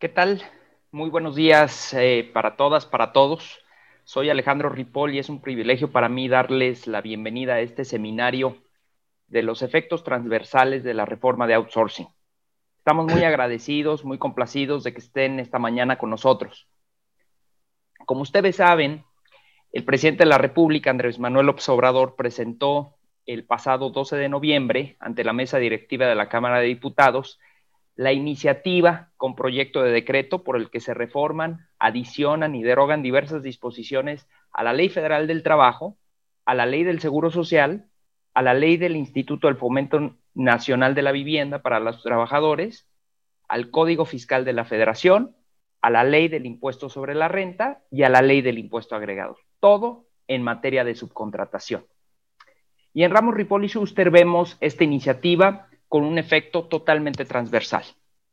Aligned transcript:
¿Qué 0.00 0.08
tal? 0.08 0.42
Muy 0.92 1.10
buenos 1.10 1.36
días 1.36 1.92
eh, 1.92 2.30
para 2.32 2.56
todas, 2.56 2.86
para 2.86 3.12
todos. 3.12 3.62
Soy 4.04 4.30
Alejandro 4.30 4.70
Ripoll 4.70 5.14
y 5.14 5.18
es 5.18 5.28
un 5.28 5.42
privilegio 5.42 5.92
para 5.92 6.08
mí 6.08 6.26
darles 6.26 6.86
la 6.86 7.02
bienvenida 7.02 7.56
a 7.56 7.60
este 7.60 7.84
seminario 7.84 8.56
de 9.26 9.42
los 9.42 9.60
efectos 9.60 10.02
transversales 10.02 10.84
de 10.84 10.94
la 10.94 11.04
reforma 11.04 11.46
de 11.46 11.52
outsourcing. 11.52 12.08
Estamos 12.78 13.12
muy 13.12 13.24
agradecidos, 13.24 14.06
muy 14.06 14.16
complacidos 14.16 14.84
de 14.84 14.94
que 14.94 15.00
estén 15.00 15.38
esta 15.38 15.58
mañana 15.58 15.98
con 15.98 16.08
nosotros. 16.08 16.66
Como 18.06 18.22
ustedes 18.22 18.56
saben, 18.56 19.04
el 19.70 19.84
presidente 19.84 20.24
de 20.24 20.30
la 20.30 20.38
República, 20.38 20.88
Andrés 20.88 21.18
Manuel 21.18 21.44
López 21.44 21.68
Obrador, 21.68 22.16
presentó 22.16 22.96
el 23.26 23.44
pasado 23.44 23.90
12 23.90 24.16
de 24.16 24.30
noviembre 24.30 24.96
ante 24.98 25.24
la 25.24 25.34
mesa 25.34 25.58
directiva 25.58 26.06
de 26.06 26.14
la 26.14 26.30
Cámara 26.30 26.60
de 26.60 26.68
Diputados 26.68 27.38
la 28.00 28.14
iniciativa 28.14 29.10
con 29.18 29.34
proyecto 29.34 29.82
de 29.82 29.90
decreto 29.90 30.42
por 30.42 30.56
el 30.56 30.70
que 30.70 30.80
se 30.80 30.94
reforman, 30.94 31.68
adicionan 31.78 32.54
y 32.54 32.62
derogan 32.62 33.02
diversas 33.02 33.42
disposiciones 33.42 34.26
a 34.52 34.64
la 34.64 34.72
Ley 34.72 34.88
Federal 34.88 35.26
del 35.26 35.42
Trabajo, 35.42 35.98
a 36.46 36.54
la 36.54 36.64
Ley 36.64 36.82
del 36.82 37.00
Seguro 37.00 37.30
Social, 37.30 37.90
a 38.32 38.40
la 38.40 38.54
Ley 38.54 38.78
del 38.78 38.96
Instituto 38.96 39.48
del 39.48 39.58
Fomento 39.58 40.16
Nacional 40.32 40.94
de 40.94 41.02
la 41.02 41.12
Vivienda 41.12 41.60
para 41.60 41.78
los 41.78 42.02
Trabajadores, 42.02 42.88
al 43.48 43.70
Código 43.70 44.06
Fiscal 44.06 44.46
de 44.46 44.54
la 44.54 44.64
Federación, 44.64 45.36
a 45.82 45.90
la 45.90 46.02
Ley 46.02 46.28
del 46.28 46.46
Impuesto 46.46 46.88
sobre 46.88 47.14
la 47.14 47.28
Renta 47.28 47.82
y 47.90 48.04
a 48.04 48.08
la 48.08 48.22
Ley 48.22 48.40
del 48.40 48.56
Impuesto 48.56 48.96
Agregado. 48.96 49.36
Todo 49.60 50.06
en 50.26 50.42
materia 50.42 50.84
de 50.84 50.94
subcontratación. 50.94 51.84
Y 52.94 53.02
en 53.02 53.10
Ramos 53.10 53.34
Ripoll 53.34 53.66
y 53.66 53.68
Schuster 53.68 54.10
vemos 54.10 54.56
esta 54.62 54.84
iniciativa 54.84 55.66
con 55.90 56.04
un 56.04 56.18
efecto 56.18 56.68
totalmente 56.68 57.24
transversal, 57.24 57.84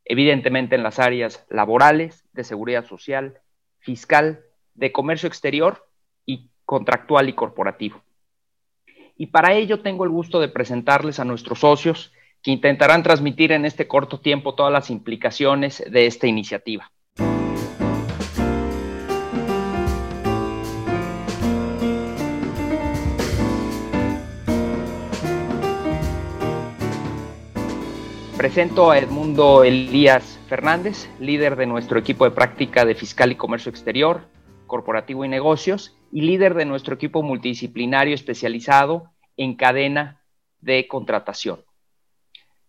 evidentemente 0.10 0.76
en 0.76 0.84
las 0.84 1.00
áreas 1.00 1.46
laborales, 1.50 2.26
de 2.34 2.44
seguridad 2.44 2.86
social, 2.86 3.42
fiscal, 3.80 4.42
de 4.74 4.92
comercio 4.92 5.28
exterior 5.28 5.88
y 6.26 6.50
contractual 6.66 7.30
y 7.30 7.34
corporativo. 7.34 8.02
Y 9.18 9.28
para 9.28 9.54
ello 9.54 9.82
tengo 9.82 10.04
el 10.04 10.10
gusto 10.12 10.40
de 10.40 10.48
presentarles 10.48 11.20
a 11.20 11.26
nuestros 11.26 11.60
socios 11.60 12.14
que 12.42 12.52
intentarán 12.52 13.04
transmitir 13.04 13.52
en 13.52 13.66
este 13.66 13.88
corto 13.88 14.20
tiempo 14.20 14.56
todas 14.56 14.72
las 14.72 14.90
implicaciones 14.90 15.84
de 15.90 16.06
esta 16.06 16.28
iniciativa. 16.28 16.92
Presento 28.38 28.92
a 28.92 29.00
Edmundo 29.00 29.64
Elías 29.64 30.40
Fernández, 30.48 31.10
líder 31.20 31.56
de 31.56 31.66
nuestro 31.66 31.98
equipo 31.98 32.24
de 32.24 32.30
práctica 32.30 32.86
de 32.86 32.94
Fiscal 32.94 33.32
y 33.32 33.36
Comercio 33.36 33.72
Exterior, 33.72 34.28
Corporativo 34.68 35.26
y 35.26 35.28
Negocios, 35.28 35.98
y 36.12 36.22
líder 36.22 36.54
de 36.54 36.66
nuestro 36.66 36.94
equipo 36.94 37.24
multidisciplinario 37.24 38.14
especializado 38.14 39.10
en 39.38 39.56
cadena 39.56 40.22
de 40.62 40.88
contratación. 40.88 41.66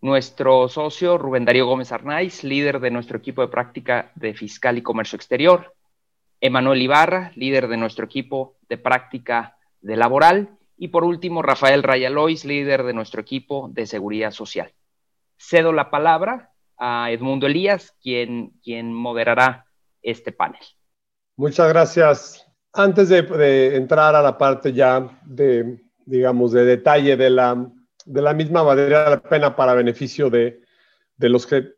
Nuestro 0.00 0.70
socio 0.70 1.18
Rubén 1.18 1.44
Darío 1.44 1.66
Gómez 1.66 1.92
Arnaiz, 1.92 2.44
líder 2.44 2.80
de 2.80 2.90
nuestro 2.90 3.18
equipo 3.18 3.42
de 3.42 3.48
práctica 3.48 4.10
de 4.14 4.32
Fiscal 4.32 4.78
y 4.78 4.82
Comercio 4.82 5.16
Exterior. 5.16 5.74
Emanuel 6.40 6.80
Ibarra, 6.80 7.30
líder 7.34 7.68
de 7.68 7.76
nuestro 7.76 8.06
equipo 8.06 8.56
de 8.70 8.78
práctica 8.78 9.58
de 9.82 9.96
laboral. 9.96 10.48
Y 10.78 10.88
por 10.88 11.04
último, 11.04 11.42
Rafael 11.42 11.82
Rayalois, 11.82 12.46
líder 12.46 12.84
de 12.84 12.94
nuestro 12.94 13.20
equipo 13.20 13.68
de 13.70 13.84
seguridad 13.84 14.30
social 14.30 14.72
cedo 15.38 15.72
la 15.72 15.90
palabra 15.90 16.52
a 16.76 17.10
Edmundo 17.10 17.46
Elías, 17.46 17.94
quien, 18.02 18.52
quien 18.62 18.92
moderará 18.92 19.66
este 20.02 20.32
panel. 20.32 20.60
Muchas 21.36 21.68
gracias. 21.68 22.46
Antes 22.72 23.08
de, 23.08 23.76
entrar 23.76 24.14
a 24.14 24.22
la 24.22 24.36
parte 24.36 24.72
ya 24.72 25.18
de, 25.24 25.82
digamos, 26.04 26.52
de 26.52 26.64
detalle 26.64 27.16
de 27.16 27.30
la, 27.30 27.70
de 28.04 28.22
la 28.22 28.34
misma, 28.34 28.62
valdría 28.62 29.08
la 29.10 29.20
pena 29.20 29.56
para 29.56 29.74
beneficio 29.74 30.30
de, 30.30 30.60
de 31.16 31.28
los 31.28 31.46
que 31.46 31.74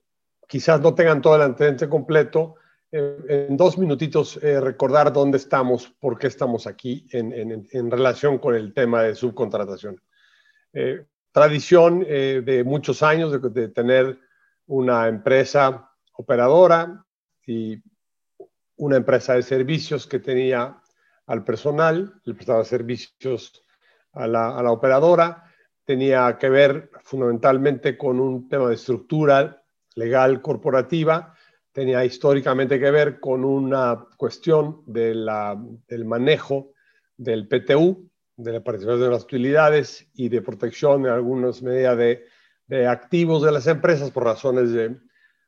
quizás 0.48 0.80
no 0.80 0.94
tengan 0.94 1.22
todo 1.22 1.36
el 1.36 1.42
antecedente 1.42 1.88
completo, 1.88 2.56
eh, 2.92 3.46
en 3.48 3.56
dos 3.56 3.78
minutitos 3.78 4.38
eh, 4.42 4.60
recordar 4.60 5.12
dónde 5.12 5.38
estamos, 5.38 5.94
por 6.00 6.18
qué 6.18 6.26
estamos 6.26 6.66
aquí 6.66 7.06
en, 7.12 7.32
en, 7.70 7.90
relación 7.90 8.38
con 8.38 8.56
el 8.56 8.74
tema 8.74 9.04
de 9.04 9.14
subcontratación. 9.14 10.00
Eh, 10.72 11.04
tradición 11.32 12.04
eh, 12.06 12.42
de 12.44 12.64
muchos 12.64 13.02
años 13.02 13.40
de, 13.40 13.68
tener 13.68 14.18
una 14.66 15.08
empresa 15.08 15.90
operadora 16.14 17.04
y 17.46 17.82
una 18.76 18.96
empresa 18.96 19.34
de 19.34 19.42
servicios 19.42 20.06
que 20.06 20.18
tenía 20.18 20.80
al 21.26 21.44
personal, 21.44 22.20
le 22.24 22.34
prestaba 22.34 22.64
servicios 22.64 23.64
a 24.12 24.26
la, 24.26 24.70
operadora, 24.70 25.44
tenía 25.84 26.36
que 26.38 26.48
ver 26.48 26.90
fundamentalmente 27.02 27.96
con 27.96 28.18
un 28.20 28.48
tema 28.48 28.68
de 28.68 28.74
estructura 28.74 29.62
legal 29.94 30.40
corporativa, 30.42 31.34
tenía 31.72 32.04
históricamente 32.04 32.80
que 32.80 32.90
ver 32.90 33.20
con 33.20 33.44
una 33.44 34.06
cuestión 34.16 34.82
del 34.86 36.04
manejo 36.04 36.72
del 37.16 37.46
PTU, 37.46 38.09
de 38.42 38.52
la 38.52 38.64
participación 38.64 39.02
de 39.02 39.10
las 39.10 39.24
utilidades 39.24 40.08
y 40.14 40.28
de 40.28 40.42
protección 40.42 41.06
en 41.06 41.12
algunas 41.12 41.62
medidas 41.62 41.96
de, 41.96 42.24
de 42.66 42.86
activos 42.86 43.42
de 43.42 43.52
las 43.52 43.66
empresas 43.66 44.10
por 44.10 44.24
razones 44.24 44.72
de, 44.72 44.96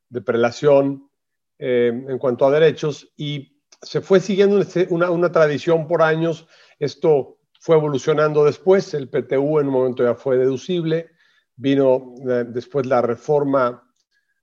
de 0.09 0.21
prelación 0.21 1.09
eh, 1.57 1.87
en 2.07 2.17
cuanto 2.17 2.45
a 2.45 2.51
derechos. 2.51 3.11
Y 3.17 3.61
se 3.81 4.01
fue 4.01 4.19
siguiendo 4.19 4.59
este, 4.59 4.87
una, 4.89 5.09
una, 5.09 5.31
tradición 5.31 5.87
por 5.87 6.01
años. 6.01 6.47
Esto 6.79 7.39
fue 7.59 7.77
evolucionando 7.77 8.45
después, 8.45 8.93
el 8.93 9.09
PTU 9.09 9.59
en 9.59 9.67
un 9.67 9.73
momento 9.73 10.03
ya 10.03 10.15
fue 10.15 10.37
deducible, 10.37 11.11
vino 11.55 12.13
eh, 12.29 12.45
después 12.47 12.85
la 12.85 13.01
reforma 13.01 13.83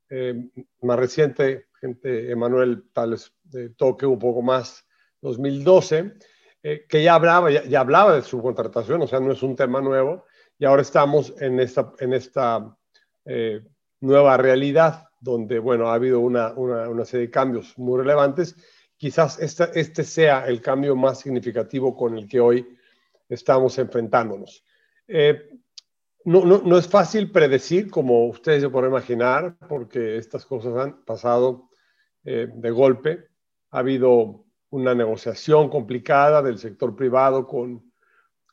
eh, 0.09 0.51
más 0.83 0.99
reciente, 0.99 1.67
gente, 1.81 2.31
Emanuel 2.31 2.85
tal 2.93 3.11
vez 3.11 3.33
toque 3.77 4.07
un 4.07 4.19
poco 4.19 4.43
más, 4.43 4.87
2012, 5.21 6.15
eh, 6.63 6.85
que 6.87 7.03
ya 7.03 7.15
hablaba, 7.15 7.51
ya, 7.51 7.81
hablaba 7.81 8.15
de 8.15 8.23
subcontratación, 8.23 9.01
o 9.01 9.07
sea, 9.07 9.19
no 9.19 9.33
es 9.33 9.43
un 9.43 9.57
tema 9.57 9.81
nuevo, 9.81 10.27
y 10.59 10.67
ahora 10.67 10.83
estamos 10.83 11.33
en 11.41 11.59
esta, 11.59 11.93
en 12.01 12.13
esta 12.13 12.77
eh, 13.25 13.63
nueva 14.01 14.37
realidad 14.37 15.09
donde, 15.21 15.59
bueno, 15.59 15.89
ha 15.89 15.95
habido 15.95 16.21
una, 16.21 16.53
una, 16.53 16.89
una, 16.89 17.05
serie 17.07 17.27
de 17.27 17.33
cambios 17.33 17.77
muy 17.79 17.99
relevantes. 17.99 18.57
Quizás 18.97 19.39
este, 19.39 19.69
este 19.75 20.05
sea 20.05 20.47
el 20.47 20.61
cambio 20.61 20.95
más 20.97 21.21
significativo 21.21 21.97
con 21.97 22.19
el 22.19 22.29
que 22.29 22.41
hoy 22.41 22.77
estamos 23.29 23.79
enfrentándonos. 23.79 24.63
Eh, 25.09 25.49
no, 26.27 26.45
no, 26.45 26.61
no, 26.63 26.77
es 26.77 26.89
fácil 26.89 27.31
predecir, 27.31 27.91
como 27.91 28.27
ustedes 28.27 28.63
se 28.63 28.69
pueden 28.69 28.91
imaginar, 28.91 29.57
porque 29.67 30.19
estas 30.19 30.45
cosas 30.45 30.77
han 30.77 31.05
pasado 31.05 31.71
de 32.23 32.71
golpe. 32.71 33.29
Ha 33.71 33.79
habido 33.79 34.45
una 34.71 34.95
negociación 34.95 35.69
complicada 35.69 36.43
del 36.43 36.59
sector 36.59 36.95
privado 36.97 37.47
con, 37.47 37.93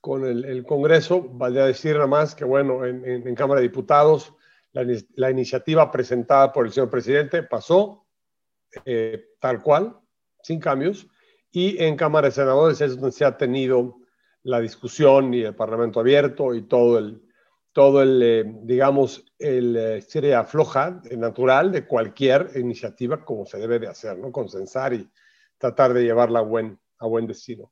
con 0.01 0.25
el, 0.25 0.45
el 0.45 0.65
Congreso. 0.65 1.21
Vale 1.21 1.61
decir 1.61 1.95
nada 1.95 2.07
más 2.07 2.35
que, 2.35 2.45
bueno, 2.45 2.85
en, 2.85 3.05
en, 3.05 3.35
Cámara 3.35 3.61
de 3.61 3.67
Diputados, 3.67 4.33
la, 4.73 4.85
la, 5.15 5.31
iniciativa 5.31 5.91
presentada 5.91 6.51
por 6.51 6.65
el 6.65 6.71
señor 6.71 6.89
presidente 6.89 7.43
pasó 7.43 8.05
eh, 8.85 9.29
tal 9.39 9.61
cual, 9.61 9.97
sin 10.41 10.59
cambios, 10.59 11.07
y 11.51 11.81
en 11.81 11.95
Cámara 11.95 12.27
de 12.27 12.31
Senadores 12.31 12.81
es 12.81 12.95
donde 12.95 13.11
se 13.11 13.25
ha 13.25 13.37
tenido 13.37 13.97
la 14.43 14.59
discusión 14.59 15.33
y 15.33 15.41
el 15.41 15.55
Parlamento 15.55 15.99
abierto 15.99 16.53
y 16.53 16.63
todo 16.63 16.97
el, 16.99 17.21
todo 17.73 18.01
el 18.01 18.21
eh, 18.23 18.43
digamos, 18.63 19.25
el 19.37 19.75
eh, 19.75 20.01
serie 20.01 20.35
afloja 20.35 21.01
natural 21.11 21.71
de 21.71 21.85
cualquier 21.85 22.51
iniciativa 22.55 23.23
como 23.23 23.45
se 23.45 23.57
debe 23.59 23.79
de 23.79 23.87
hacer, 23.87 24.17
¿no? 24.17 24.31
Consensar 24.31 24.93
y 24.93 25.09
tratar 25.57 25.93
de 25.93 26.03
llevarla 26.03 26.39
a 26.39 26.43
buen, 26.43 26.79
a 26.99 27.07
buen 27.07 27.27
destino. 27.27 27.71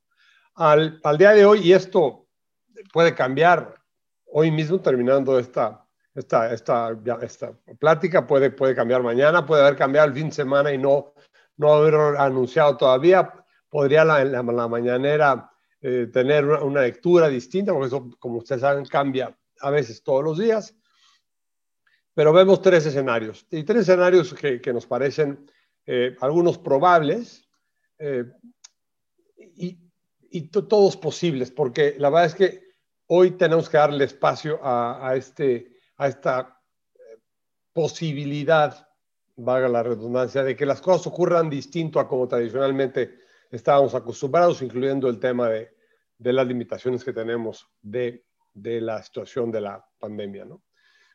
Al, 0.56 1.00
al 1.04 1.18
día 1.18 1.32
de 1.32 1.46
hoy, 1.46 1.60
y 1.60 1.74
esto 1.74 2.28
puede 2.94 3.14
cambiar 3.14 3.76
hoy 4.26 4.52
mismo 4.52 4.80
terminando 4.80 5.38
esta, 5.40 5.86
esta, 6.14 6.54
esta, 6.54 6.98
esta 7.22 7.54
plática, 7.80 8.26
puede, 8.26 8.52
puede 8.52 8.76
cambiar 8.76 9.04
mañana, 9.04 9.46
puede 9.46 9.64
haber 9.64 9.78
cambiado 9.78 10.08
el 10.08 10.14
fin 10.14 10.28
de 10.28 10.36
semana 10.36 10.74
y 10.74 10.78
no, 10.78 11.14
no 11.58 11.74
haber 11.74 11.96
anunciado 12.18 12.78
todavía. 12.78 13.34
Podría 13.70 14.06
la, 14.06 14.24
la, 14.24 14.42
la 14.42 14.68
mañanera 14.68 15.52
eh, 15.82 16.08
tener 16.12 16.46
una, 16.46 16.82
lectura 16.82 17.28
distinta, 17.28 17.74
porque 17.74 17.88
eso, 17.88 18.10
como 18.20 18.38
ustedes 18.38 18.62
saben, 18.62 18.86
cambia 18.86 19.38
a 19.60 19.70
veces 19.70 20.02
todos 20.04 20.24
los 20.24 20.38
días. 20.38 20.76
Pero 22.14 22.32
vemos 22.32 22.62
tres 22.62 22.86
escenarios, 22.86 23.46
y 23.52 23.64
tres 23.64 23.82
escenarios 23.82 24.34
que, 24.34 24.62
que 24.62 24.72
nos 24.72 24.88
parecen 24.88 25.46
eh, 25.86 26.16
algunos 26.22 26.58
probables, 26.58 27.45
eh, 28.00 28.26
y, 29.38 29.78
y 30.30 30.42
todos 30.50 30.98
posibles, 30.98 31.52
porque 31.52 31.96
la 31.98 32.10
verdad 32.10 32.26
es 32.26 32.36
que 32.36 32.66
hoy 33.08 33.32
tenemos 33.32 33.70
que 33.70 33.78
darle 33.78 34.04
espacio 34.04 34.60
a, 34.64 35.08
a 35.08 35.16
este, 35.16 35.78
a 35.98 36.08
esta 36.08 36.62
eh, 36.94 37.20
posibilidad 37.72 38.88
vaga 39.38 39.68
la 39.68 39.84
redundancia, 39.84 40.44
de 40.44 40.56
que 40.56 40.66
las 40.66 40.82
cosas 40.82 41.08
ocurran 41.08 41.50
distinto 41.50 42.00
a 42.00 42.08
como 42.08 42.28
tradicionalmente 42.28 43.20
estábamos 43.52 43.94
acostumbrados, 43.96 44.62
incluyendo 44.62 45.10
el 45.10 45.20
tema 45.20 45.50
de, 45.50 45.74
de 46.18 46.34
las 46.34 46.48
limitaciones 46.48 47.04
que 47.04 47.14
tenemos 47.14 47.68
de, 47.82 48.26
de, 48.54 48.82
la 48.82 49.04
situación 49.04 49.52
de 49.52 49.62
la 49.62 49.86
pandemia. 50.00 50.46
¿no? 50.46 50.64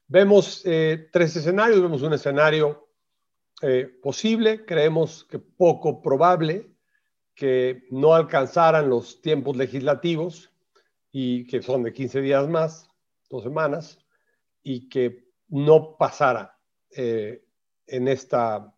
Vemos 0.06 0.62
eh, 0.64 1.08
tres 1.12 1.36
escenarios, 1.36 1.80
vemos 1.80 2.02
un 2.02 2.14
escenario 2.14 2.86
posible, 4.02 4.64
creemos 4.64 5.26
que 5.26 5.38
poco 5.38 6.00
probable 6.00 6.69
que 7.40 7.86
no 7.90 8.14
alcanzaran 8.14 8.90
los 8.90 9.22
tiempos 9.22 9.56
legislativos 9.56 10.52
y 11.10 11.46
que 11.46 11.62
son 11.62 11.82
de 11.82 11.94
15 11.94 12.20
días 12.20 12.46
más, 12.46 12.86
dos 13.30 13.44
semanas, 13.44 13.98
y 14.62 14.90
que 14.90 15.24
no 15.48 15.96
pasara 15.96 16.58
eh, 16.90 17.42
en, 17.86 18.08
esta, 18.08 18.76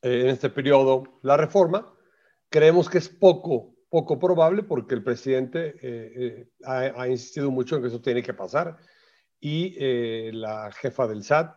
en 0.00 0.28
este 0.28 0.48
periodo 0.48 1.18
la 1.20 1.36
reforma. 1.36 1.92
Creemos 2.48 2.88
que 2.88 2.96
es 2.96 3.10
poco, 3.10 3.74
poco 3.90 4.18
probable 4.18 4.62
porque 4.62 4.94
el 4.94 5.04
presidente 5.04 5.76
eh, 5.82 6.48
ha, 6.64 7.06
insistido 7.06 7.50
mucho 7.50 7.76
en 7.76 7.82
que 7.82 7.88
eso 7.88 8.00
tiene 8.00 8.22
que 8.22 8.32
pasar 8.32 8.78
y 9.38 10.30
la 10.30 10.72
jefa 10.72 11.06
del 11.06 11.22
SAT, 11.22 11.54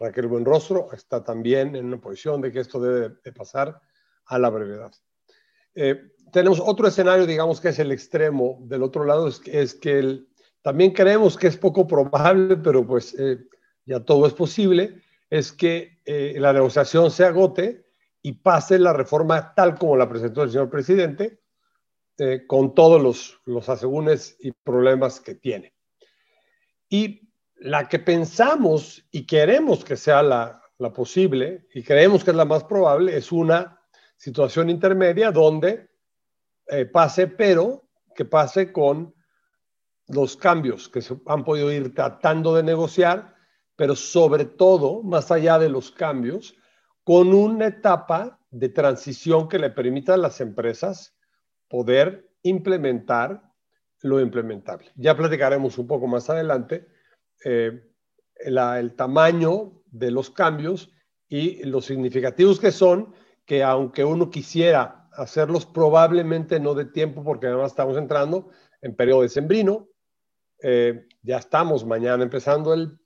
Raquel 0.00 0.26
Buenrostro, 0.26 0.90
está 0.94 1.22
también 1.22 1.76
en 1.76 1.84
una 1.84 2.00
posición 2.00 2.40
de 2.40 2.50
que 2.50 2.60
esto 2.60 2.80
debe 2.80 3.16
de 3.22 3.32
pasar 3.32 3.78
a 4.24 4.38
la 4.38 4.48
brevedad. 4.48 4.92
Eh, 5.74 6.00
tenemos 6.32 6.60
otro 6.60 6.88
escenario, 6.88 7.26
digamos 7.26 7.60
que 7.60 7.68
es 7.68 7.78
el 7.78 7.92
extremo 7.92 8.58
del 8.62 8.82
otro 8.82 9.04
lado, 9.04 9.28
es, 9.28 9.40
es 9.46 9.74
que 9.74 9.98
el, 9.98 10.28
también 10.62 10.92
creemos 10.92 11.36
que 11.36 11.46
es 11.46 11.56
poco 11.56 11.86
probable, 11.86 12.56
pero 12.56 12.86
pues 12.86 13.14
eh, 13.18 13.38
ya 13.84 14.00
todo 14.00 14.26
es 14.26 14.32
posible, 14.32 15.02
es 15.30 15.52
que 15.52 16.00
eh, 16.04 16.34
la 16.38 16.52
negociación 16.52 17.10
se 17.10 17.24
agote 17.24 17.84
y 18.22 18.32
pase 18.32 18.78
la 18.78 18.92
reforma 18.92 19.54
tal 19.54 19.78
como 19.78 19.96
la 19.96 20.08
presentó 20.08 20.42
el 20.42 20.50
señor 20.50 20.70
presidente, 20.70 21.40
con 22.46 22.76
todos 22.76 23.02
los, 23.02 23.40
los 23.44 23.68
asegúnes 23.68 24.36
y 24.38 24.52
problemas 24.52 25.18
que 25.18 25.34
tiene. 25.34 25.74
Y 26.88 27.28
la 27.56 27.88
que 27.88 27.98
pensamos 27.98 29.04
y 29.10 29.26
queremos 29.26 29.84
que 29.84 29.96
sea 29.96 30.22
la, 30.22 30.62
la 30.78 30.92
posible, 30.92 31.66
y 31.74 31.82
creemos 31.82 32.22
que 32.22 32.30
es 32.30 32.36
la 32.36 32.44
más 32.44 32.64
probable, 32.64 33.16
es 33.16 33.32
una 33.32 33.80
situación 34.16 34.70
intermedia 34.70 35.30
donde 35.30 35.90
eh, 36.66 36.86
pase, 36.86 37.26
pero 37.26 37.88
que 38.14 38.24
pase 38.24 38.72
con 38.72 39.14
los 40.08 40.36
cambios 40.36 40.88
que 40.88 41.02
se 41.02 41.16
han 41.26 41.44
podido 41.44 41.72
ir 41.72 41.94
tratando 41.94 42.54
de 42.54 42.62
negociar, 42.62 43.34
pero 43.76 43.96
sobre 43.96 44.44
todo, 44.44 45.02
más 45.02 45.30
allá 45.30 45.58
de 45.58 45.68
los 45.68 45.90
cambios, 45.90 46.54
con 47.02 47.34
una 47.34 47.66
etapa 47.66 48.40
de 48.50 48.68
transición 48.68 49.48
que 49.48 49.58
le 49.58 49.70
permita 49.70 50.14
a 50.14 50.18
las 50.18 50.40
empresas 50.40 51.16
poder 51.68 52.30
implementar 52.42 53.42
lo 54.02 54.20
implementable. 54.20 54.90
Ya 54.96 55.16
platicaremos 55.16 55.78
un 55.78 55.86
poco 55.86 56.06
más 56.06 56.28
adelante 56.30 56.86
eh, 57.44 57.90
el 58.36 58.94
tamaño 58.96 59.82
de 59.86 60.10
los 60.10 60.30
cambios 60.30 60.90
y 61.28 61.64
los 61.64 61.86
significativos 61.86 62.60
que 62.60 62.70
son 62.70 63.14
que 63.46 63.62
aunque 63.62 64.04
uno 64.04 64.30
quisiera 64.30 65.08
hacerlos, 65.12 65.66
probablemente 65.66 66.60
no 66.60 66.74
de 66.74 66.86
tiempo, 66.86 67.22
porque 67.22 67.46
además 67.46 67.72
estamos 67.72 67.96
entrando 67.96 68.50
en 68.80 68.96
periodo 68.96 69.22
de 69.22 69.28
sembrino. 69.28 69.88
Eh, 70.62 71.06
ya 71.22 71.38
estamos 71.38 71.84
mañana 71.84 72.22
empezando 72.22 72.72
el, 72.74 72.98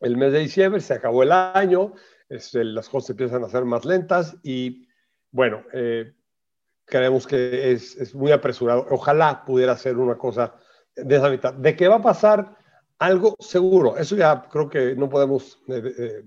el, 0.00 0.16
mes 0.16 0.32
de 0.32 0.40
diciembre, 0.40 0.80
se 0.80 0.94
acabó 0.94 1.22
el 1.22 1.32
año, 1.32 1.94
las 2.28 2.88
cosas 2.88 3.10
empiezan 3.10 3.44
a 3.44 3.48
ser 3.48 3.64
más 3.64 3.84
lentas 3.84 4.36
y 4.42 4.86
bueno, 5.30 5.64
eh, 5.72 6.14
creemos 6.84 7.26
que 7.26 7.72
es, 7.72 7.96
es, 7.96 8.14
muy 8.14 8.32
apresurado. 8.32 8.86
Ojalá 8.90 9.44
pudiera 9.44 9.76
ser 9.76 9.96
una 9.96 10.16
cosa 10.16 10.54
de 10.94 11.16
esa 11.16 11.28
mitad. 11.28 11.54
¿De 11.54 11.76
qué 11.76 11.88
va 11.88 11.96
a 11.96 12.02
pasar? 12.02 12.56
Algo 12.98 13.36
seguro. 13.40 13.96
Eso 13.96 14.16
ya 14.16 14.48
creo 14.50 14.68
que 14.68 14.94
no 14.94 15.08
podemos 15.08 15.58
eh, 15.68 16.22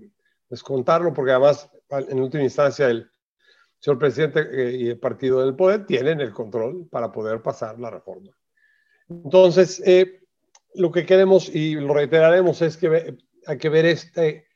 descontarlo 0.48 1.12
porque 1.12 1.32
además 1.32 1.68
en 1.90 2.20
última 2.20 2.44
instancia 2.44 2.88
el, 2.88 3.10
señor 3.80 3.98
presidente 3.98 4.40
eh, 4.52 4.76
y 4.76 4.88
el 4.88 4.98
partido 4.98 5.40
del 5.44 5.56
poder 5.56 5.86
tienen 5.86 6.20
el 6.20 6.32
control 6.32 6.86
para 6.90 7.10
poder 7.10 7.42
pasar 7.42 7.80
la 7.80 7.90
reforma. 7.90 8.30
Entonces, 9.08 9.82
eh, 9.84 10.20
lo 10.74 10.92
que 10.92 11.04
queremos 11.04 11.48
y 11.48 11.74
lo 11.74 11.94
reiteraremos 11.94 12.62
es 12.62 12.76
que 12.76 13.16
hay 13.46 13.58
que 13.58 13.68
ver 13.68 13.86
este, 13.86 14.46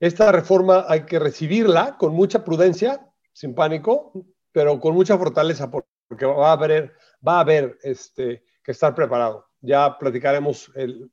esta 0.00 0.32
reforma, 0.32 0.86
hay 0.88 1.04
que 1.04 1.18
recibirla 1.18 1.96
con 1.98 2.14
mucha 2.14 2.44
prudencia, 2.44 3.06
sin 3.32 3.54
pánico, 3.54 4.12
pero 4.52 4.80
con 4.80 4.94
mucha 4.94 5.18
fortaleza, 5.18 5.70
porque 5.70 6.24
va 6.24 6.50
a 6.50 6.52
haber, 6.52 6.94
va 7.26 7.38
a 7.38 7.40
haber 7.40 7.78
este, 7.82 8.44
que 8.62 8.72
estar 8.72 8.94
preparado. 8.94 9.46
Ya 9.60 9.98
platicaremos 9.98 10.70
el, 10.76 11.10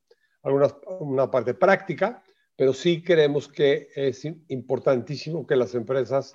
una 0.99 1.29
parte 1.29 1.53
práctica, 1.53 2.23
pero 2.55 2.73
sí 2.73 3.03
creemos 3.03 3.47
que 3.47 3.89
es 3.95 4.23
importantísimo 4.47 5.47
que 5.47 5.55
las 5.55 5.73
empresas 5.75 6.31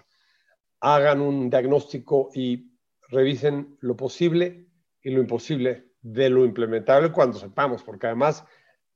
hagan 0.80 1.20
un 1.20 1.50
diagnóstico 1.50 2.30
y 2.34 2.72
revisen 3.08 3.76
lo 3.80 3.96
posible 3.96 4.68
y 5.02 5.10
lo 5.10 5.20
imposible 5.20 5.92
de 6.00 6.30
lo 6.30 6.44
implementable 6.44 7.12
cuando 7.12 7.38
sepamos, 7.38 7.82
porque 7.82 8.06
además 8.06 8.44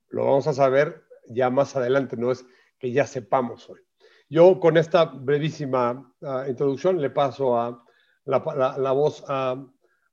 lo 0.08 0.24
vamos 0.26 0.46
a 0.46 0.52
saber 0.52 1.04
ya 1.28 1.50
más 1.50 1.74
adelante, 1.76 2.16
no 2.16 2.30
es 2.30 2.44
que 2.78 2.92
ya 2.92 3.06
sepamos 3.06 3.68
hoy. 3.68 3.80
Yo 4.28 4.60
con 4.60 4.76
esta 4.76 5.04
brevísima 5.04 6.12
uh, 6.20 6.48
introducción 6.48 7.00
le 7.00 7.10
paso 7.10 7.58
a 7.58 7.84
la, 8.24 8.38
voz 8.92 9.24
a, 9.28 9.62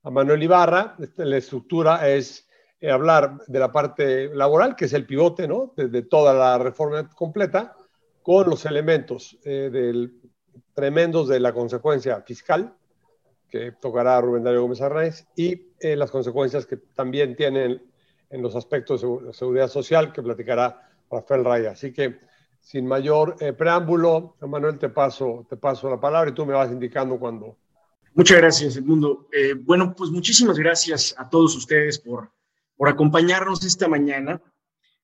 Manuel 0.04 0.44
Ibarra. 0.44 0.96
Este, 1.00 1.26
la 1.26 1.38
estructura 1.38 2.10
es 2.10 2.48
eh, 2.80 2.92
hablar 2.92 3.38
de 3.48 3.60
la 3.60 3.72
parte 3.72 4.34
laboral, 4.34 4.76
que 4.76 4.86
es 4.86 4.94
el 4.94 5.06
pivote 5.06 5.48
¿no? 5.48 5.74
de, 5.76 5.88
de 5.88 6.02
toda 6.04 6.34
la 6.34 6.58
reforma 6.58 7.10
completa, 7.10 7.76
con 8.22 8.50
los 8.50 8.66
elementos 8.66 9.38
eh, 9.44 9.70
del 9.72 10.20
tremendos 10.74 11.28
de 11.28 11.40
la 11.40 11.54
consecuencia 11.54 12.22
fiscal, 12.22 12.76
que 13.50 13.72
tocará 13.72 14.18
a 14.18 14.22
Rubén 14.22 14.44
Darío 14.44 14.62
Gómez 14.62 14.82
Arnaiz, 14.82 15.28
y 15.36 15.74
eh, 15.80 15.96
las 15.96 16.12
consecuencias 16.12 16.66
que 16.66 16.78
también 16.78 17.36
tienen 17.36 17.82
en 18.30 18.42
los 18.42 18.56
aspectos 18.56 19.02
de 19.02 19.34
seguridad 19.34 19.68
social, 19.68 20.14
que 20.14 20.22
platicará 20.22 20.90
Rafael 21.10 21.44
Raya. 21.44 21.72
Así 21.72 21.92
que, 21.92 22.20
sin 22.60 22.86
mayor 22.86 23.36
eh, 23.40 23.54
preámbulo, 23.54 24.36
Manuel, 24.42 24.78
te 24.78 24.90
paso, 24.90 25.46
te 25.50 25.58
paso 25.58 25.90
la 25.90 26.00
palabra 26.00 26.30
y 26.30 26.34
tú 26.34 26.46
me 26.46 26.54
vas 26.54 26.72
indicando 26.72 27.18
cuando. 27.18 27.58
Muchas 28.14 28.38
gracias, 28.38 28.76
Edmundo. 28.76 29.28
Eh, 29.32 29.54
bueno, 29.54 29.96
pues 29.96 30.12
muchísimas 30.12 30.58
gracias 30.60 31.16
a 31.18 31.30
todos 31.30 31.56
ustedes 31.56 32.00
por, 32.00 32.32
por 32.76 32.90
acompañarnos 32.90 33.64
esta 33.64 33.88
mañana. 33.88 34.42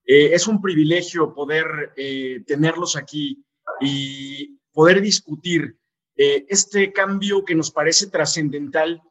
Eh, 0.05 0.33
es 0.33 0.47
un 0.47 0.61
privilegio 0.61 1.33
poder 1.33 1.93
eh, 1.95 2.43
tenerlos 2.45 2.95
aquí 2.95 3.43
y 3.81 4.59
poder 4.75 5.01
discutir 5.01 5.79
eh, 6.17 6.45
este 6.49 6.91
cambio 6.91 7.45
que 7.45 7.55
nos 7.55 7.71
parece 7.71 8.07
trascendental 8.07 9.01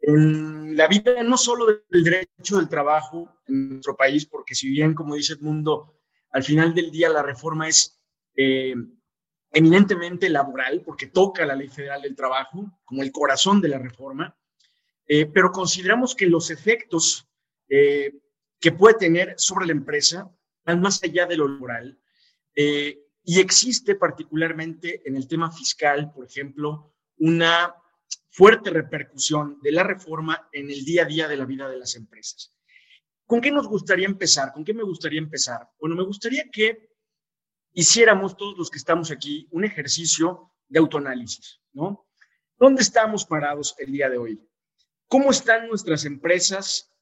en 0.00 0.76
la 0.76 0.88
vida 0.88 1.22
no 1.22 1.36
solo 1.36 1.66
del 1.90 2.04
derecho 2.04 2.56
del 2.56 2.70
trabajo 2.70 3.30
en 3.46 3.68
nuestro 3.68 3.96
país, 3.96 4.24
porque 4.24 4.54
si 4.54 4.70
bien, 4.70 4.94
como 4.94 5.14
dice 5.14 5.34
Edmundo, 5.34 6.00
al 6.30 6.42
final 6.42 6.74
del 6.74 6.90
día 6.90 7.10
la 7.10 7.22
reforma 7.22 7.68
es 7.68 8.00
eh, 8.34 8.74
eminentemente 9.52 10.30
laboral, 10.30 10.82
porque 10.84 11.06
toca 11.06 11.44
la 11.44 11.54
ley 11.54 11.68
federal 11.68 12.00
del 12.00 12.16
trabajo 12.16 12.80
como 12.84 13.02
el 13.02 13.12
corazón 13.12 13.60
de 13.60 13.68
la 13.68 13.78
reforma, 13.78 14.34
eh, 15.06 15.26
pero 15.26 15.52
consideramos 15.52 16.14
que 16.14 16.26
los 16.26 16.50
efectos 16.50 17.28
que 17.66 18.72
puede 18.72 18.94
tener 18.94 19.34
sobre 19.36 19.66
la 19.66 19.72
empresa 19.72 20.30
van 20.64 20.80
más 20.80 21.02
allá 21.02 21.26
de 21.26 21.36
lo 21.36 21.48
laboral 21.48 21.98
y 23.24 23.40
existe 23.40 23.94
particularmente 23.94 25.02
en 25.06 25.16
el 25.16 25.26
tema 25.26 25.50
fiscal, 25.50 26.12
por 26.12 26.26
ejemplo, 26.26 26.94
una 27.18 27.74
fuerte 28.30 28.70
repercusión 28.70 29.58
de 29.62 29.72
la 29.72 29.82
reforma 29.82 30.48
en 30.52 30.70
el 30.70 30.84
día 30.84 31.02
a 31.02 31.06
día 31.06 31.28
de 31.28 31.36
la 31.36 31.46
vida 31.46 31.68
de 31.68 31.78
las 31.78 31.94
empresas. 31.96 32.54
¿Con 33.26 33.40
qué 33.40 33.50
nos 33.50 33.66
gustaría 33.66 34.06
empezar? 34.06 34.52
¿Con 34.52 34.64
qué 34.64 34.74
me 34.74 34.82
gustaría 34.82 35.18
empezar? 35.18 35.70
Bueno, 35.80 35.96
me 35.96 36.04
gustaría 36.04 36.50
que 36.50 36.90
hiciéramos 37.72 38.36
todos 38.36 38.58
los 38.58 38.70
que 38.70 38.78
estamos 38.78 39.10
aquí 39.10 39.48
un 39.50 39.64
ejercicio 39.64 40.52
de 40.68 40.78
autoanálisis, 40.80 41.60
¿no? 41.72 42.06
¿Dónde 42.58 42.82
estamos 42.82 43.24
parados 43.24 43.74
el 43.78 43.92
día 43.92 44.10
de 44.10 44.18
hoy? 44.18 44.40
¿Cómo 45.08 45.30
están 45.30 45.68
nuestras 45.68 46.04
empresas? 46.04 46.92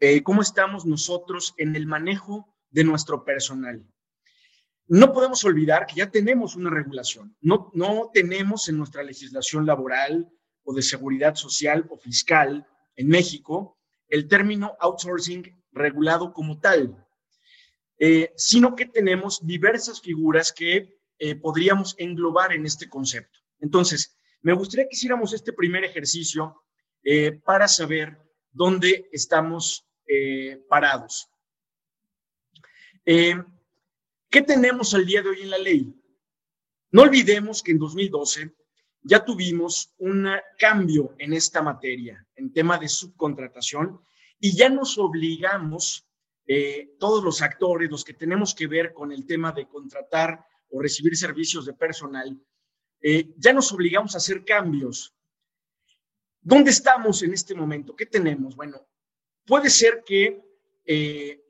Eh, 0.00 0.22
¿Cómo 0.22 0.42
estamos 0.42 0.84
nosotros 0.84 1.54
en 1.58 1.76
el 1.76 1.86
manejo 1.86 2.56
de 2.70 2.84
nuestro 2.84 3.24
personal? 3.24 3.86
No 4.88 5.12
podemos 5.12 5.44
olvidar 5.44 5.86
que 5.86 5.96
ya 5.96 6.10
tenemos 6.10 6.56
una 6.56 6.70
regulación. 6.70 7.36
No, 7.40 7.70
no 7.74 8.10
tenemos 8.12 8.68
en 8.68 8.78
nuestra 8.78 9.02
legislación 9.02 9.66
laboral 9.66 10.28
o 10.64 10.72
de 10.72 10.82
seguridad 10.82 11.34
social 11.34 11.86
o 11.90 11.98
fiscal 11.98 12.66
en 12.96 13.08
México 13.08 13.78
el 14.08 14.26
término 14.26 14.76
outsourcing 14.80 15.54
regulado 15.72 16.32
como 16.32 16.58
tal, 16.58 17.06
eh, 17.98 18.32
sino 18.36 18.74
que 18.74 18.86
tenemos 18.86 19.46
diversas 19.46 20.00
figuras 20.00 20.52
que 20.52 20.98
eh, 21.18 21.34
podríamos 21.34 21.94
englobar 21.98 22.52
en 22.52 22.64
este 22.64 22.88
concepto. 22.88 23.38
Entonces, 23.60 24.16
me 24.40 24.54
gustaría 24.54 24.86
que 24.88 24.96
hiciéramos 24.96 25.34
este 25.34 25.52
primer 25.52 25.84
ejercicio 25.84 26.62
eh, 27.02 27.32
para 27.44 27.68
saber 27.68 28.16
dónde 28.50 29.08
estamos 29.12 29.84
parados. 30.70 31.28
¿Qué 34.30 34.42
tenemos 34.42 34.92
al 34.92 35.06
día 35.06 35.22
de 35.22 35.30
hoy 35.30 35.42
en 35.42 35.50
la 35.50 35.58
ley? 35.58 35.94
No 36.90 37.02
olvidemos 37.02 37.62
que 37.62 37.72
en 37.72 37.78
2012 37.78 38.54
ya 39.02 39.24
tuvimos 39.24 39.94
un 39.98 40.28
cambio 40.58 41.14
en 41.18 41.32
esta 41.32 41.62
materia, 41.62 42.26
en 42.34 42.52
tema 42.52 42.78
de 42.78 42.88
subcontratación, 42.88 44.00
y 44.38 44.54
ya 44.54 44.68
nos 44.68 44.98
obligamos, 44.98 46.04
todos 46.98 47.22
los 47.22 47.42
actores, 47.42 47.90
los 47.90 48.04
que 48.04 48.14
tenemos 48.14 48.54
que 48.54 48.66
ver 48.66 48.94
con 48.94 49.12
el 49.12 49.26
tema 49.26 49.52
de 49.52 49.66
contratar 49.66 50.44
o 50.70 50.80
recibir 50.80 51.16
servicios 51.16 51.66
de 51.66 51.74
personal, 51.74 52.38
eh, 53.00 53.32
ya 53.36 53.52
nos 53.52 53.72
obligamos 53.72 54.14
a 54.14 54.18
hacer 54.18 54.44
cambios. 54.44 55.14
¿Dónde 56.40 56.70
estamos 56.70 57.22
en 57.22 57.32
este 57.32 57.54
momento? 57.54 57.94
¿Qué 57.94 58.06
tenemos? 58.06 58.56
Bueno, 58.56 58.86
puede 59.46 59.70
ser 59.70 60.02
que 60.06 60.42
eh, 60.84 61.44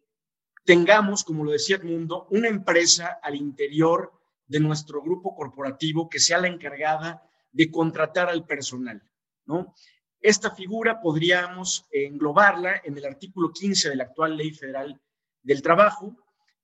tengamos, 0.68 1.24
como 1.24 1.44
lo 1.44 1.52
decía 1.52 1.76
Edmundo, 1.76 2.26
una 2.28 2.46
empresa 2.46 3.20
al 3.22 3.36
interior 3.36 4.12
de 4.46 4.60
nuestro 4.60 5.00
grupo 5.00 5.34
corporativo 5.34 6.10
que 6.10 6.18
sea 6.18 6.36
la 6.36 6.48
encargada 6.48 7.26
de 7.50 7.70
contratar 7.70 8.28
al 8.28 8.44
personal, 8.44 9.02
¿no? 9.46 9.74
Esta 10.20 10.50
figura 10.50 11.00
podríamos 11.00 11.86
englobarla 11.90 12.82
en 12.84 12.98
el 12.98 13.06
artículo 13.06 13.50
15 13.50 13.88
de 13.88 13.96
la 13.96 14.04
actual 14.04 14.36
Ley 14.36 14.50
Federal 14.50 15.00
del 15.42 15.62
Trabajo, 15.62 16.14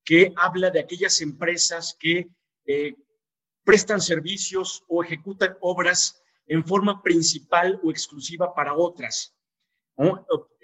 que 0.05 0.35
habla 0.37 0.69
de 0.69 0.81
aquellas 0.81 1.23
empresas 1.23 1.97
que 1.99 2.29
eh, 2.67 2.95
prestan 3.65 4.03
servicios 4.03 4.85
o 4.87 5.03
ejecutan 5.03 5.57
obras 5.63 6.23
en 6.47 6.63
forma 6.63 7.03
principal 7.03 7.81
o 7.83 7.91
exclusiva 7.91 8.53
para 8.53 8.75
otras. 8.75 9.35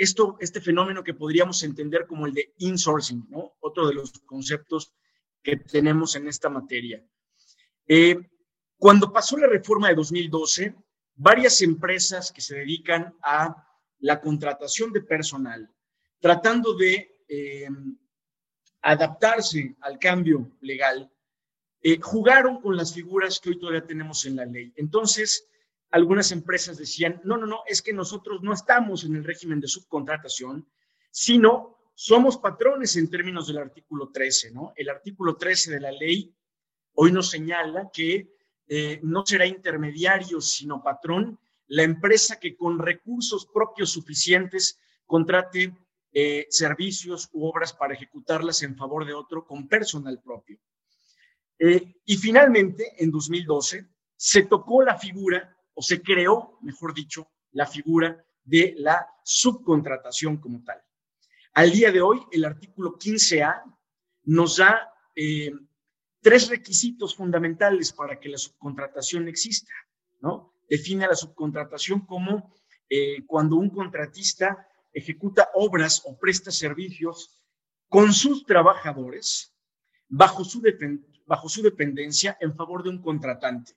Esto, 0.01 0.39
este 0.41 0.63
fenómeno 0.63 1.05
que 1.05 1.13
podríamos 1.13 1.63
entender 1.63 2.07
como 2.07 2.25
el 2.25 2.33
de 2.33 2.55
insourcing, 2.57 3.27
¿no? 3.29 3.53
otro 3.61 3.87
de 3.87 3.93
los 3.93 4.13
conceptos 4.21 4.95
que 5.43 5.59
tenemos 5.59 6.17
en 6.17 6.27
esta 6.27 6.49
materia. 6.49 7.05
Eh, 7.87 8.17
cuando 8.79 9.13
pasó 9.13 9.37
la 9.37 9.47
reforma 9.47 9.89
de 9.89 9.97
2012, 9.97 10.75
varias 11.17 11.61
empresas 11.61 12.33
que 12.33 12.41
se 12.41 12.57
dedican 12.57 13.15
a 13.23 13.55
la 13.99 14.23
contratación 14.23 14.91
de 14.91 15.03
personal, 15.03 15.71
tratando 16.19 16.73
de 16.73 17.19
eh, 17.29 17.69
adaptarse 18.81 19.77
al 19.83 19.99
cambio 19.99 20.51
legal, 20.63 21.13
eh, 21.83 21.99
jugaron 22.01 22.63
con 22.63 22.75
las 22.75 22.95
figuras 22.95 23.39
que 23.39 23.51
hoy 23.51 23.59
todavía 23.59 23.87
tenemos 23.87 24.25
en 24.25 24.37
la 24.37 24.47
ley. 24.47 24.73
Entonces, 24.77 25.47
algunas 25.91 26.33
empresas 26.33 26.79
decían, 26.79 27.21
no, 27.25 27.37
no, 27.37 27.47
no, 27.47 27.63
es 27.67 27.83
que 27.83 27.93
nosotros 27.93 28.43
no 28.43 28.53
estamos 28.53 29.05
en 29.05 29.17
el 29.17 29.25
régimen 29.25 29.61
de 29.61 29.69
subcontratación, 29.69 30.69
sino 31.11 31.79
somos 31.95 32.39
patrones 32.39 32.97
en 32.97 33.11
términos 33.11 33.49
del 33.49 33.59
artículo 33.59 34.11
13, 34.11 34.53
¿no? 34.53 34.73
El 34.77 34.89
artículo 34.89 35.37
13 35.37 35.73
de 35.73 35.81
la 35.81 35.93
ley 35.93 36.35
hoy 36.95 37.13
nos 37.13 37.31
señala 37.31 37.91
que 37.93 38.37
eh, 38.69 39.01
no 39.03 39.27
será 39.27 39.47
intermediario, 39.47 40.41
sino 40.41 40.83
patrón, 40.83 41.39
la 41.67 41.83
empresa 41.83 42.39
que 42.39 42.57
con 42.57 42.79
recursos 42.79 43.47
propios 43.47 43.91
suficientes 43.91 44.79
contrate 45.07 45.77
eh, 46.13 46.47
servicios 46.51 47.29
u 47.33 47.47
obras 47.47 47.73
para 47.73 47.95
ejecutarlas 47.95 48.63
en 48.63 48.77
favor 48.77 49.07
de 49.07 49.15
otro 49.15 49.45
con 49.47 49.69
personal 49.69 50.21
propio. 50.21 50.59
Eh, 51.59 51.95
y 52.05 52.17
finalmente, 52.17 52.95
en 52.99 53.11
2012, 53.11 53.87
se 54.17 54.43
tocó 54.43 54.83
la 54.83 54.99
figura, 54.99 55.57
o 55.75 55.83
se 55.83 56.03
creó, 56.03 56.59
mejor 56.63 56.95
dicho, 56.95 57.31
la 57.53 57.67
figura 57.67 58.25
de 58.45 58.75
la 58.79 59.07
subcontratación 59.25 60.39
como 60.39 60.63
tal. 60.65 60.83
Al 61.55 61.71
día 61.71 61.91
de 61.91 62.01
hoy, 62.01 62.21
el 62.31 62.45
artículo 62.45 62.99
15A 62.99 63.63
nos 64.25 64.57
da 64.57 64.93
eh, 65.17 65.53
tres 66.21 66.49
requisitos 66.49 67.15
fundamentales 67.15 67.93
para 67.93 68.19
que 68.21 68.29
la 68.29 68.39
subcontratación 68.39 69.29
exista, 69.29 69.73
¿no? 70.21 70.55
Define 70.69 71.07
la 71.09 71.17
subcontratación 71.17 72.07
como 72.07 72.55
eh, 72.89 73.25
cuando 73.27 73.57
un 73.57 73.71
contratista 73.71 74.69
ejecuta 74.93 75.51
obras 75.55 76.03
o 76.07 76.19
presta 76.19 76.51
servicios 76.51 77.43
con 77.89 78.13
sus 78.13 78.45
trabajadores 78.45 79.55
bajo 80.09 80.45
su, 80.45 80.63
bajo 81.27 81.49
su 81.49 81.63
dependencia 81.63 82.37
en 82.41 82.55
favor 82.55 82.83
de 82.83 82.91
un 82.91 83.03
contratante. 83.03 83.73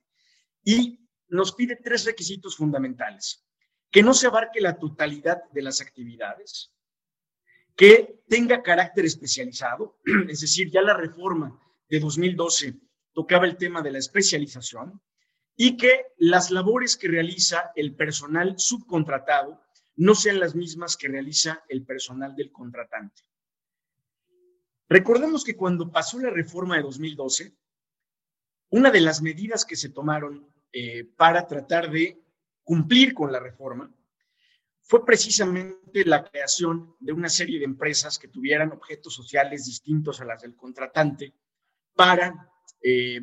Y 0.63 1.02
nos 1.33 1.53
pide 1.53 1.75
tres 1.75 2.05
requisitos 2.05 2.55
fundamentales. 2.55 3.43
Que 3.89 4.03
no 4.03 4.13
se 4.13 4.27
abarque 4.27 4.61
la 4.61 4.77
totalidad 4.77 5.43
de 5.51 5.63
las 5.63 5.81
actividades, 5.81 6.71
que 7.75 8.23
tenga 8.27 8.61
carácter 8.61 9.05
especializado, 9.05 9.99
es 10.29 10.41
decir, 10.41 10.69
ya 10.71 10.81
la 10.81 10.95
reforma 10.95 11.59
de 11.89 11.99
2012 11.99 12.75
tocaba 13.13 13.45
el 13.45 13.57
tema 13.57 13.81
de 13.81 13.91
la 13.91 13.97
especialización, 13.97 15.01
y 15.55 15.77
que 15.77 16.07
las 16.17 16.49
labores 16.49 16.97
que 16.97 17.07
realiza 17.07 17.71
el 17.75 17.95
personal 17.95 18.55
subcontratado 18.57 19.61
no 19.95 20.15
sean 20.15 20.39
las 20.39 20.55
mismas 20.55 20.97
que 20.97 21.07
realiza 21.07 21.63
el 21.67 21.85
personal 21.85 22.35
del 22.35 22.51
contratante. 22.51 23.21
Recordemos 24.89 25.43
que 25.43 25.55
cuando 25.55 25.91
pasó 25.91 26.19
la 26.19 26.31
reforma 26.31 26.75
de 26.75 26.83
2012, 26.83 27.55
una 28.69 28.89
de 28.89 29.01
las 29.01 29.21
medidas 29.21 29.65
que 29.65 29.75
se 29.75 29.89
tomaron 29.89 30.53
eh, 30.73 31.05
para 31.15 31.47
tratar 31.47 31.89
de 31.89 32.19
cumplir 32.63 33.13
con 33.13 33.31
la 33.31 33.39
reforma 33.39 33.89
fue 34.81 35.05
precisamente 35.05 36.03
la 36.03 36.23
creación 36.23 36.95
de 36.99 37.13
una 37.13 37.29
serie 37.29 37.59
de 37.59 37.65
empresas 37.65 38.19
que 38.19 38.27
tuvieran 38.27 38.71
objetos 38.73 39.13
sociales 39.13 39.65
distintos 39.65 40.19
a 40.19 40.25
las 40.25 40.41
del 40.41 40.55
contratante 40.55 41.33
para 41.95 42.51
eh, 42.81 43.21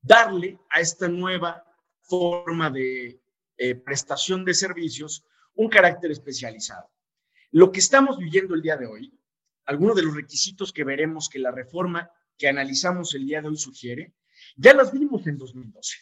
darle 0.00 0.60
a 0.70 0.80
esta 0.80 1.08
nueva 1.08 1.64
forma 2.02 2.70
de 2.70 3.20
eh, 3.56 3.74
prestación 3.74 4.44
de 4.44 4.54
servicios 4.54 5.24
un 5.54 5.68
carácter 5.68 6.12
especializado. 6.12 6.88
Lo 7.50 7.72
que 7.72 7.80
estamos 7.80 8.18
viviendo 8.18 8.54
el 8.54 8.62
día 8.62 8.76
de 8.76 8.86
hoy 8.86 9.20
algunos 9.70 9.94
de 9.94 10.02
los 10.02 10.16
requisitos 10.16 10.72
que 10.72 10.82
veremos 10.82 11.28
que 11.28 11.38
la 11.38 11.52
reforma 11.52 12.10
que 12.36 12.48
analizamos 12.48 13.14
el 13.14 13.24
día 13.24 13.40
de 13.40 13.48
hoy 13.48 13.56
sugiere, 13.56 14.14
ya 14.56 14.74
los 14.74 14.90
vimos 14.90 15.26
en 15.28 15.38
2012, 15.38 15.96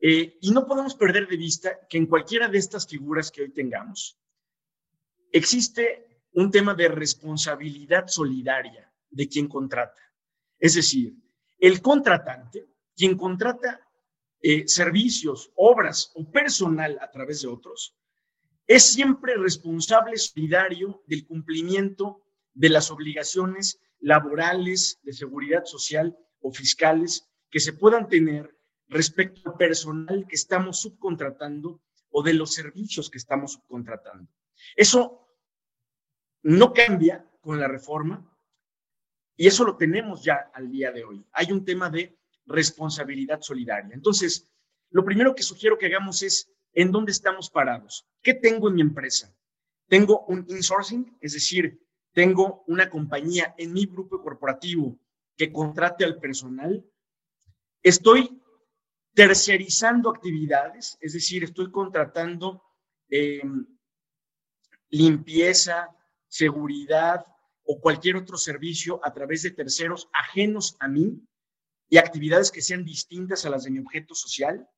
Eh, 0.00 0.38
y 0.40 0.50
no 0.50 0.66
podemos 0.66 0.94
perder 0.94 1.28
de 1.28 1.36
vista 1.36 1.86
que 1.88 1.98
en 1.98 2.06
cualquiera 2.06 2.48
de 2.48 2.58
estas 2.58 2.86
figuras 2.86 3.30
que 3.30 3.42
hoy 3.42 3.50
tengamos, 3.52 4.18
existe 5.30 6.22
un 6.32 6.50
tema 6.50 6.74
de 6.74 6.88
responsabilidad 6.88 8.06
solidaria 8.06 8.90
de 9.10 9.28
quien 9.28 9.48
contrata. 9.48 10.00
Es 10.58 10.74
decir, 10.74 11.14
el 11.58 11.82
contratante, 11.82 12.66
quien 12.96 13.16
contrata 13.16 13.80
eh, 14.42 14.66
servicios, 14.66 15.50
obras 15.56 16.12
o 16.14 16.30
personal 16.30 16.98
a 17.00 17.10
través 17.10 17.42
de 17.42 17.48
otros, 17.48 17.94
es 18.66 18.84
siempre 18.84 19.36
responsable 19.36 20.16
solidario 20.16 21.02
del 21.06 21.26
cumplimiento 21.26 22.22
de 22.54 22.68
las 22.68 22.90
obligaciones 22.90 23.80
laborales, 23.98 25.00
de 25.02 25.12
seguridad 25.12 25.64
social 25.64 26.16
o 26.40 26.52
fiscales 26.52 27.28
que 27.50 27.60
se 27.60 27.72
puedan 27.72 28.08
tener 28.08 28.56
respecto 28.90 29.48
al 29.48 29.56
personal 29.56 30.26
que 30.28 30.34
estamos 30.34 30.80
subcontratando 30.80 31.80
o 32.10 32.22
de 32.22 32.34
los 32.34 32.52
servicios 32.52 33.08
que 33.08 33.18
estamos 33.18 33.52
subcontratando. 33.52 34.28
Eso 34.76 35.28
no 36.42 36.72
cambia 36.72 37.24
con 37.40 37.58
la 37.58 37.68
reforma 37.68 38.26
y 39.36 39.46
eso 39.46 39.64
lo 39.64 39.76
tenemos 39.76 40.22
ya 40.24 40.50
al 40.52 40.70
día 40.70 40.90
de 40.90 41.04
hoy. 41.04 41.24
Hay 41.32 41.52
un 41.52 41.64
tema 41.64 41.88
de 41.88 42.18
responsabilidad 42.46 43.40
solidaria. 43.40 43.94
Entonces, 43.94 44.50
lo 44.90 45.04
primero 45.04 45.34
que 45.34 45.44
sugiero 45.44 45.78
que 45.78 45.86
hagamos 45.86 46.22
es 46.22 46.50
en 46.72 46.90
dónde 46.90 47.12
estamos 47.12 47.48
parados. 47.48 48.06
¿Qué 48.22 48.34
tengo 48.34 48.68
en 48.68 48.74
mi 48.74 48.80
empresa? 48.80 49.32
Tengo 49.86 50.24
un 50.26 50.44
insourcing, 50.48 51.16
es 51.20 51.32
decir, 51.34 51.80
tengo 52.12 52.64
una 52.66 52.90
compañía 52.90 53.54
en 53.56 53.72
mi 53.72 53.86
grupo 53.86 54.20
corporativo 54.20 54.98
que 55.36 55.52
contrate 55.52 56.04
al 56.04 56.18
personal. 56.18 56.84
Estoy 57.82 58.40
terciarizando 59.14 60.10
actividades, 60.10 60.96
es 61.00 61.12
decir, 61.12 61.44
estoy 61.44 61.70
contratando 61.70 62.62
em, 63.08 63.66
limpieza, 64.88 65.88
seguridad 66.28 67.24
o 67.64 67.80
cualquier 67.80 68.16
otro 68.16 68.36
servicio 68.36 69.00
a 69.04 69.12
través 69.12 69.42
de 69.42 69.50
terceros 69.50 70.08
ajenos 70.12 70.76
a 70.80 70.88
mí 70.88 71.20
y 71.88 71.98
actividades 71.98 72.50
que 72.50 72.62
sean 72.62 72.84
distintas 72.84 73.44
a 73.44 73.50
las 73.50 73.64
de 73.64 73.70
mi 73.70 73.80
objeto 73.80 74.14
social. 74.14 74.68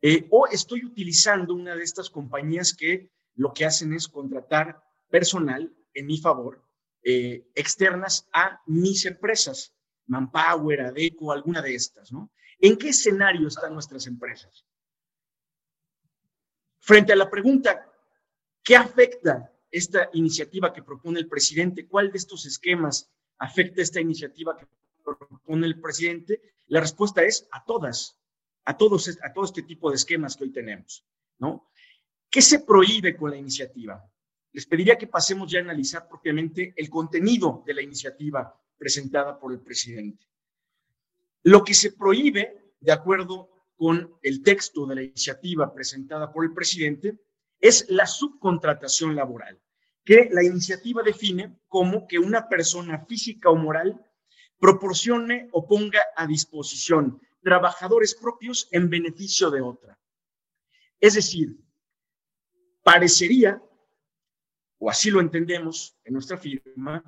Eh, 0.00 0.28
o 0.30 0.46
estoy 0.46 0.84
utilizando 0.84 1.54
una 1.54 1.74
de 1.74 1.82
estas 1.82 2.08
compañías 2.08 2.72
que 2.72 3.10
lo 3.34 3.52
que 3.52 3.64
hacen 3.64 3.92
es 3.92 4.06
contratar 4.06 4.80
personal 5.10 5.74
en 5.94 6.06
mi 6.06 6.18
favor, 6.18 6.64
eh, 7.02 7.48
externas 7.54 8.28
a 8.32 8.60
mis 8.66 9.04
empresas, 9.06 9.74
Manpower, 10.06 10.80
Adeco, 10.82 11.32
alguna 11.32 11.60
de 11.60 11.74
estas, 11.74 12.12
¿no? 12.12 12.30
¿En 12.60 12.76
qué 12.76 12.88
escenario 12.88 13.48
están 13.48 13.72
nuestras 13.72 14.06
empresas? 14.06 14.64
Frente 16.80 17.12
a 17.12 17.16
la 17.16 17.30
pregunta, 17.30 17.92
¿qué 18.62 18.76
afecta 18.76 19.52
esta 19.70 20.08
iniciativa 20.14 20.72
que 20.72 20.82
propone 20.82 21.20
el 21.20 21.28
presidente? 21.28 21.86
¿Cuál 21.86 22.10
de 22.10 22.18
estos 22.18 22.46
esquemas 22.46 23.10
afecta 23.38 23.82
esta 23.82 24.00
iniciativa 24.00 24.56
que 24.56 24.66
propone 25.04 25.66
el 25.66 25.80
presidente? 25.80 26.40
La 26.66 26.80
respuesta 26.80 27.22
es 27.22 27.46
a 27.52 27.64
todas, 27.64 28.18
a 28.64 28.76
todos, 28.76 29.08
a 29.22 29.32
todo 29.32 29.44
este 29.44 29.62
tipo 29.62 29.90
de 29.90 29.96
esquemas 29.96 30.36
que 30.36 30.44
hoy 30.44 30.52
tenemos, 30.52 31.04
¿no? 31.38 31.70
¿Qué 32.30 32.42
se 32.42 32.60
prohíbe 32.60 33.16
con 33.16 33.30
la 33.30 33.36
iniciativa? 33.36 34.04
Les 34.52 34.66
pediría 34.66 34.96
que 34.96 35.06
pasemos 35.06 35.50
ya 35.50 35.60
a 35.60 35.62
analizar 35.62 36.08
propiamente 36.08 36.74
el 36.76 36.90
contenido 36.90 37.62
de 37.66 37.74
la 37.74 37.82
iniciativa 37.82 38.54
presentada 38.76 39.38
por 39.38 39.52
el 39.52 39.60
presidente. 39.60 40.26
Lo 41.48 41.64
que 41.64 41.72
se 41.72 41.92
prohíbe, 41.92 42.74
de 42.78 42.92
acuerdo 42.92 43.48
con 43.74 44.18
el 44.20 44.42
texto 44.42 44.84
de 44.84 44.94
la 44.94 45.02
iniciativa 45.02 45.72
presentada 45.72 46.30
por 46.30 46.44
el 46.44 46.52
presidente, 46.52 47.20
es 47.58 47.88
la 47.88 48.06
subcontratación 48.06 49.16
laboral, 49.16 49.58
que 50.04 50.28
la 50.30 50.44
iniciativa 50.44 51.02
define 51.02 51.58
como 51.66 52.06
que 52.06 52.18
una 52.18 52.50
persona 52.50 53.06
física 53.06 53.48
o 53.48 53.56
moral 53.56 53.98
proporcione 54.58 55.48
o 55.52 55.66
ponga 55.66 56.00
a 56.16 56.26
disposición 56.26 57.18
trabajadores 57.42 58.14
propios 58.14 58.68
en 58.70 58.90
beneficio 58.90 59.50
de 59.50 59.62
otra. 59.62 59.98
Es 61.00 61.14
decir, 61.14 61.56
parecería, 62.82 63.62
o 64.76 64.90
así 64.90 65.10
lo 65.10 65.20
entendemos 65.20 65.96
en 66.04 66.12
nuestra 66.12 66.36
firma, 66.36 67.02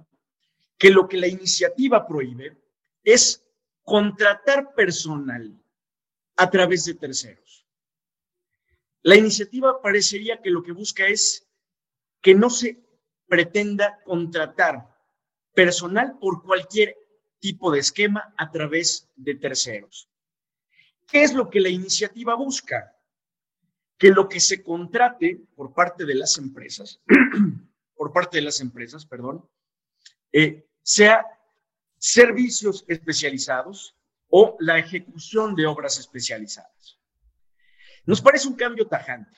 que 0.79 0.89
lo 0.89 1.07
que 1.07 1.19
la 1.19 1.29
iniciativa 1.29 2.07
prohíbe 2.07 2.57
es 3.05 3.47
contratar 3.91 4.73
personal 4.73 5.53
a 6.37 6.49
través 6.49 6.85
de 6.85 6.95
terceros. 6.95 7.67
La 9.03 9.17
iniciativa 9.17 9.83
parecería 9.83 10.41
que 10.41 10.51
lo 10.51 10.63
que 10.63 10.71
busca 10.71 11.09
es 11.09 11.49
que 12.21 12.33
no 12.33 12.51
se 12.51 12.79
pretenda 13.27 13.99
contratar 14.05 14.97
personal 15.57 16.17
por 16.21 16.45
cualquier 16.45 16.97
tipo 17.41 17.73
de 17.73 17.81
esquema 17.81 18.33
a 18.37 18.53
través 18.53 19.11
de 19.17 19.35
terceros. 19.35 20.09
¿Qué 21.09 21.25
es 21.25 21.35
lo 21.35 21.51
que 21.51 21.59
la 21.59 21.69
iniciativa 21.69 22.37
busca? 22.37 22.97
Que 23.99 24.11
lo 24.11 24.29
que 24.29 24.39
se 24.39 24.63
contrate 24.63 25.41
por 25.57 25.75
parte 25.75 26.05
de 26.05 26.15
las 26.15 26.39
empresas, 26.39 27.01
por 27.97 28.13
parte 28.13 28.37
de 28.37 28.43
las 28.43 28.61
empresas, 28.61 29.05
perdón, 29.05 29.45
eh, 30.31 30.69
sea 30.81 31.27
servicios 32.01 32.85
especializados 32.89 33.95
o 34.29 34.57
la 34.59 34.79
ejecución 34.79 35.55
de 35.55 35.67
obras 35.67 35.99
especializadas. 35.99 36.99
Nos 38.07 38.23
parece 38.23 38.49
un 38.49 38.55
cambio 38.55 38.87
tajante, 38.87 39.37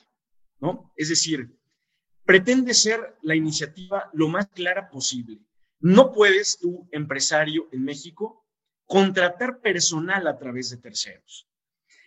¿no? 0.61 0.93
Es 0.95 1.09
decir, 1.09 1.59
pretende 2.23 2.73
ser 2.73 3.17
la 3.21 3.35
iniciativa 3.35 4.09
lo 4.13 4.29
más 4.29 4.47
clara 4.47 4.89
posible. 4.89 5.41
No 5.79 6.13
puedes 6.13 6.57
tú, 6.57 6.87
empresario 6.91 7.67
en 7.73 7.83
México, 7.83 8.47
contratar 8.85 9.59
personal 9.59 10.25
a 10.27 10.37
través 10.37 10.69
de 10.69 10.77
terceros. 10.77 11.49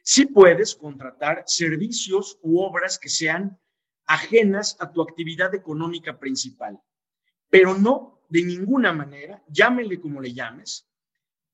Sí 0.03 0.25
puedes 0.25 0.75
contratar 0.75 1.45
servicios 1.47 2.39
u 2.41 2.61
obras 2.61 2.99
que 2.99 3.11
sean 3.11 3.61
ajenas 4.07 4.77
a 4.81 4.91
tu 4.91 5.03
actividad 5.03 5.55
económica 5.55 6.19
principal, 6.19 6.81
pero 7.51 7.77
no 7.77 8.16
de 8.29 8.45
ninguna 8.45 8.93
manera, 8.93 9.43
llámele 9.49 10.01
como 10.01 10.21
le 10.21 10.33
llames, 10.33 10.89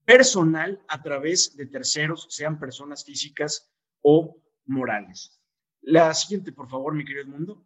personal 0.05 0.83
a 0.89 1.03
través 1.03 1.57
de 1.57 1.67
terceros, 1.67 2.27
sean 2.31 2.59
personas 2.59 3.05
físicas 3.05 3.71
o 4.03 4.37
morales. 4.67 5.41
La 5.83 6.13
siguiente, 6.15 6.53
por 6.53 6.69
favor, 6.69 6.95
mi 6.95 7.05
querido 7.05 7.27
mundo. 7.27 7.65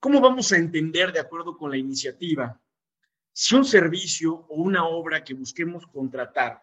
¿Cómo 0.00 0.20
vamos 0.20 0.50
a 0.52 0.56
entender, 0.56 1.12
de 1.12 1.20
acuerdo 1.20 1.56
con 1.58 1.70
la 1.70 1.76
iniciativa, 1.76 2.58
si 3.32 3.54
un 3.54 3.64
servicio 3.64 4.46
o 4.48 4.56
una 4.56 4.86
obra 4.86 5.22
que 5.22 5.34
busquemos 5.34 5.86
contratar 5.86 6.62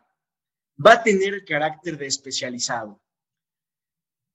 va 0.83 0.93
a 0.93 1.03
tener 1.03 1.35
el 1.35 1.45
carácter 1.45 1.97
de 1.97 2.07
especializado? 2.07 2.99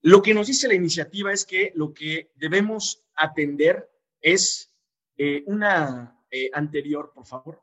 Lo 0.03 0.23
que 0.23 0.35
nos 0.35 0.49
dice 0.49 0.69
la 0.69 0.75
iniciativa 0.75 1.33
es 1.33 1.45
que 1.45 1.73
lo 1.75 1.93
que 1.95 2.33
debemos 2.37 3.02
atender 3.15 3.91
es 4.21 4.75
eh, 5.17 5.43
una 5.47 6.19
eh, 6.31 6.51
anterior, 6.53 7.13
por 7.15 7.27
favor. 7.27 7.63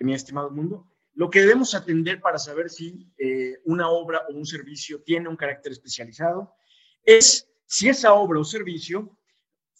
Mi 0.00 0.14
estimado 0.14 0.50
mundo. 0.50 0.86
Lo 1.14 1.28
que 1.28 1.40
debemos 1.40 1.74
atender 1.74 2.20
para 2.20 2.38
saber 2.38 2.70
si 2.70 3.12
eh, 3.18 3.60
una 3.64 3.90
obra 3.90 4.22
o 4.28 4.34
un 4.34 4.46
servicio 4.46 5.02
tiene 5.02 5.28
un 5.28 5.36
carácter 5.36 5.72
especializado 5.72 6.54
es 7.02 7.50
si 7.66 7.88
esa 7.88 8.14
obra 8.14 8.38
o 8.38 8.44
servicio 8.44 9.18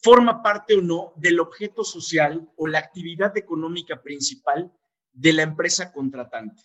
forma 0.03 0.43
parte 0.43 0.75
o 0.75 0.81
no 0.81 1.13
del 1.17 1.39
objeto 1.39 1.85
social 1.85 2.51
o 2.57 2.67
la 2.67 2.81
actividad 2.81 3.37
económica 3.37 4.03
principal 4.03 4.73
de 5.13 5.33
la 5.33 5.43
empresa 5.43 5.93
contratante. 5.93 6.63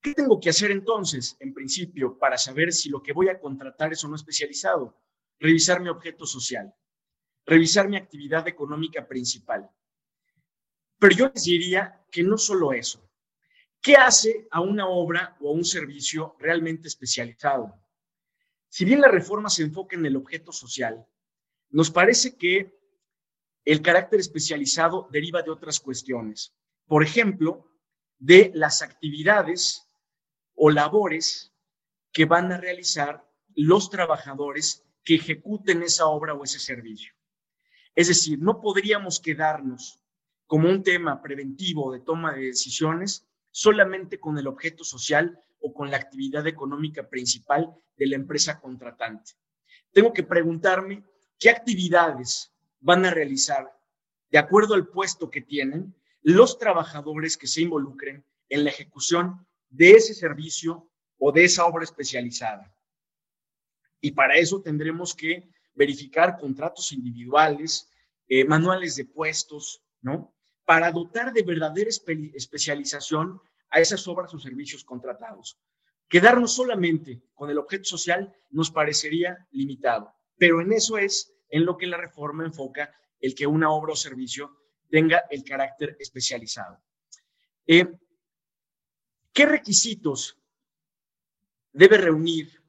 ¿Qué 0.00 0.14
tengo 0.14 0.38
que 0.38 0.50
hacer 0.50 0.70
entonces, 0.70 1.36
en 1.40 1.54
principio, 1.54 2.18
para 2.18 2.36
saber 2.36 2.72
si 2.72 2.90
lo 2.90 3.02
que 3.02 3.12
voy 3.12 3.28
a 3.28 3.40
contratar 3.40 3.92
es 3.92 4.04
o 4.04 4.08
no 4.08 4.16
especializado? 4.16 5.00
Revisar 5.46 5.78
mi 5.80 5.90
objeto 5.96 6.24
social 6.26 6.66
revisar 7.46 7.88
mi 7.88 7.96
actividad 7.96 8.46
económica 8.48 9.06
principal. 9.06 9.70
Pero 10.98 11.14
yo 11.14 11.30
les 11.34 11.44
diría 11.44 12.04
que 12.10 12.22
no 12.22 12.38
solo 12.38 12.72
eso. 12.72 13.00
¿Qué 13.80 13.96
hace 13.96 14.48
a 14.50 14.60
una 14.60 14.88
obra 14.88 15.36
o 15.40 15.50
a 15.50 15.52
un 15.52 15.64
servicio 15.64 16.36
realmente 16.38 16.88
especializado? 16.88 17.74
Si 18.68 18.84
bien 18.84 19.00
la 19.00 19.08
reforma 19.08 19.50
se 19.50 19.62
enfoca 19.62 19.96
en 19.96 20.06
el 20.06 20.16
objeto 20.16 20.52
social, 20.52 21.06
nos 21.68 21.90
parece 21.90 22.36
que 22.36 22.78
el 23.64 23.82
carácter 23.82 24.20
especializado 24.20 25.08
deriva 25.10 25.42
de 25.42 25.50
otras 25.50 25.80
cuestiones. 25.80 26.54
Por 26.86 27.02
ejemplo, 27.02 27.70
de 28.18 28.50
las 28.54 28.80
actividades 28.82 29.86
o 30.54 30.70
labores 30.70 31.52
que 32.12 32.24
van 32.24 32.52
a 32.52 32.58
realizar 32.58 33.28
los 33.54 33.90
trabajadores 33.90 34.84
que 35.04 35.16
ejecuten 35.16 35.82
esa 35.82 36.06
obra 36.06 36.34
o 36.34 36.44
ese 36.44 36.58
servicio. 36.58 37.12
Es 37.94 38.08
decir, 38.08 38.38
no 38.40 38.60
podríamos 38.60 39.20
quedarnos 39.20 40.00
como 40.46 40.68
un 40.68 40.82
tema 40.82 41.22
preventivo 41.22 41.92
de 41.92 42.00
toma 42.00 42.32
de 42.32 42.46
decisiones 42.46 43.26
solamente 43.50 44.18
con 44.18 44.36
el 44.38 44.46
objeto 44.46 44.82
social 44.82 45.38
o 45.60 45.72
con 45.72 45.90
la 45.90 45.96
actividad 45.96 46.46
económica 46.46 47.08
principal 47.08 47.72
de 47.96 48.06
la 48.06 48.16
empresa 48.16 48.60
contratante. 48.60 49.32
Tengo 49.92 50.12
que 50.12 50.24
preguntarme 50.24 51.04
qué 51.38 51.50
actividades 51.50 52.52
van 52.80 53.04
a 53.04 53.10
realizar 53.10 53.72
de 54.30 54.38
acuerdo 54.38 54.74
al 54.74 54.88
puesto 54.88 55.30
que 55.30 55.40
tienen 55.40 55.94
los 56.22 56.58
trabajadores 56.58 57.36
que 57.36 57.46
se 57.46 57.62
involucren 57.62 58.24
en 58.48 58.64
la 58.64 58.70
ejecución 58.70 59.46
de 59.70 59.92
ese 59.92 60.14
servicio 60.14 60.90
o 61.18 61.30
de 61.30 61.44
esa 61.44 61.66
obra 61.66 61.84
especializada. 61.84 62.74
Y 64.04 64.12
para 64.12 64.36
eso 64.36 64.60
tendremos 64.60 65.14
que 65.14 65.48
verificar 65.74 66.36
contratos 66.36 66.92
individuales, 66.92 67.90
eh, 68.28 68.44
manuales 68.44 68.96
de 68.96 69.06
puestos, 69.06 69.82
¿no? 70.02 70.36
Para 70.66 70.92
dotar 70.92 71.32
de 71.32 71.42
verdadera 71.42 71.88
especialización 71.88 73.40
a 73.70 73.80
esas 73.80 74.06
obras 74.06 74.34
o 74.34 74.38
servicios 74.38 74.84
contratados. 74.84 75.58
Quedarnos 76.06 76.54
solamente 76.54 77.22
con 77.32 77.48
el 77.48 77.56
objeto 77.56 77.84
social 77.84 78.30
nos 78.50 78.70
parecería 78.70 79.48
limitado, 79.52 80.14
pero 80.36 80.60
en 80.60 80.74
eso 80.74 80.98
es 80.98 81.32
en 81.48 81.64
lo 81.64 81.78
que 81.78 81.86
la 81.86 81.96
reforma 81.96 82.44
enfoca 82.44 82.94
el 83.22 83.34
que 83.34 83.46
una 83.46 83.70
obra 83.70 83.94
o 83.94 83.96
servicio 83.96 84.54
tenga 84.90 85.24
el 85.30 85.42
carácter 85.44 85.96
especializado. 85.98 86.78
Eh, 87.66 87.86
¿Qué 89.32 89.46
requisitos 89.46 90.38
debe 91.72 91.96
reunir 91.96 92.63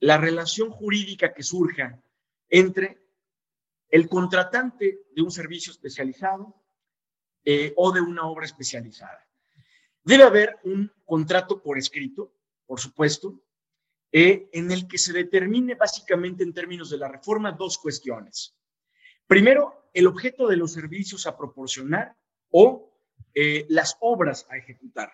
la 0.00 0.16
relación 0.18 0.70
jurídica 0.70 1.32
que 1.32 1.42
surja 1.42 2.02
entre 2.48 2.98
el 3.90 4.08
contratante 4.08 5.00
de 5.14 5.22
un 5.22 5.30
servicio 5.30 5.72
especializado 5.72 6.54
eh, 7.44 7.72
o 7.76 7.92
de 7.92 8.00
una 8.00 8.26
obra 8.26 8.46
especializada. 8.46 9.26
Debe 10.02 10.24
haber 10.24 10.58
un 10.64 10.90
contrato 11.04 11.62
por 11.62 11.78
escrito, 11.78 12.32
por 12.66 12.80
supuesto, 12.80 13.42
eh, 14.12 14.48
en 14.52 14.70
el 14.70 14.88
que 14.88 14.98
se 14.98 15.12
determine 15.12 15.74
básicamente 15.74 16.42
en 16.42 16.52
términos 16.52 16.90
de 16.90 16.98
la 16.98 17.08
reforma 17.08 17.52
dos 17.52 17.78
cuestiones. 17.78 18.56
Primero, 19.26 19.90
el 19.92 20.06
objeto 20.06 20.48
de 20.48 20.56
los 20.56 20.72
servicios 20.72 21.26
a 21.26 21.36
proporcionar 21.36 22.16
o 22.50 22.92
eh, 23.34 23.66
las 23.68 23.96
obras 24.00 24.46
a 24.50 24.56
ejecutar. 24.56 25.12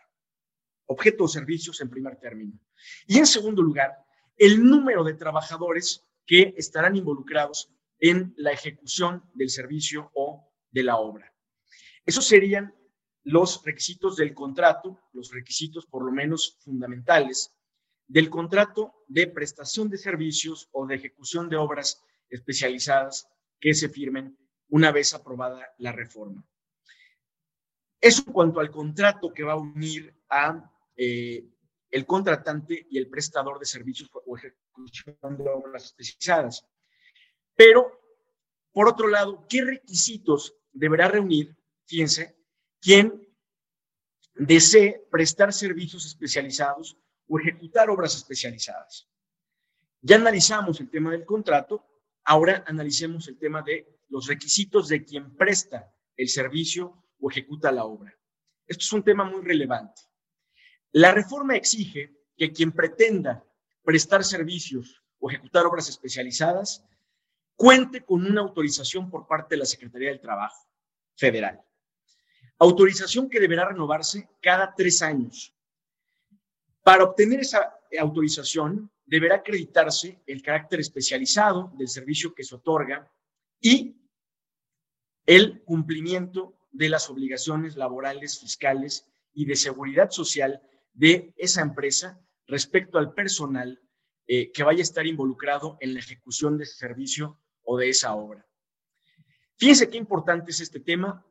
Objeto 0.86 1.24
o 1.24 1.28
servicios 1.28 1.80
en 1.80 1.90
primer 1.90 2.16
término. 2.16 2.58
Y 3.06 3.18
en 3.18 3.26
segundo 3.26 3.60
lugar, 3.60 4.05
el 4.36 4.62
número 4.64 5.04
de 5.04 5.14
trabajadores 5.14 6.04
que 6.26 6.54
estarán 6.56 6.96
involucrados 6.96 7.70
en 7.98 8.34
la 8.36 8.52
ejecución 8.52 9.22
del 9.34 9.50
servicio 9.50 10.10
o 10.14 10.52
de 10.70 10.82
la 10.82 10.96
obra. 10.96 11.32
Esos 12.04 12.26
serían 12.26 12.74
los 13.24 13.64
requisitos 13.64 14.16
del 14.16 14.34
contrato, 14.34 15.00
los 15.12 15.32
requisitos 15.32 15.86
por 15.86 16.04
lo 16.04 16.12
menos 16.12 16.58
fundamentales 16.60 17.52
del 18.06 18.30
contrato 18.30 19.04
de 19.08 19.26
prestación 19.26 19.88
de 19.88 19.98
servicios 19.98 20.68
o 20.72 20.86
de 20.86 20.94
ejecución 20.94 21.48
de 21.48 21.56
obras 21.56 22.04
especializadas 22.28 23.28
que 23.58 23.74
se 23.74 23.88
firmen 23.88 24.38
una 24.68 24.92
vez 24.92 25.14
aprobada 25.14 25.74
la 25.78 25.92
reforma. 25.92 26.46
Eso 28.00 28.22
en 28.26 28.32
cuanto 28.32 28.60
al 28.60 28.70
contrato 28.70 29.32
que 29.32 29.42
va 29.42 29.54
a 29.54 29.56
unir 29.56 30.14
a 30.28 30.72
eh, 30.96 31.48
el 31.96 32.04
contratante 32.04 32.86
y 32.90 32.98
el 32.98 33.08
prestador 33.08 33.58
de 33.58 33.64
servicios 33.64 34.10
o 34.12 34.36
ejecución 34.36 35.38
de 35.38 35.48
obras 35.48 35.86
especializadas. 35.86 36.66
Pero, 37.54 37.90
por 38.70 38.86
otro 38.86 39.08
lado, 39.08 39.46
¿qué 39.48 39.64
requisitos 39.64 40.54
deberá 40.72 41.08
reunir, 41.08 41.56
fíjense, 41.86 42.36
quien 42.82 43.26
desee 44.34 45.06
prestar 45.10 45.54
servicios 45.54 46.04
especializados 46.04 46.98
o 47.28 47.40
ejecutar 47.40 47.88
obras 47.88 48.14
especializadas? 48.14 49.08
Ya 50.02 50.16
analizamos 50.16 50.78
el 50.80 50.90
tema 50.90 51.12
del 51.12 51.24
contrato, 51.24 51.82
ahora 52.24 52.62
analicemos 52.66 53.26
el 53.28 53.38
tema 53.38 53.62
de 53.62 54.02
los 54.10 54.26
requisitos 54.26 54.88
de 54.88 55.02
quien 55.02 55.34
presta 55.34 55.90
el 56.14 56.28
servicio 56.28 57.06
o 57.18 57.30
ejecuta 57.30 57.72
la 57.72 57.86
obra. 57.86 58.14
Esto 58.66 58.82
es 58.82 58.92
un 58.92 59.02
tema 59.02 59.24
muy 59.24 59.42
relevante. 59.42 60.02
La 60.92 61.12
reforma 61.12 61.56
exige 61.56 62.14
que 62.36 62.52
quien 62.52 62.72
pretenda 62.72 63.44
prestar 63.82 64.24
servicios 64.24 65.02
o 65.18 65.30
ejecutar 65.30 65.66
obras 65.66 65.88
especializadas 65.88 66.84
cuente 67.54 68.04
con 68.04 68.24
una 68.24 68.42
autorización 68.42 69.10
por 69.10 69.26
parte 69.26 69.54
de 69.54 69.60
la 69.60 69.64
Secretaría 69.64 70.10
del 70.10 70.20
Trabajo 70.20 70.68
Federal. 71.16 71.62
Autorización 72.58 73.28
que 73.28 73.40
deberá 73.40 73.68
renovarse 73.68 74.28
cada 74.40 74.74
tres 74.74 75.02
años. 75.02 75.54
Para 76.82 77.04
obtener 77.04 77.40
esa 77.40 77.78
autorización, 77.98 78.90
deberá 79.04 79.36
acreditarse 79.36 80.20
el 80.26 80.42
carácter 80.42 80.80
especializado 80.80 81.72
del 81.76 81.88
servicio 81.88 82.34
que 82.34 82.44
se 82.44 82.54
otorga 82.54 83.10
y 83.60 83.96
el 85.24 85.62
cumplimiento 85.64 86.54
de 86.72 86.88
las 86.88 87.08
obligaciones 87.08 87.76
laborales, 87.76 88.38
fiscales 88.38 89.06
y 89.32 89.44
de 89.44 89.56
seguridad 89.56 90.10
social 90.10 90.62
de 90.96 91.32
esa 91.36 91.60
empresa 91.60 92.18
respecto 92.46 92.98
al 92.98 93.12
personal 93.12 93.80
eh, 94.26 94.50
que 94.50 94.62
vaya 94.62 94.80
a 94.80 94.82
estar 94.82 95.06
involucrado 95.06 95.76
en 95.80 95.94
la 95.94 96.00
ejecución 96.00 96.56
de 96.56 96.64
ese 96.64 96.76
servicio 96.76 97.38
o 97.62 97.76
de 97.76 97.90
esa 97.90 98.14
obra. 98.14 98.44
Fíjense 99.56 99.88
qué 99.88 99.98
importante 99.98 100.50
es 100.50 100.60
este 100.60 100.80
tema 100.80 101.24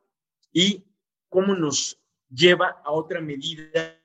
y 0.52 0.84
cómo 1.28 1.54
nos 1.54 2.00
lleva 2.30 2.80
a 2.84 2.92
otra 2.92 3.20
medida 3.20 4.00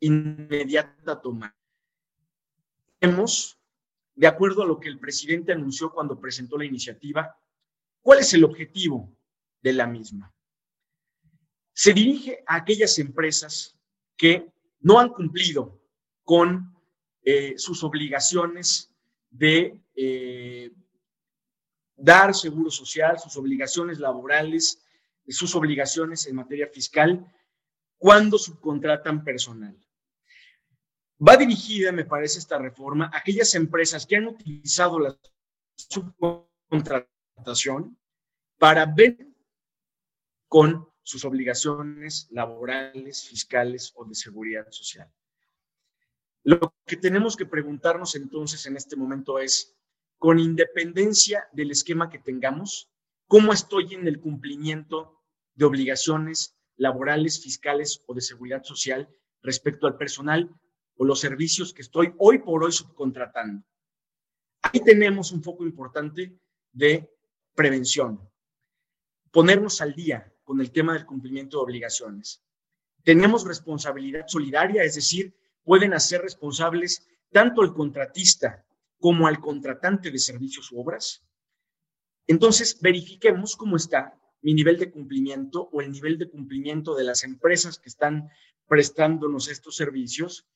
inmediata 0.00 1.12
a 1.12 1.20
tomar. 1.20 1.54
De 4.14 4.26
acuerdo 4.26 4.62
a 4.62 4.66
lo 4.66 4.80
que 4.80 4.88
el 4.88 4.98
presidente 4.98 5.52
anunció 5.52 5.92
cuando 5.92 6.20
presentó 6.20 6.58
la 6.58 6.64
iniciativa, 6.64 7.38
cuál 8.00 8.18
es 8.18 8.34
el 8.34 8.42
objetivo 8.42 9.16
de 9.62 9.72
la 9.72 9.86
misma. 9.86 10.34
Se 11.78 11.92
dirige 11.92 12.42
a 12.44 12.56
aquellas 12.56 12.98
empresas 12.98 13.78
que 14.16 14.50
no 14.80 14.98
han 14.98 15.10
cumplido 15.10 15.80
con 16.24 16.74
eh, 17.22 17.54
sus 17.56 17.84
obligaciones 17.84 18.92
de 19.30 19.80
eh, 19.94 20.72
dar 21.94 22.34
seguro 22.34 22.68
social, 22.68 23.20
sus 23.20 23.36
obligaciones 23.36 24.00
laborales, 24.00 24.84
sus 25.28 25.54
obligaciones 25.54 26.26
en 26.26 26.34
materia 26.34 26.66
fiscal, 26.66 27.32
cuando 27.96 28.38
subcontratan 28.38 29.22
personal. 29.22 29.78
Va 31.24 31.36
dirigida, 31.36 31.92
me 31.92 32.04
parece, 32.04 32.40
esta 32.40 32.58
reforma 32.58 33.08
a 33.14 33.18
aquellas 33.18 33.54
empresas 33.54 34.04
que 34.04 34.16
han 34.16 34.26
utilizado 34.26 34.98
la 34.98 35.16
subcontratación 35.76 37.96
para 38.58 38.84
ver 38.84 39.28
con 40.48 40.87
sus 41.08 41.24
obligaciones 41.24 42.28
laborales, 42.32 43.26
fiscales 43.26 43.94
o 43.96 44.04
de 44.04 44.14
seguridad 44.14 44.66
social. 44.68 45.10
Lo 46.42 46.74
que 46.84 46.98
tenemos 46.98 47.34
que 47.34 47.46
preguntarnos 47.46 48.14
entonces 48.14 48.66
en 48.66 48.76
este 48.76 48.94
momento 48.94 49.38
es, 49.38 49.74
con 50.18 50.38
independencia 50.38 51.48
del 51.52 51.70
esquema 51.70 52.10
que 52.10 52.18
tengamos, 52.18 52.90
¿cómo 53.26 53.54
estoy 53.54 53.94
en 53.94 54.06
el 54.06 54.20
cumplimiento 54.20 55.22
de 55.54 55.64
obligaciones 55.64 56.58
laborales, 56.76 57.42
fiscales 57.42 58.04
o 58.06 58.12
de 58.12 58.20
seguridad 58.20 58.62
social 58.62 59.08
respecto 59.40 59.86
al 59.86 59.96
personal 59.96 60.54
o 60.96 61.06
los 61.06 61.20
servicios 61.20 61.72
que 61.72 61.80
estoy 61.80 62.12
hoy 62.18 62.40
por 62.40 62.64
hoy 62.64 62.72
subcontratando? 62.72 63.64
Ahí 64.60 64.80
tenemos 64.80 65.32
un 65.32 65.42
foco 65.42 65.64
importante 65.64 66.38
de 66.70 67.10
prevención, 67.54 68.20
ponernos 69.30 69.80
al 69.80 69.94
día 69.94 70.34
con 70.48 70.62
el 70.62 70.72
tema 70.72 70.94
del 70.94 71.04
cumplimiento 71.04 71.58
de 71.58 71.64
obligaciones. 71.64 72.42
Tenemos 73.04 73.46
responsabilidad 73.46 74.24
solidaria, 74.26 74.82
es 74.82 74.94
decir, 74.94 75.36
pueden 75.62 75.92
hacer 75.92 76.22
responsables 76.22 77.06
tanto 77.30 77.60
al 77.60 77.74
contratista 77.74 78.64
como 78.98 79.26
al 79.26 79.40
contratante 79.40 80.10
de 80.10 80.18
servicios 80.18 80.72
u 80.72 80.80
obras. 80.80 81.22
Entonces, 82.26 82.80
verifiquemos 82.80 83.56
cómo 83.56 83.76
está 83.76 84.18
mi 84.40 84.54
nivel 84.54 84.78
de 84.78 84.90
cumplimiento 84.90 85.68
o 85.70 85.82
el 85.82 85.92
nivel 85.92 86.16
de 86.16 86.30
cumplimiento 86.30 86.94
de 86.94 87.04
las 87.04 87.24
empresas 87.24 87.78
que 87.78 87.90
están 87.90 88.30
prestándonos 88.66 89.48
estos 89.48 89.76
servicios 89.76 90.46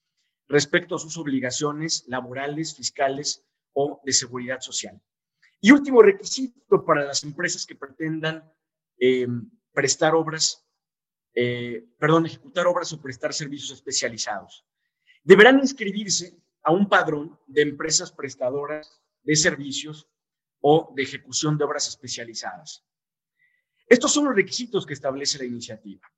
respecto 0.48 0.94
a 0.94 1.00
sus 1.00 1.18
obligaciones 1.18 2.04
laborales, 2.06 2.74
fiscales 2.74 3.44
o 3.74 4.00
de 4.06 4.14
seguridad 4.14 4.60
social. 4.60 4.98
Y 5.60 5.70
último 5.70 6.00
requisito 6.00 6.82
para 6.82 7.04
las 7.04 7.24
empresas 7.24 7.66
que 7.66 7.76
pretendan 7.76 8.50
eh, 8.98 9.28
prestar 9.72 10.14
obras, 10.14 10.64
eh, 11.34 11.84
perdón, 11.98 12.26
ejecutar 12.26 12.66
obras 12.66 12.92
o 12.92 13.00
prestar 13.00 13.32
servicios 13.32 13.70
especializados. 13.70 14.64
Deberán 15.22 15.58
inscribirse 15.58 16.36
a 16.62 16.72
un 16.72 16.88
padrón 16.88 17.38
de 17.46 17.62
empresas 17.62 18.12
prestadoras 18.12 19.02
de 19.22 19.36
servicios 19.36 20.08
o 20.60 20.92
de 20.94 21.02
ejecución 21.02 21.56
de 21.58 21.64
obras 21.64 21.88
especializadas. 21.88 22.84
Estos 23.86 24.12
son 24.12 24.26
los 24.26 24.34
requisitos 24.34 24.86
que 24.86 24.94
establece 24.94 25.38
la 25.38 25.44
iniciativa. 25.44 26.10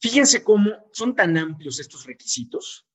Fíjense 0.00 0.42
cómo 0.44 0.70
son 0.92 1.14
tan 1.14 1.36
amplios 1.36 1.78
estos 1.80 2.04
requisitos 2.04 2.86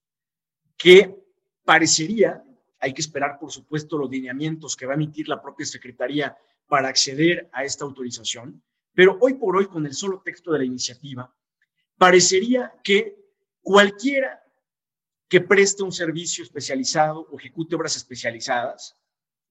que 0.78 1.16
parecería 1.64 2.44
hay 2.84 2.94
que 2.94 3.00
esperar, 3.00 3.40
por 3.40 3.50
supuesto, 3.50 3.98
los 3.98 4.10
lineamientos 4.10 4.76
que 4.76 4.86
va 4.86 4.92
a 4.92 4.96
emitir 4.96 5.30
la 5.30 5.42
propia 5.42 5.66
Secretaría 5.66 6.38
para 6.68 6.90
acceder 6.90 7.50
a 7.54 7.64
esta 7.64 7.86
autorización. 7.86 8.62
Pero 8.94 9.18
hoy 9.22 9.36
por 9.36 9.58
hoy, 9.58 9.68
con 9.68 9.86
el 9.86 9.94
solo 9.94 10.22
texto 10.22 10.52
de 10.52 10.60
la 10.60 10.66
iniciativa, 10.66 11.34
parecería 11.98 12.74
que 12.84 13.18
cualquiera 13.62 14.44
que 15.28 15.42
preste 15.42 15.84
un 15.84 15.92
servicio 15.92 16.44
especializado 16.44 17.28
o 17.32 17.40
ejecute 17.40 17.76
obras 17.76 17.96
especializadas, 17.96 18.96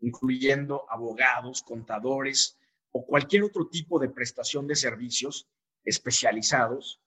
incluyendo 0.01 0.85
abogados, 0.91 1.63
contadores 1.63 2.57
o 2.93 3.05
cualquier 3.05 3.43
otro 3.45 3.67
tipo 3.69 3.99
de 3.99 4.09
prestación 4.09 4.67
de 4.67 4.77
servicios 4.77 5.49
especializados, 5.85 7.01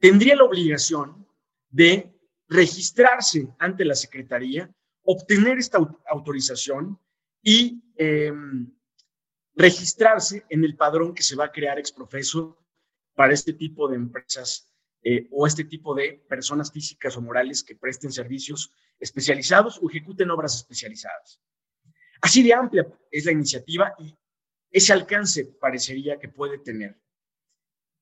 tendría 0.00 0.34
la 0.34 0.44
obligación 0.44 1.26
de 1.70 2.12
registrarse 2.48 3.48
ante 3.58 3.84
la 3.84 3.94
Secretaría 3.94 4.70
obtener 5.02 5.58
esta 5.58 5.78
autorización 6.08 6.98
y 7.42 7.82
em, 7.96 8.70
registrarse 9.58 10.46
en 10.48 10.64
el 10.64 10.76
padrón 10.76 11.12
que 11.12 11.24
se 11.24 11.34
va 11.34 11.46
a 11.46 11.52
crear 11.52 11.80
ex 11.80 11.90
profeso 11.90 12.56
para 13.14 13.34
este 13.34 13.52
tipo 13.52 13.88
de 13.88 13.96
empresas 13.96 14.72
eh, 15.02 15.26
o 15.32 15.48
este 15.48 15.64
tipo 15.64 15.96
de 15.96 16.24
personas 16.28 16.70
físicas 16.70 17.16
o 17.16 17.20
morales 17.20 17.64
que 17.64 17.74
presten 17.74 18.12
servicios 18.12 18.72
especializados 19.00 19.80
o 19.82 19.90
ejecuten 19.90 20.30
obras 20.30 20.54
especializadas. 20.54 21.40
Así 22.20 22.44
de 22.44 22.54
amplia 22.54 22.86
es 23.10 23.24
la 23.24 23.32
iniciativa 23.32 23.94
y 23.98 24.16
ese 24.70 24.92
alcance 24.92 25.44
parecería 25.60 26.20
que 26.20 26.28
puede 26.28 26.58
tener. 26.58 26.96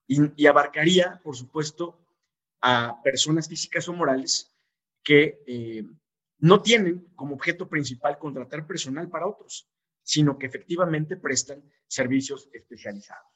Y, 0.07 0.43
y 0.43 0.47
abarcaría, 0.47 1.21
por 1.25 1.37
supuesto, 1.37 2.07
a 2.61 3.01
personas 3.03 3.49
físicas 3.49 3.89
o 3.89 3.95
morales 3.95 4.55
que 5.03 5.43
eh, 5.47 5.85
no 6.39 6.61
tienen 6.61 7.09
como 7.15 7.35
objeto 7.35 7.67
principal 7.67 8.19
contratar 8.19 8.67
personal 8.67 9.09
para 9.09 9.27
otros, 9.27 9.71
sino 10.07 10.39
que 10.39 10.47
efectivamente 10.47 11.17
prestan 11.17 11.69
servicios 11.89 12.49
especializados. 12.53 13.27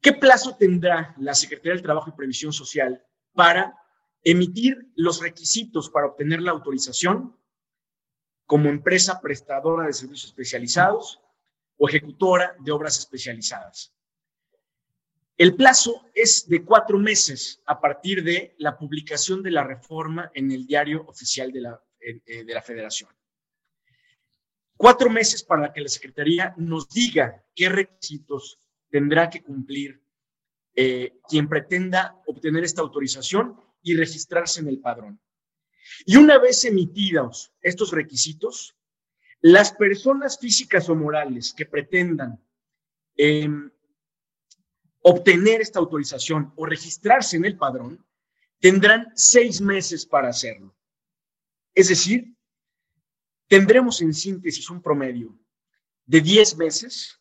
¿Qué 0.00 0.14
plazo 0.14 0.56
tendrá 0.56 1.14
la 1.18 1.34
Secretaría 1.34 1.74
del 1.74 1.82
Trabajo 1.82 2.08
y 2.08 2.16
Previsión 2.16 2.54
Social 2.54 3.04
para 3.34 3.76
emitir 4.24 4.90
los 4.96 5.20
requisitos 5.20 5.90
para 5.90 6.06
obtener 6.06 6.40
la 6.40 6.52
autorización 6.52 7.38
como 8.46 8.70
empresa 8.70 9.20
prestadora 9.20 9.86
de 9.86 9.92
servicios 9.92 10.30
especializados 10.30 11.20
o 11.76 11.86
ejecutora 11.86 12.56
de 12.60 12.72
obras 12.72 12.98
especializadas. 12.98 13.94
El 15.36 15.54
plazo 15.54 16.06
es 16.14 16.48
de 16.48 16.64
cuatro 16.64 16.98
meses 16.98 17.60
a 17.66 17.78
partir 17.78 18.24
de 18.24 18.54
la 18.56 18.78
publicación 18.78 19.42
de 19.42 19.50
la 19.50 19.64
reforma 19.64 20.30
en 20.32 20.50
el 20.50 20.66
diario 20.66 21.04
oficial 21.06 21.52
de 21.52 21.60
la, 21.60 21.84
eh, 22.00 22.22
eh, 22.24 22.62
Federación. 22.62 23.17
Cuatro 24.78 25.10
meses 25.10 25.42
para 25.42 25.72
que 25.72 25.80
la 25.80 25.88
Secretaría 25.88 26.54
nos 26.56 26.88
diga 26.88 27.44
qué 27.52 27.68
requisitos 27.68 28.60
tendrá 28.88 29.28
que 29.28 29.42
cumplir 29.42 30.00
eh, 30.76 31.18
quien 31.28 31.48
pretenda 31.48 32.22
obtener 32.28 32.62
esta 32.62 32.80
autorización 32.80 33.60
y 33.82 33.96
registrarse 33.96 34.60
en 34.60 34.68
el 34.68 34.78
padrón. 34.78 35.20
Y 36.06 36.14
una 36.16 36.38
vez 36.38 36.64
emitidos 36.64 37.52
estos 37.60 37.90
requisitos, 37.90 38.76
las 39.40 39.72
personas 39.72 40.38
físicas 40.38 40.88
o 40.88 40.94
morales 40.94 41.52
que 41.52 41.66
pretendan 41.66 42.40
em, 43.16 43.68
obtener 45.02 45.60
esta 45.60 45.80
autorización 45.80 46.52
o 46.54 46.64
registrarse 46.66 47.36
en 47.36 47.46
el 47.46 47.58
padrón 47.58 48.06
tendrán 48.60 49.08
seis 49.16 49.60
meses 49.60 50.06
para 50.06 50.28
hacerlo. 50.28 50.72
Es 51.74 51.88
decir, 51.88 52.37
tendremos 53.48 54.00
en 54.02 54.14
síntesis 54.14 54.70
un 54.70 54.80
promedio 54.80 55.36
de 56.06 56.20
diez 56.20 56.56
meses 56.56 57.20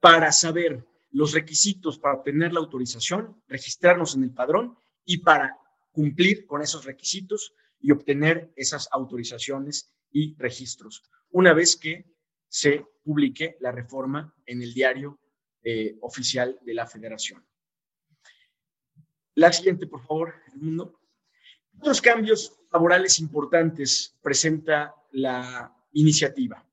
para 0.00 0.30
saber 0.32 0.86
los 1.10 1.32
requisitos 1.32 1.98
para 1.98 2.14
obtener 2.14 2.52
la 2.52 2.60
autorización, 2.60 3.42
registrarnos 3.46 4.14
en 4.14 4.24
el 4.24 4.30
padrón 4.30 4.76
y 5.04 5.18
para 5.18 5.58
cumplir 5.92 6.46
con 6.46 6.62
esos 6.62 6.84
requisitos 6.84 7.54
y 7.80 7.90
obtener 7.90 8.52
esas 8.56 8.88
autorizaciones 8.92 9.92
y 10.10 10.34
registros, 10.36 11.02
una 11.30 11.52
vez 11.52 11.76
que 11.76 12.06
se 12.48 12.84
publique 13.02 13.56
la 13.60 13.72
reforma 13.72 14.34
en 14.46 14.62
el 14.62 14.72
diario 14.72 15.18
eh, 15.62 15.96
oficial 16.00 16.58
de 16.62 16.74
la 16.74 16.86
federación. 16.86 17.44
La 19.34 19.52
siguiente, 19.52 19.86
por 19.86 20.04
favor, 20.06 20.34
el 20.52 20.60
mundo. 20.60 21.00
Otros 21.78 22.00
cambios 22.00 22.58
laborales 22.72 23.18
importantes 23.18 24.16
presenta 24.22 24.94
la 25.12 25.74
iniciativa. 25.92 26.64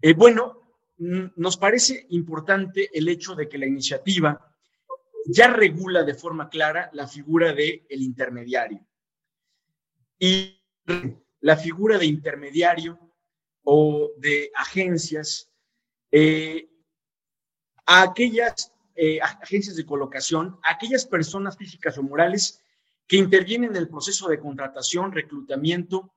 Eh, 0.00 0.14
bueno, 0.14 0.60
nos 0.98 1.56
parece 1.56 2.06
importante 2.10 2.90
el 2.92 3.08
hecho 3.08 3.34
de 3.34 3.48
que 3.48 3.58
la 3.58 3.66
iniciativa 3.66 4.52
ya 5.26 5.48
regula 5.48 6.02
de 6.04 6.14
forma 6.14 6.48
clara 6.48 6.90
la 6.92 7.06
figura 7.06 7.52
del 7.52 7.84
el 7.88 8.02
intermediario. 8.02 8.86
Y 10.18 10.58
la 11.40 11.56
figura 11.56 11.98
de 11.98 12.06
intermediario 12.06 12.98
o 13.64 14.12
de 14.18 14.50
agencias, 14.54 15.50
eh, 16.10 16.68
a 17.86 18.02
aquellas 18.02 18.72
eh, 18.94 19.20
agencias 19.20 19.76
de 19.76 19.86
colocación, 19.86 20.58
a 20.62 20.72
aquellas 20.72 21.06
personas 21.06 21.56
físicas 21.56 21.96
o 21.98 22.02
morales 22.02 22.62
que 23.06 23.16
intervienen 23.16 23.70
en 23.70 23.76
el 23.76 23.88
proceso 23.88 24.28
de 24.28 24.38
contratación, 24.38 25.12
reclutamiento, 25.12 26.14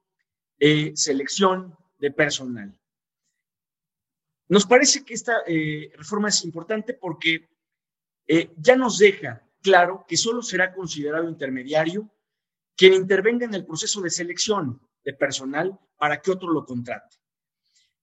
eh, 0.59 0.91
selección 0.95 1.75
de 1.99 2.11
personal. 2.11 2.79
Nos 4.47 4.65
parece 4.65 5.03
que 5.03 5.15
esta 5.15 5.43
reforma 5.97 6.29
es 6.29 6.43
importante 6.45 6.93
porque 6.93 7.49
ya 8.57 8.75
nos 8.75 8.99
deja 8.99 9.43
claro 9.61 10.05
que 10.07 10.17
solo 10.17 10.43
será 10.43 10.71
considerado 10.71 11.27
intermediario 11.27 12.07
quien 12.75 12.93
intervenga 12.93 13.45
en 13.45 13.53
el 13.53 13.65
proceso 13.65 14.01
de 14.01 14.09
selección 14.09 14.79
de 15.03 15.13
personal 15.13 15.79
para 15.97 16.21
que 16.21 16.31
otro 16.31 16.51
lo 16.51 16.65
contrate. 16.65 17.17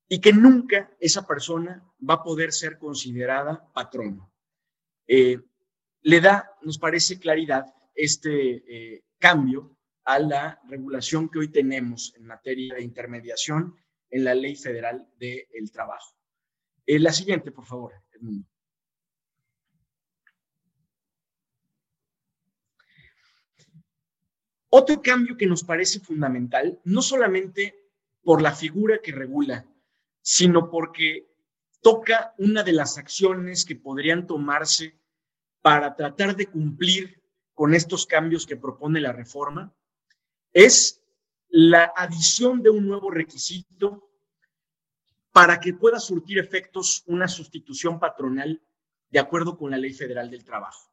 Y 0.09 0.21
que 0.21 0.33
nunca 0.33 0.91
esa 0.99 1.27
persona 1.27 1.83
va 2.09 2.15
a 2.15 2.23
poder 2.23 2.53
ser 2.53 2.79
considerada 2.79 3.71
patrono. 3.73 4.33
Eh, 5.07 5.39
le 6.03 6.21
da, 6.21 6.51
nos 6.63 6.79
parece, 6.79 7.19
claridad 7.19 7.67
este 7.95 8.95
eh, 8.95 9.05
cambio 9.19 9.77
a 10.05 10.19
la 10.19 10.61
regulación 10.69 11.29
que 11.29 11.39
hoy 11.39 11.49
tenemos 11.49 12.15
en 12.17 12.27
materia 12.27 12.75
de 12.75 12.83
intermediación 12.83 13.77
en 14.11 14.25
la 14.25 14.35
Ley 14.35 14.57
Federal 14.57 15.09
del 15.19 15.71
Trabajo. 15.73 16.15
Eh, 16.87 16.99
la 16.99 17.13
siguiente, 17.13 17.53
por 17.53 17.65
favor, 17.65 17.95
Edmundo. 18.13 18.47
Otro 24.75 25.03
cambio 25.03 25.37
que 25.37 25.47
nos 25.47 25.63
parece 25.65 26.01
fundamental, 26.01 26.81
no 26.85 27.03
solamente 27.03 27.91
por 28.23 28.41
la 28.41 28.55
figura 28.55 29.01
que 29.03 29.13
regula, 29.13 29.67
sino 30.23 30.71
porque 30.71 31.29
toca 31.83 32.35
una 32.39 32.63
de 32.63 32.73
las 32.73 32.97
acciones 32.97 33.65
que 33.65 33.77
podrían 33.77 34.27
tomarse 34.27 34.99
para 35.61 35.95
tratar 35.95 36.37
de 36.37 36.47
cumplir 36.47 37.22
con 37.63 37.75
estos 37.75 38.07
cambios 38.07 38.45
que 38.45 38.57
propone 38.57 39.01
la 39.01 39.13
reforma, 39.13 39.73
es 40.53 41.01
la 41.49 41.93
adición 41.95 42.61
de 42.61 42.71
un 42.71 42.89
nuevo 42.89 43.09
requisito 43.09 44.11
para 45.31 45.61
que 45.61 45.73
pueda 45.73 46.01
surtir 46.01 46.41
efectos 46.41 47.05
una 47.07 47.29
sustitución 47.29 48.01
patronal 48.01 48.61
de 49.11 49.19
acuerdo 49.21 49.57
con 49.57 49.71
la 49.71 49.79
Ley 49.79 49.93
Federal 49.93 50.29
del 50.29 50.45
Trabajo. 50.45 50.91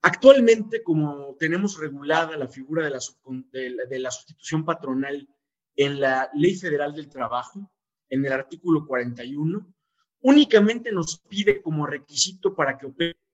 Actualmente, 0.00 0.82
como 0.82 1.36
tenemos 1.38 1.78
regulada 1.78 2.38
la 2.38 2.48
figura 2.48 2.82
de 2.82 3.98
la, 3.98 4.10
sustitución 4.10 4.64
patronal 4.64 5.28
en 5.76 6.00
la 6.00 6.30
Ley 6.32 6.56
Federal 6.56 6.94
del 6.94 7.10
Trabajo, 7.10 7.70
en 8.08 8.24
el 8.24 8.32
artículo 8.32 8.86
41, 8.86 9.74
únicamente 10.22 10.90
nos 10.90 11.18
pide 11.18 11.60
como 11.60 11.86
requisito 11.86 12.54
para 12.54 12.78
que 12.78 12.86
opere 12.86 13.25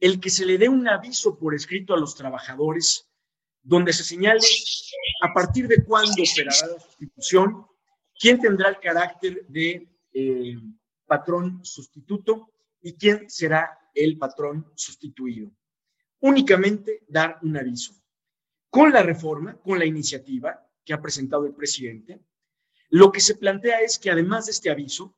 el 0.00 0.20
que 0.20 0.30
se 0.30 0.46
le 0.46 0.58
dé 0.58 0.68
un 0.68 0.88
aviso 0.88 1.38
por 1.38 1.54
escrito 1.54 1.94
a 1.94 1.98
los 1.98 2.14
trabajadores 2.14 3.06
donde 3.62 3.92
se 3.92 4.02
señale 4.02 4.40
a 5.22 5.32
partir 5.32 5.68
de 5.68 5.84
cuándo 5.84 6.12
operará 6.12 6.66
la 6.66 6.80
sustitución, 6.80 7.66
quién 8.18 8.40
tendrá 8.40 8.70
el 8.70 8.80
carácter 8.80 9.46
de 9.48 9.86
eh, 10.14 10.56
patrón 11.06 11.64
sustituto 11.64 12.50
y 12.80 12.94
quién 12.94 13.28
será 13.28 13.78
el 13.94 14.16
patrón 14.16 14.72
sustituido 14.74 15.52
únicamente 16.20 17.02
dar 17.08 17.38
un 17.42 17.56
aviso. 17.56 17.94
Con 18.68 18.92
la 18.92 19.02
reforma, 19.02 19.58
con 19.60 19.78
la 19.78 19.84
iniciativa 19.84 20.66
que 20.84 20.92
ha 20.92 21.00
presentado 21.00 21.46
el 21.46 21.54
presidente, 21.54 22.20
lo 22.90 23.10
que 23.10 23.20
se 23.20 23.36
plantea 23.36 23.80
es 23.80 23.98
que 23.98 24.10
además 24.10 24.46
de 24.46 24.52
este 24.52 24.70
aviso, 24.70 25.16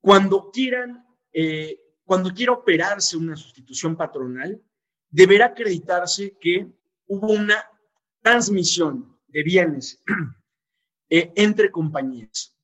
cuando 0.00 0.50
quieran, 0.50 1.06
eh, 1.32 1.80
cuando 2.08 2.32
quiera 2.32 2.52
operarse 2.52 3.16
una 3.16 3.36
sustitución 3.36 3.94
patronal, 3.94 4.60
deberá 5.10 5.46
acreditarse 5.46 6.36
que 6.40 6.66
hubo 7.06 7.28
una 7.28 7.62
transmisión 8.22 9.16
de 9.28 9.42
bienes 9.42 10.02
eh, 11.10 11.30
entre 11.36 11.70
compañías, 11.70 12.56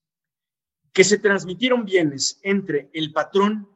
que 0.92 1.04
se 1.04 1.18
transmitieron 1.18 1.85
bienes 1.85 2.40
entre 2.42 2.90
el 2.94 3.12
patrón 3.12 3.68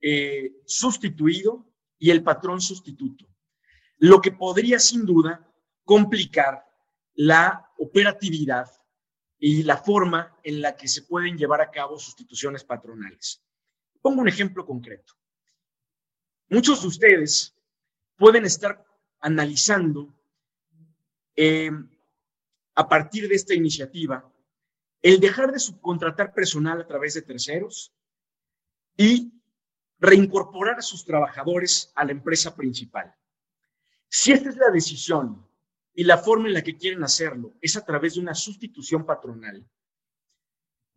eh, 0.00 0.54
sustituido 0.64 1.66
y 1.98 2.10
el 2.10 2.22
patrón 2.22 2.60
sustituto 2.60 3.26
lo 3.98 4.20
que 4.20 4.32
podría 4.32 4.78
sin 4.78 5.04
duda 5.04 5.50
complicar 5.84 6.64
la 7.14 7.70
operatividad 7.78 8.70
y 9.38 9.62
la 9.62 9.76
forma 9.76 10.36
en 10.42 10.60
la 10.60 10.76
que 10.76 10.88
se 10.88 11.02
pueden 11.02 11.36
llevar 11.36 11.60
a 11.60 11.70
cabo 11.70 11.98
sustituciones 11.98 12.64
patronales. 12.64 13.45
Pongo 14.06 14.20
un 14.20 14.28
ejemplo 14.28 14.64
concreto. 14.64 15.14
Muchos 16.48 16.82
de 16.82 16.86
ustedes 16.86 17.56
pueden 18.14 18.44
estar 18.44 18.86
analizando 19.18 20.14
eh, 21.34 21.72
a 22.76 22.88
partir 22.88 23.28
de 23.28 23.34
esta 23.34 23.52
iniciativa 23.52 24.32
el 25.02 25.18
dejar 25.18 25.50
de 25.50 25.58
subcontratar 25.58 26.32
personal 26.32 26.80
a 26.80 26.86
través 26.86 27.14
de 27.14 27.22
terceros 27.22 27.92
y 28.96 29.32
reincorporar 29.98 30.78
a 30.78 30.82
sus 30.82 31.04
trabajadores 31.04 31.90
a 31.96 32.04
la 32.04 32.12
empresa 32.12 32.54
principal. 32.54 33.12
Si 34.06 34.30
esta 34.30 34.50
es 34.50 34.56
la 34.56 34.70
decisión 34.70 35.44
y 35.92 36.04
la 36.04 36.18
forma 36.18 36.46
en 36.46 36.54
la 36.54 36.62
que 36.62 36.76
quieren 36.76 37.02
hacerlo 37.02 37.56
es 37.60 37.76
a 37.76 37.84
través 37.84 38.14
de 38.14 38.20
una 38.20 38.36
sustitución 38.36 39.04
patronal, 39.04 39.68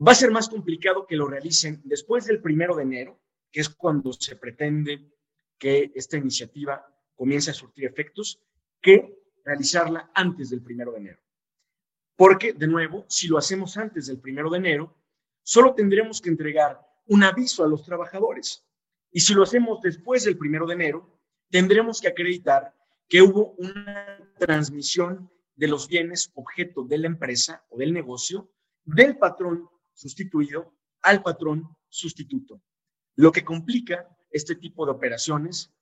va 0.05 0.13
a 0.13 0.15
ser 0.15 0.31
más 0.31 0.49
complicado 0.49 1.05
que 1.05 1.15
lo 1.15 1.27
realicen 1.27 1.81
después 1.83 2.25
del 2.25 2.41
primero 2.41 2.75
de 2.75 2.83
enero, 2.83 3.19
que 3.51 3.61
es 3.61 3.69
cuando 3.69 4.13
se 4.13 4.35
pretende 4.35 5.11
que 5.57 5.91
esta 5.93 6.17
iniciativa 6.17 6.85
comience 7.15 7.51
a 7.51 7.53
surtir 7.53 7.85
efectos, 7.85 8.41
que 8.81 9.19
realizarla 9.43 10.09
antes 10.13 10.49
del 10.49 10.61
primero 10.61 10.91
de 10.93 10.99
enero. 10.99 11.19
Porque, 12.15 12.53
de 12.53 12.67
nuevo, 12.67 13.05
si 13.09 13.27
lo 13.27 13.37
hacemos 13.37 13.75
antes 13.77 14.07
del 14.07 14.19
primero 14.19 14.49
de 14.49 14.57
enero, 14.57 14.95
solo 15.43 15.73
tendremos 15.73 16.21
que 16.21 16.29
entregar 16.29 16.79
un 17.07 17.23
aviso 17.23 17.63
a 17.63 17.67
los 17.67 17.83
trabajadores. 17.83 18.65
Y 19.11 19.19
si 19.21 19.33
lo 19.33 19.43
hacemos 19.43 19.81
después 19.81 20.23
del 20.23 20.37
primero 20.37 20.65
de 20.65 20.75
enero, 20.75 21.19
tendremos 21.49 21.99
que 21.99 22.07
acreditar 22.07 22.73
que 23.07 23.21
hubo 23.21 23.53
una 23.57 24.31
transmisión 24.37 25.31
de 25.55 25.67
los 25.67 25.87
bienes 25.87 26.31
objeto 26.35 26.83
de 26.83 26.99
la 26.99 27.07
empresa 27.07 27.65
o 27.69 27.77
del 27.77 27.91
negocio 27.91 28.49
del 28.85 29.17
patrón 29.17 29.67
sustituido 29.99 30.73
al 31.01 31.21
patrón 31.21 31.75
sustituto, 31.89 32.61
lo 33.15 33.33
que 33.33 33.43
complica 33.43 34.07
este 34.31 34.55
tipo 34.55 34.85
de 34.85 34.93
operaciones, 34.93 35.73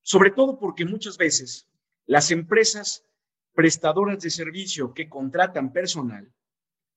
sobre 0.00 0.30
todo 0.30 0.58
porque 0.58 0.86
muchas 0.86 1.18
veces 1.18 1.68
las 2.06 2.30
empresas 2.30 3.04
prestadoras 3.52 4.22
de 4.22 4.30
servicio 4.30 4.94
que 4.94 5.10
contratan 5.10 5.74
personal 5.74 6.32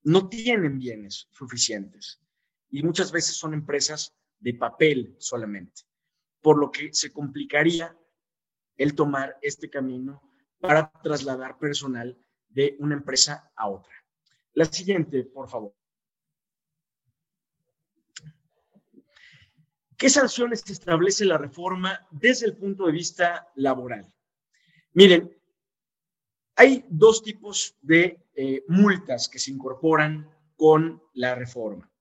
no 0.03 0.29
tienen 0.29 0.79
bienes 0.79 1.27
suficientes 1.31 2.21
y 2.69 2.81
muchas 2.81 3.11
veces 3.11 3.35
son 3.35 3.53
empresas 3.53 4.15
de 4.39 4.53
papel 4.53 5.15
solamente, 5.19 5.81
por 6.39 6.57
lo 6.57 6.71
que 6.71 6.93
se 6.93 7.11
complicaría 7.11 7.93
el 8.77 8.95
tomar 8.95 9.37
este 9.41 9.69
camino 9.69 10.21
para 10.61 10.89
trasladar 11.03 11.57
personal 11.57 12.17
de 12.47 12.77
una 12.79 12.95
empresa 12.95 13.51
a 13.57 13.67
otra. 13.67 13.93
La 14.53 14.63
siguiente, 14.63 15.25
por 15.25 15.49
favor. 15.49 15.78
¿Qué 19.99 20.09
sanciones 20.09 20.63
establece 20.69 21.25
la 21.25 21.38
reforma 21.38 22.07
desde 22.09 22.45
el 22.45 22.55
punto 22.55 22.85
de 22.85 22.93
vista 22.93 23.51
laboral? 23.55 24.09
Miren, 24.93 25.38
hay 26.55 26.85
dos 26.88 27.21
tipos 27.21 27.75
de 27.81 28.17
eh, 28.33 28.63
multas 28.69 29.27
que 29.27 29.39
se 29.39 29.51
incorporan 29.51 30.33
con 30.55 31.03
la 31.15 31.35
reforma. 31.35 31.91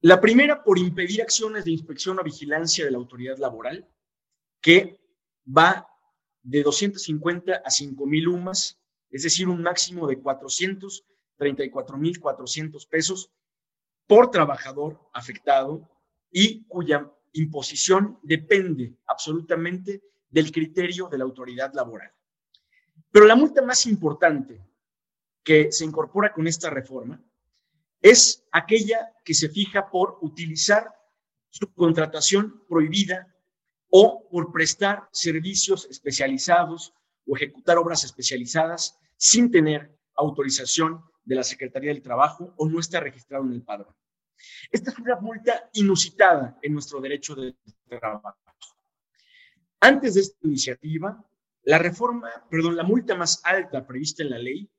La 0.00 0.22
primera 0.22 0.64
por 0.64 0.78
impedir 0.78 1.20
acciones 1.20 1.66
de 1.66 1.72
inspección 1.72 2.18
o 2.18 2.24
vigilancia 2.24 2.86
de 2.86 2.92
la 2.92 2.96
autoridad 2.96 3.36
laboral, 3.36 3.86
que 4.62 4.98
va 5.46 5.86
de 6.42 6.62
250 6.62 7.60
a 7.62 7.70
5 7.70 8.06
mil 8.06 8.26
UMAS, 8.28 8.80
es 9.10 9.22
decir, 9.22 9.48
un 9.48 9.60
máximo 9.62 10.06
de 10.06 10.18
434 10.18 11.98
mil 11.98 12.18
400 12.18 12.86
pesos 12.86 13.30
por 14.06 14.30
trabajador 14.30 14.98
afectado 15.12 15.90
y 16.30 16.64
cuya 16.64 17.10
imposición 17.32 18.18
depende 18.22 18.94
absolutamente 19.06 20.02
del 20.30 20.50
criterio 20.50 21.08
de 21.08 21.18
la 21.18 21.24
autoridad 21.24 21.72
laboral. 21.74 22.10
Pero 23.10 23.26
la 23.26 23.36
multa 23.36 23.62
más 23.62 23.86
importante 23.86 24.60
que 25.42 25.70
se 25.70 25.84
incorpora 25.84 26.32
con 26.32 26.46
esta 26.46 26.70
reforma 26.70 27.22
es 28.00 28.44
aquella 28.52 29.12
que 29.24 29.34
se 29.34 29.48
fija 29.48 29.90
por 29.90 30.18
utilizar 30.20 30.94
su 31.48 31.72
contratación 31.72 32.62
prohibida 32.68 33.34
o 33.88 34.28
por 34.30 34.52
prestar 34.52 35.08
servicios 35.12 35.86
especializados 35.90 36.92
o 37.26 37.36
ejecutar 37.36 37.78
obras 37.78 38.04
especializadas 38.04 38.98
sin 39.16 39.50
tener 39.50 39.96
autorización 40.16 41.02
de 41.24 41.34
la 41.34 41.44
Secretaría 41.44 41.92
del 41.92 42.02
Trabajo 42.02 42.52
o 42.56 42.68
no 42.68 42.78
está 42.78 43.00
registrado 43.00 43.44
en 43.44 43.52
el 43.52 43.62
padrón. 43.62 43.94
Esta 44.70 44.90
es 44.90 44.98
una 44.98 45.16
multa 45.16 45.70
inusitada 45.74 46.58
en 46.62 46.72
nuestro 46.72 47.00
derecho 47.00 47.34
de 47.34 47.54
trabajo. 47.88 48.36
Antes 49.80 50.14
de 50.14 50.20
esta 50.22 50.38
iniciativa, 50.42 51.24
la 51.62 51.78
reforma, 51.78 52.30
perdón, 52.50 52.76
la 52.76 52.82
multa 52.82 53.14
más 53.14 53.40
alta 53.44 53.86
prevista 53.86 54.22
en 54.22 54.30
la 54.30 54.38
ley 54.38 54.70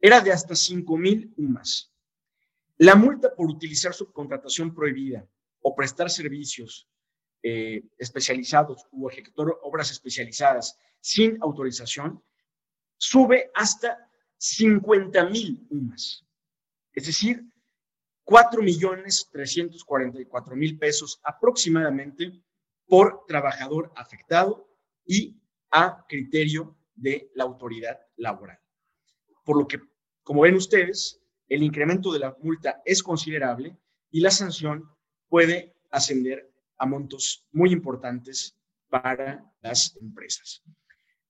era 0.00 0.20
de 0.20 0.32
hasta 0.32 0.54
5 0.54 0.98
mil 0.98 1.32
UMAS. 1.36 1.92
La 2.78 2.96
multa 2.96 3.34
por 3.34 3.48
utilizar 3.48 3.94
subcontratación 3.94 4.74
prohibida 4.74 5.24
o 5.60 5.74
prestar 5.74 6.10
servicios 6.10 6.88
eh, 7.42 7.84
especializados 7.98 8.86
o 8.90 9.08
ejecutar 9.08 9.46
obras 9.62 9.90
especializadas 9.90 10.78
sin 11.00 11.38
autorización 11.40 12.22
sube 12.96 13.50
hasta 13.54 14.08
50 14.38 15.24
mil 15.26 15.64
UMAS. 15.70 16.26
Es 16.92 17.06
decir, 17.06 17.44
4 18.24 18.62
millones 18.62 19.28
344 19.32 20.56
mil 20.56 20.78
pesos 20.78 21.20
aproximadamente 21.22 22.32
por 22.86 23.24
trabajador 23.26 23.92
afectado 23.96 24.68
y 25.04 25.36
a 25.70 26.04
criterio 26.08 26.76
de 26.94 27.30
la 27.34 27.44
autoridad 27.44 27.98
laboral. 28.16 28.58
Por 29.44 29.58
lo 29.58 29.66
que, 29.66 29.80
como 30.22 30.42
ven 30.42 30.54
ustedes, 30.54 31.20
el 31.48 31.62
incremento 31.62 32.12
de 32.12 32.20
la 32.20 32.36
multa 32.40 32.82
es 32.84 33.02
considerable 33.02 33.76
y 34.10 34.20
la 34.20 34.30
sanción 34.30 34.88
puede 35.28 35.74
ascender 35.90 36.52
a 36.78 36.86
montos 36.86 37.46
muy 37.52 37.72
importantes 37.72 38.56
para 38.88 39.44
las 39.60 39.96
empresas. 39.96 40.62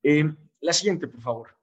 Eh, 0.02 0.24
la 0.60 0.72
siguiente, 0.72 1.06
por 1.06 1.20
favor. 1.20 1.56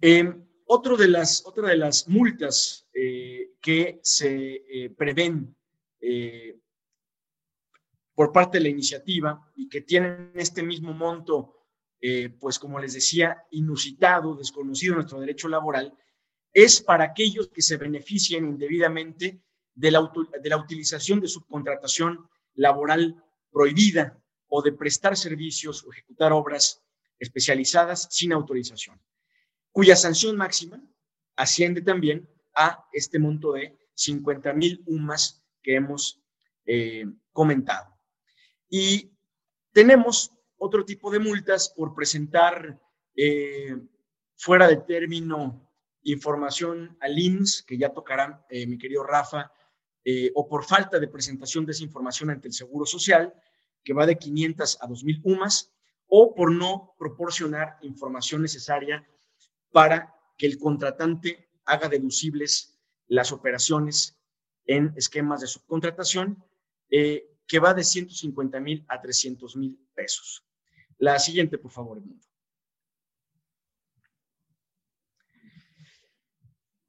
Eh, 0.00 0.34
otra 0.74 1.68
de 1.68 1.76
las 1.76 2.08
multas 2.08 2.86
eh, 2.92 3.52
que 3.60 4.00
se 4.02 4.64
eh, 4.68 4.90
prevén 4.90 5.54
eh, 6.00 6.58
por 8.14 8.32
parte 8.32 8.58
de 8.58 8.64
la 8.64 8.70
iniciativa 8.70 9.50
y 9.56 9.68
que 9.68 9.80
tienen 9.80 10.32
este 10.34 10.62
mismo 10.62 10.92
monto, 10.92 11.50
pues 12.38 12.58
como 12.58 12.78
les 12.78 12.92
decía, 12.92 13.44
inusitado, 13.50 14.36
desconocido 14.36 14.92
en 14.92 14.98
nuestro 14.98 15.20
derecho 15.20 15.48
laboral, 15.48 15.96
es 16.52 16.82
para 16.82 17.04
aquellos 17.04 17.48
que 17.48 17.62
se 17.62 17.78
beneficien 17.78 18.44
indebidamente 18.44 19.40
de 19.74 19.90
la, 19.90 20.12
de 20.40 20.48
la 20.50 20.58
utilización 20.58 21.18
de 21.18 21.28
subcontratación 21.28 22.28
laboral 22.56 23.24
prohibida 23.50 24.22
o 24.48 24.60
de 24.60 24.72
prestar 24.72 25.16
servicios 25.16 25.82
o 25.82 25.92
ejecutar 25.92 26.30
obras 26.32 26.84
especializadas 27.18 28.06
sin 28.10 28.34
autorización 28.34 29.00
cuya 29.74 29.96
sanción 29.96 30.36
máxima 30.36 30.80
asciende 31.34 31.82
también 31.82 32.30
a 32.54 32.86
este 32.92 33.18
monto 33.18 33.54
de 33.54 33.76
50 33.94 34.52
mil 34.52 34.80
UMAS 34.86 35.44
que 35.60 35.74
hemos 35.74 36.22
eh, 36.64 37.04
comentado. 37.32 37.92
Y 38.68 39.10
tenemos 39.72 40.30
otro 40.58 40.84
tipo 40.84 41.10
de 41.10 41.18
multas 41.18 41.74
por 41.76 41.92
presentar 41.92 42.80
eh, 43.16 43.76
fuera 44.36 44.68
de 44.68 44.76
término 44.76 45.68
información 46.04 46.96
al 47.00 47.18
IMSS, 47.18 47.64
que 47.64 47.76
ya 47.76 47.92
tocará 47.92 48.46
eh, 48.50 48.68
mi 48.68 48.78
querido 48.78 49.02
Rafa, 49.02 49.52
o 50.34 50.46
por 50.46 50.64
falta 50.64 51.00
de 51.00 51.08
presentación 51.08 51.64
de 51.64 51.72
esa 51.72 51.82
información 51.82 52.28
ante 52.28 52.46
el 52.46 52.52
Seguro 52.52 52.84
Social, 52.84 53.34
que 53.82 53.94
va 53.94 54.04
de 54.04 54.18
500 54.18 54.78
a 54.82 54.86
2.000 54.86 55.22
UMAS, 55.24 55.72
o 56.06 56.34
por 56.34 56.52
no 56.52 56.94
proporcionar 56.98 57.78
información 57.80 58.42
necesaria 58.42 59.02
para 59.74 60.14
que 60.38 60.46
el 60.46 60.56
contratante 60.56 61.48
haga 61.64 61.88
deducibles 61.88 62.78
las 63.08 63.32
operaciones 63.32 64.16
en 64.66 64.94
esquemas 64.96 65.40
de 65.40 65.48
subcontratación, 65.48 66.40
eh, 66.90 67.26
que 67.44 67.58
va 67.58 67.74
de 67.74 67.82
150 67.82 68.60
mil 68.60 68.84
a 68.86 69.00
300 69.00 69.56
mil 69.56 69.76
pesos. 69.92 70.46
La 70.98 71.18
siguiente, 71.18 71.58
por 71.58 71.72
favor, 71.72 71.98
Edmundo. 71.98 72.24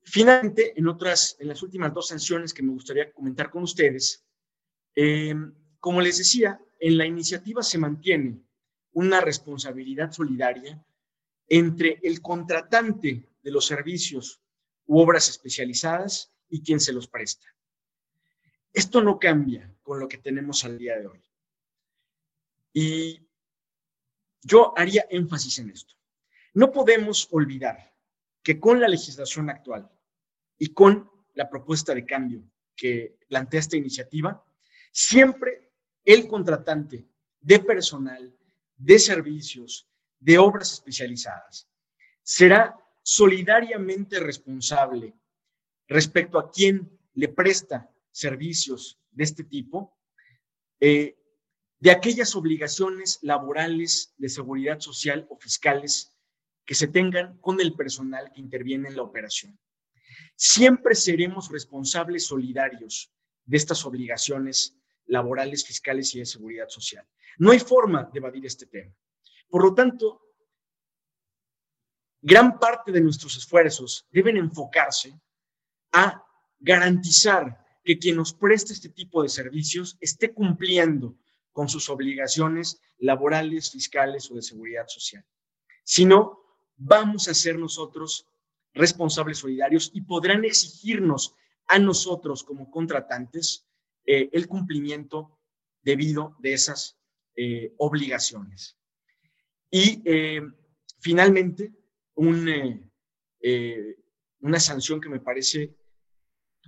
Finalmente, 0.04 0.80
en 0.80 0.88
otras, 0.88 1.38
en 1.39 1.48
las 1.48 1.63
últimas 1.63 1.91
dos 1.91 2.10
sanciones 2.10 2.54
que 2.54 2.62
me 2.62 2.71
gustaría 2.71 3.12
comentar 3.12 3.50
con 3.50 3.63
ustedes, 3.63 4.24
eh, 4.95 5.34
como 5.80 6.02
les 6.02 6.19
decía, 6.19 6.62
en 6.80 7.00
la 7.00 7.08
iniciativa 7.08 7.63
se 7.63 7.80
mantiene 7.80 8.43
una 8.91 9.21
responsabilidad 9.21 10.12
solidaria 10.12 10.86
entre 11.47 11.99
el 12.03 12.21
contratante 12.21 13.29
de 13.41 13.51
los 13.51 13.65
servicios 13.65 14.41
u 14.86 14.99
obras 14.99 15.29
especializadas 15.29 16.34
y 16.49 16.62
quien 16.62 16.79
se 16.79 16.93
los 16.93 17.08
presta. 17.08 17.47
Esto 18.73 19.01
no 19.01 19.19
cambia 19.19 19.73
con 19.84 19.99
lo 19.99 20.08
que 20.08 20.17
tenemos 20.17 20.65
al 20.65 20.77
día 20.77 20.97
de 20.97 21.08
hoy. 21.08 21.23
Y 22.73 23.25
yo 24.41 24.73
haría 24.77 25.05
énfasis 25.10 25.60
en 25.60 25.69
esto. 25.69 25.95
No 26.53 26.71
podemos 26.71 27.27
olvidar 27.31 27.93
que 28.43 28.59
con 28.59 28.80
la 28.80 28.88
legislación 28.88 29.49
actual 29.49 29.89
y 30.57 30.74
con 30.74 31.09
la 31.34 31.49
propuesta 31.49 31.93
de 31.93 32.05
cambio 32.05 32.43
que 32.76 33.17
plantea 33.28 33.59
esta 33.59 33.78
iniciativa, 33.78 34.43
siempre 34.91 35.72
el 36.03 36.28
contratante 36.28 37.07
de 37.39 37.59
personal, 37.59 38.36
de 38.78 38.99
servicios, 38.99 39.88
de 40.26 40.39
obras 40.39 40.73
especializadas. 40.73 41.69
Será 42.23 42.76
solidariamente 43.03 44.19
responsable 44.19 45.13
respecto 45.88 46.39
a 46.39 46.49
quien 46.49 46.99
le 47.13 47.28
presta 47.28 47.91
servicios 48.09 48.99
de 49.11 49.23
este 49.23 49.43
tipo, 49.43 49.95
eh, 50.80 51.15
de 51.80 51.91
aquellas 51.91 52.36
obligaciones 52.36 53.19
laborales 53.21 54.15
de 54.17 54.30
seguridad 54.30 54.80
social 54.80 55.28
o 55.30 55.38
fiscales 55.38 56.17
que 56.65 56.73
se 56.73 56.88
tengan 56.88 57.38
con 57.38 57.61
el 57.61 57.76
personal 57.76 58.32
que 58.34 58.41
interviene 58.41 58.89
en 58.89 58.95
la 58.95 59.03
operación. 59.03 59.59
Siempre 60.36 60.95
seremos 60.95 61.51
responsables 61.51 62.26
solidarios 62.26 63.13
de 63.45 63.57
estas 63.57 63.86
obligaciones 63.86 64.76
laborales, 65.05 65.63
fiscales 65.63 66.15
y 66.15 66.19
de 66.19 66.26
seguridad 66.26 66.67
social. 66.67 67.07
No 67.38 67.51
hay 67.51 67.59
forma 67.59 68.09
de 68.11 68.17
evadir 68.17 68.43
este 68.47 68.65
tema. 68.65 68.91
Por 69.50 69.64
lo 69.64 69.74
tanto, 69.74 70.22
gran 72.22 72.60
parte 72.60 72.91
de 72.91 73.02
nuestros 73.02 73.38
esfuerzos 73.38 74.08
deben 74.12 74.38
enfocarse 74.38 75.20
a 75.91 76.24
garantizar 76.60 77.64
que 77.84 78.00
quien 78.00 78.16
nos 78.16 78.34
preste 78.34 78.74
este 78.74 78.89
tipo 78.89 79.22
de 79.22 79.30
servicios 79.30 79.98
esté 80.02 80.34
cumpliendo 80.34 81.16
con 81.52 81.70
sus 81.70 81.88
obligaciones 81.89 82.82
laborales, 82.98 83.72
fiscales 83.72 84.30
o 84.32 84.36
de 84.36 84.41
seguridad 84.41 84.88
social. 84.88 85.24
Si 85.84 86.04
no, 86.04 86.39
vamos 86.76 87.28
a 87.28 87.34
ser 87.34 87.58
nosotros 87.58 88.28
responsables 88.74 89.38
solidarios 89.38 89.91
y 89.93 90.02
podrán 90.02 90.43
exigirnos 90.43 91.36
a 91.68 91.80
nosotros 91.80 92.43
como 92.43 92.70
contratantes 92.70 93.66
eh, 94.06 94.30
el 94.34 94.48
cumplimiento 94.48 95.39
debido 95.82 96.36
de 96.39 96.54
esas 96.54 96.98
eh, 97.36 97.74
obligaciones. 97.78 98.78
Y 99.76 100.01
eh, 100.05 100.41
finalmente, 100.99 101.73
un, 102.15 102.89
una 104.39 104.59
sanción 104.59 105.01
que 105.01 105.09
me 105.09 105.19
parece 105.19 105.76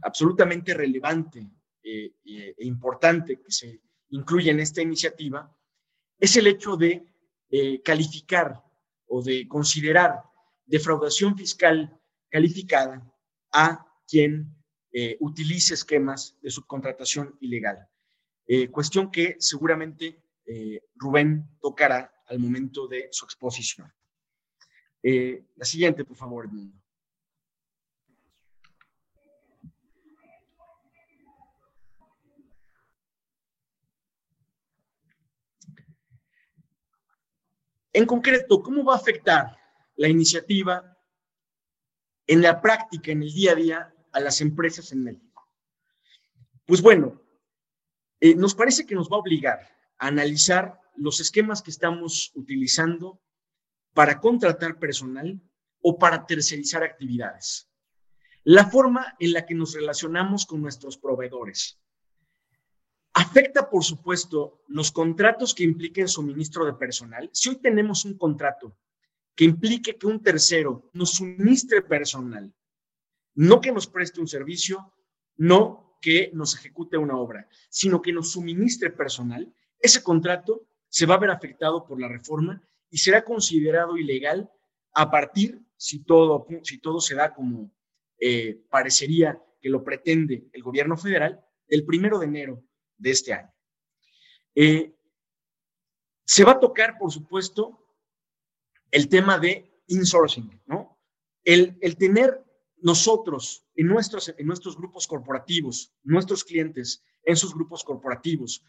absolutamente 0.02 0.74
relevante 0.74 1.40
e 1.82 2.66
importante 2.66 3.40
que 3.40 3.50
se 3.50 3.82
incluye 4.10 4.52
en 4.52 4.60
esta 4.60 4.82
iniciativa 4.82 5.50
es 6.20 6.36
el 6.36 6.48
hecho 6.48 6.76
de 6.76 7.08
calificar 7.82 8.62
o 9.08 9.24
de 9.24 9.48
considerar 9.48 10.22
defraudación 10.66 11.38
fiscal 11.38 11.98
calificada 12.30 13.10
a 13.54 13.88
quien 14.08 14.54
eh, 14.92 15.18
utilice 15.20 15.74
esquemas 15.74 16.38
de 16.42 16.50
subcontratación 16.50 17.38
ilegal. 17.42 17.88
Eh, 18.48 18.70
cuestión 18.70 19.12
que 19.12 19.36
seguramente 19.40 20.24
eh, 20.46 20.82
Rubén 20.96 21.46
tocará 21.62 22.12
al 22.28 22.40
momento 22.40 22.88
de 22.88 23.10
su 23.12 23.26
exposición. 23.26 23.92
la 25.04 25.66
siguiente, 25.66 26.04
por 26.04 26.18
favor, 26.18 26.46
Edmundo. 26.46 26.78
En 37.98 38.06
concreto, 38.06 38.62
¿cómo 38.62 38.84
va 38.84 38.94
a 38.94 38.98
afectar 38.98 39.58
la 39.96 40.08
iniciativa 40.08 40.96
en 42.28 42.44
la 42.44 42.62
práctica, 42.62 43.12
en 43.12 43.24
el 43.24 43.34
día 43.34 43.54
a 43.54 43.56
día, 43.56 43.96
a 44.12 44.20
las 44.20 44.40
empresas 44.40 44.92
en 44.92 45.04
México? 45.04 45.50
Pues 46.68 46.80
bueno, 46.80 47.20
eh, 48.20 48.36
nos 48.36 48.54
parece 48.54 48.86
que 48.86 48.94
nos 48.94 49.10
va 49.10 49.16
a 49.16 49.22
obligar 49.22 49.77
analizar 49.98 50.80
los 50.96 51.20
esquemas 51.20 51.62
que 51.62 51.72
estamos 51.72 52.32
utilizando 52.36 53.22
para 53.94 54.20
contratar 54.20 54.80
personal 54.80 55.42
o 55.82 55.98
para 55.98 56.26
tercerizar 56.26 56.84
actividades. 56.84 57.70
La 58.44 58.70
forma 58.70 59.16
en 59.20 59.34
la 59.34 59.46
que 59.46 59.56
nos 59.56 59.74
relacionamos 59.74 60.46
con 60.46 60.62
nuestros 60.62 60.98
proveedores. 60.98 61.80
Afecta, 63.14 63.70
por 63.70 63.84
supuesto, 63.84 64.64
los 64.68 64.92
contratos 64.92 65.54
que 65.54 65.64
impliquen 65.64 66.08
suministro 66.08 66.66
de 66.66 66.74
personal. 66.74 67.30
Si 67.34 67.50
hoy 67.50 67.56
tenemos 67.58 68.06
un 68.06 68.18
contrato 68.18 68.78
que 69.36 69.46
implique 69.46 69.98
que 69.98 70.08
un 70.08 70.22
tercero 70.22 70.90
nos 70.94 71.12
suministre 71.12 71.82
personal, 71.82 72.54
no 73.34 73.62
que 73.62 73.72
nos 73.72 73.88
preste 73.88 74.20
un 74.20 74.28
servicio, 74.28 74.94
no 75.36 75.98
que 76.02 76.32
nos 76.34 76.56
ejecute 76.56 76.98
una 76.98 77.18
obra, 77.18 77.48
sino 77.70 78.02
que 78.02 78.14
nos 78.14 78.32
suministre 78.32 78.92
personal, 78.92 79.54
ese 79.80 80.04
contrato 80.04 80.68
se 80.90 81.06
va 81.06 81.16
a 81.16 81.20
ver 81.20 81.30
afectado 81.30 81.86
por 81.86 82.00
la 82.00 82.08
reforma 82.08 82.62
y 82.90 82.98
será 82.98 83.24
considerado 83.24 83.98
ilegal 83.98 84.50
a 84.94 85.12
partir, 85.12 85.62
si 85.76 86.04
todo, 86.04 86.48
si 86.64 86.80
todo 86.80 87.00
se 87.00 87.16
da 87.16 87.34
como 87.34 87.72
eh, 88.20 88.64
parecería 88.70 89.42
que 89.62 89.70
lo 89.70 89.84
pretende 89.84 90.50
el 90.54 90.64
gobierno 90.64 90.98
federal, 90.98 91.44
el 91.68 91.86
primero 91.86 92.18
de 92.20 92.26
enero 92.26 92.64
de 92.98 93.12
este 93.12 93.34
año. 93.34 93.54
Eh, 94.56 94.96
se 96.26 96.44
va 96.44 96.54
a 96.54 96.60
tocar, 96.60 96.98
por 96.98 97.12
supuesto, 97.12 97.86
el 98.92 99.08
tema 99.08 99.38
de 99.38 99.82
insourcing, 99.88 100.62
¿no? 100.66 101.00
El, 101.44 101.78
el 101.82 101.96
tener 101.96 102.44
nosotros 102.78 103.66
en 103.76 103.88
nuestros, 103.88 104.34
en 104.36 104.48
nuestros 104.48 104.78
grupos 104.78 105.08
corporativos, 105.08 105.94
nuestros 106.04 106.44
clientes 106.44 107.04
en 107.24 107.36
sus 107.36 107.54
grupos 107.54 107.84
corporativos, 107.84 108.64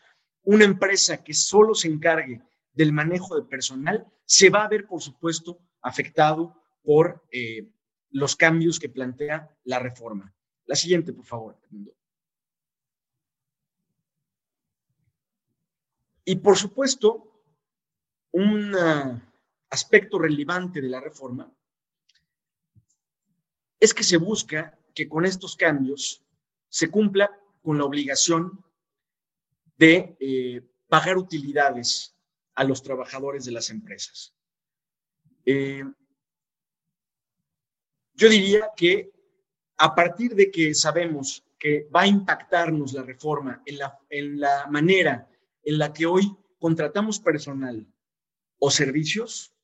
una 0.49 0.65
empresa 0.65 1.23
que 1.23 1.35
solo 1.35 1.75
se 1.75 1.89
encargue 1.89 2.41
del 2.73 2.91
manejo 2.91 3.37
de 3.37 3.47
personal, 3.47 4.11
se 4.25 4.49
va 4.49 4.65
a 4.65 4.69
ver, 4.69 4.87
por 4.87 5.03
supuesto, 5.03 5.59
afectado 5.83 6.59
por 6.83 7.23
eh, 7.31 7.69
los 8.13 8.35
cambios 8.35 8.79
que 8.79 8.89
plantea 8.89 9.55
la 9.65 9.79
reforma. 9.79 10.35
La 10.65 10.75
siguiente, 10.75 11.13
por 11.13 11.27
favor. 11.27 11.59
Y 16.25 16.37
por 16.37 16.57
supuesto, 16.57 17.43
un 18.33 18.75
aspecto 19.69 20.19
relevante 20.19 20.81
de 20.81 20.89
la 20.89 21.01
reforma 21.01 21.53
es 23.79 23.93
que 23.93 24.03
se 24.03 24.17
busca 24.17 24.79
que 24.95 25.11
con 25.11 25.27
estos 25.27 25.57
cambios 25.57 26.25
se 26.71 26.91
cumpla 26.91 27.39
con 27.61 27.77
la 27.77 27.85
obligación 27.85 28.65
de 29.79 30.17
eh, 30.21 30.63
pagar 30.89 31.17
utilidades 31.17 32.15
a 32.55 32.65
los 32.65 32.83
trabajadores 32.83 33.45
de 33.45 33.53
las 33.53 33.71
empresas. 33.71 34.35
Eh, 35.47 35.85
yo 38.15 38.29
diría 38.29 38.71
que 38.77 39.13
a 39.77 39.95
partir 39.95 40.35
de 40.35 40.51
que 40.51 40.75
sabemos 40.75 41.45
que 41.59 41.89
va 41.95 42.03
a 42.03 42.07
impactarnos 42.07 42.93
la 42.93 43.03
reforma 43.03 43.63
en 43.65 43.79
la, 43.79 43.99
en 44.11 44.41
la 44.41 44.67
manera 44.67 45.29
en 45.63 45.79
la 45.79 45.93
que 45.93 46.07
hoy 46.07 46.37
contratamos 46.59 47.21
personal 47.21 47.87
o 48.59 48.71
servicios, 48.71 49.55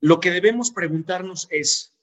lo 0.00 0.18
que 0.18 0.30
debemos 0.30 0.72
preguntarnos 0.72 1.46
es, 1.50 1.94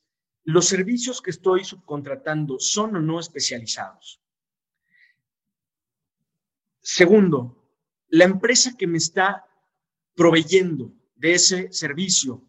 ¿los 0.43 0.67
servicios 0.67 1.21
que 1.21 1.31
estoy 1.31 1.65
subcontratando 1.65 2.59
son 2.59 2.95
o 2.95 3.01
no 3.01 3.19
especializados? 3.19 4.21
Segundo, 6.93 7.55
la 8.09 8.25
empresa 8.25 8.75
que 8.77 8.85
me 8.85 8.97
está 8.97 9.45
proveyendo 10.13 10.93
de 11.15 11.35
ese 11.35 11.71
servicio 11.71 12.45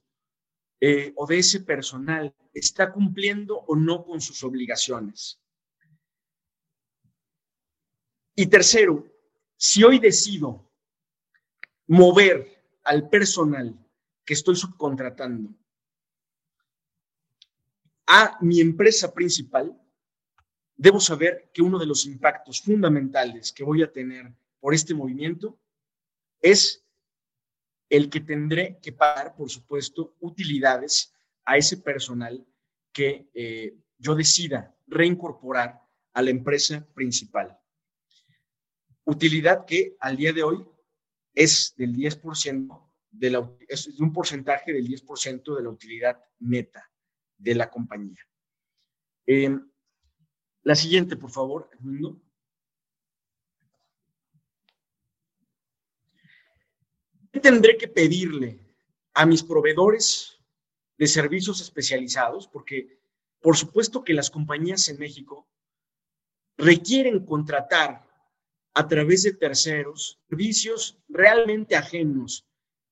eh, 0.80 1.12
o 1.14 1.28
de 1.28 1.38
ese 1.38 1.60
personal 1.60 2.34
está 2.52 2.92
cumpliendo 2.92 3.58
o 3.68 3.76
no 3.76 4.04
con 4.04 4.20
sus 4.20 4.42
obligaciones. 4.42 5.40
Y 8.34 8.46
tercero, 8.46 9.06
si 9.56 9.84
hoy 9.84 10.00
decido 10.00 10.68
mover 11.86 12.66
al 12.82 13.08
personal 13.08 13.78
que 14.24 14.34
estoy 14.34 14.56
subcontratando 14.56 15.54
a 18.08 18.38
mi 18.40 18.60
empresa 18.60 19.14
principal, 19.14 19.80
debo 20.82 20.98
saber 20.98 21.48
que 21.54 21.62
uno 21.62 21.78
de 21.78 21.86
los 21.86 22.06
impactos 22.06 22.60
fundamentales 22.60 23.52
que 23.52 23.62
voy 23.62 23.84
a 23.84 23.92
tener 23.92 24.34
por 24.58 24.74
este 24.74 24.94
movimiento 24.94 25.56
es 26.40 26.84
el 27.88 28.10
que 28.10 28.18
tendré 28.18 28.80
que 28.82 28.90
pagar, 28.90 29.36
por 29.36 29.48
supuesto, 29.48 30.16
utilidades 30.18 31.14
a 31.44 31.56
ese 31.56 31.76
personal 31.76 32.44
que 32.92 33.30
eh, 33.32 33.76
yo 33.96 34.16
decida 34.16 34.74
reincorporar 34.88 35.80
a 36.14 36.20
la 36.20 36.30
empresa 36.30 36.84
principal. 36.94 37.56
Utilidad 39.04 39.64
que 39.64 39.96
al 40.00 40.16
día 40.16 40.32
de 40.32 40.42
hoy 40.42 40.66
es 41.32 41.74
del 41.76 41.94
10% 41.94 42.92
de 43.08 43.30
la, 43.30 43.48
es 43.68 43.86
un 44.00 44.12
porcentaje 44.12 44.72
del 44.72 44.88
10% 44.88 45.56
de 45.56 45.62
la 45.62 45.68
utilidad 45.68 46.20
neta 46.40 46.90
de 47.38 47.54
la 47.54 47.70
compañía. 47.70 48.18
Em, 49.26 49.71
la 50.62 50.74
siguiente, 50.74 51.16
por 51.16 51.30
favor, 51.30 51.68
¿Qué 57.32 57.40
tendré 57.40 57.78
que 57.78 57.88
pedirle 57.88 58.60
a 59.14 59.24
mis 59.24 59.42
proveedores 59.42 60.38
de 60.98 61.06
servicios 61.06 61.60
especializados? 61.60 62.46
Porque, 62.46 63.00
por 63.40 63.56
supuesto 63.56 64.04
que 64.04 64.12
las 64.12 64.30
compañías 64.30 64.86
en 64.88 64.98
México 64.98 65.48
requieren 66.58 67.24
contratar 67.24 68.06
a 68.74 68.86
través 68.86 69.22
de 69.22 69.34
terceros 69.34 70.20
servicios 70.28 70.98
realmente 71.08 71.74
ajenos 71.74 72.46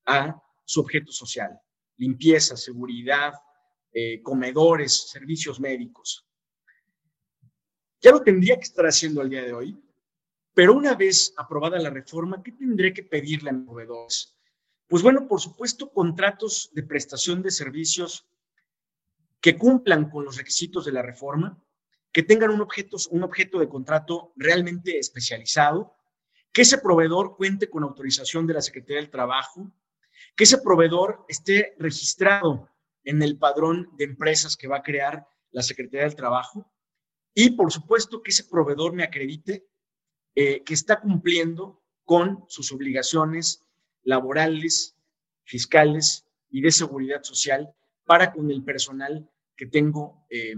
a 0.05 0.41
su 0.65 0.81
objeto 0.81 1.11
social, 1.11 1.59
limpieza, 1.97 2.57
seguridad, 2.57 3.33
eh, 3.93 4.21
comedores, 4.21 5.09
servicios 5.09 5.59
médicos. 5.59 6.25
Ya 8.01 8.11
lo 8.11 8.23
tendría 8.23 8.55
que 8.55 8.63
estar 8.63 8.85
haciendo 8.85 9.21
al 9.21 9.29
día 9.29 9.43
de 9.43 9.53
hoy, 9.53 9.79
pero 10.55 10.73
una 10.73 10.95
vez 10.95 11.35
aprobada 11.37 11.77
la 11.77 11.91
reforma, 11.91 12.41
¿qué 12.41 12.51
tendré 12.51 12.93
que 12.93 13.03
pedirle 13.03 13.51
a 13.51 13.53
mis 13.53 13.65
proveedores? 13.65 14.35
Pues 14.87 15.03
bueno, 15.03 15.27
por 15.27 15.39
supuesto, 15.39 15.91
contratos 15.91 16.71
de 16.73 16.81
prestación 16.81 17.43
de 17.43 17.51
servicios 17.51 18.27
que 19.39 19.55
cumplan 19.55 20.09
con 20.09 20.25
los 20.25 20.37
requisitos 20.37 20.83
de 20.83 20.91
la 20.91 21.03
reforma, 21.03 21.63
que 22.11 22.23
tengan 22.23 22.49
un 22.49 22.61
objeto, 22.61 22.97
un 23.11 23.23
objeto 23.23 23.59
de 23.59 23.69
contrato 23.69 24.33
realmente 24.35 24.97
especializado, 24.97 25.95
que 26.51 26.63
ese 26.63 26.79
proveedor 26.79 27.37
cuente 27.37 27.69
con 27.69 27.83
autorización 27.83 28.47
de 28.47 28.55
la 28.55 28.61
Secretaría 28.61 28.97
del 28.97 29.11
Trabajo, 29.11 29.71
que 30.35 30.45
ese 30.45 30.57
proveedor 30.57 31.23
esté 31.29 31.75
registrado 31.77 32.67
en 33.03 33.21
el 33.21 33.37
padrón 33.37 33.89
de 33.95 34.05
empresas 34.05 34.57
que 34.57 34.67
va 34.67 34.77
a 34.77 34.83
crear 34.83 35.27
la 35.51 35.61
Secretaría 35.61 36.05
del 36.05 36.15
Trabajo 36.15 36.70
y, 37.33 37.51
por 37.51 37.71
supuesto, 37.71 38.21
que 38.21 38.31
ese 38.31 38.43
proveedor 38.45 38.93
me 38.93 39.03
acredite 39.03 39.67
eh, 40.35 40.63
que 40.63 40.73
está 40.73 40.99
cumpliendo 40.99 41.81
con 42.03 42.45
sus 42.47 42.71
obligaciones 42.71 43.63
laborales, 44.03 44.95
fiscales 45.43 46.25
y 46.49 46.61
de 46.61 46.71
seguridad 46.71 47.23
social 47.23 47.73
para 48.05 48.33
con 48.33 48.49
el 48.51 48.63
personal 48.63 49.29
que 49.55 49.65
tengo 49.67 50.25
eh, 50.29 50.55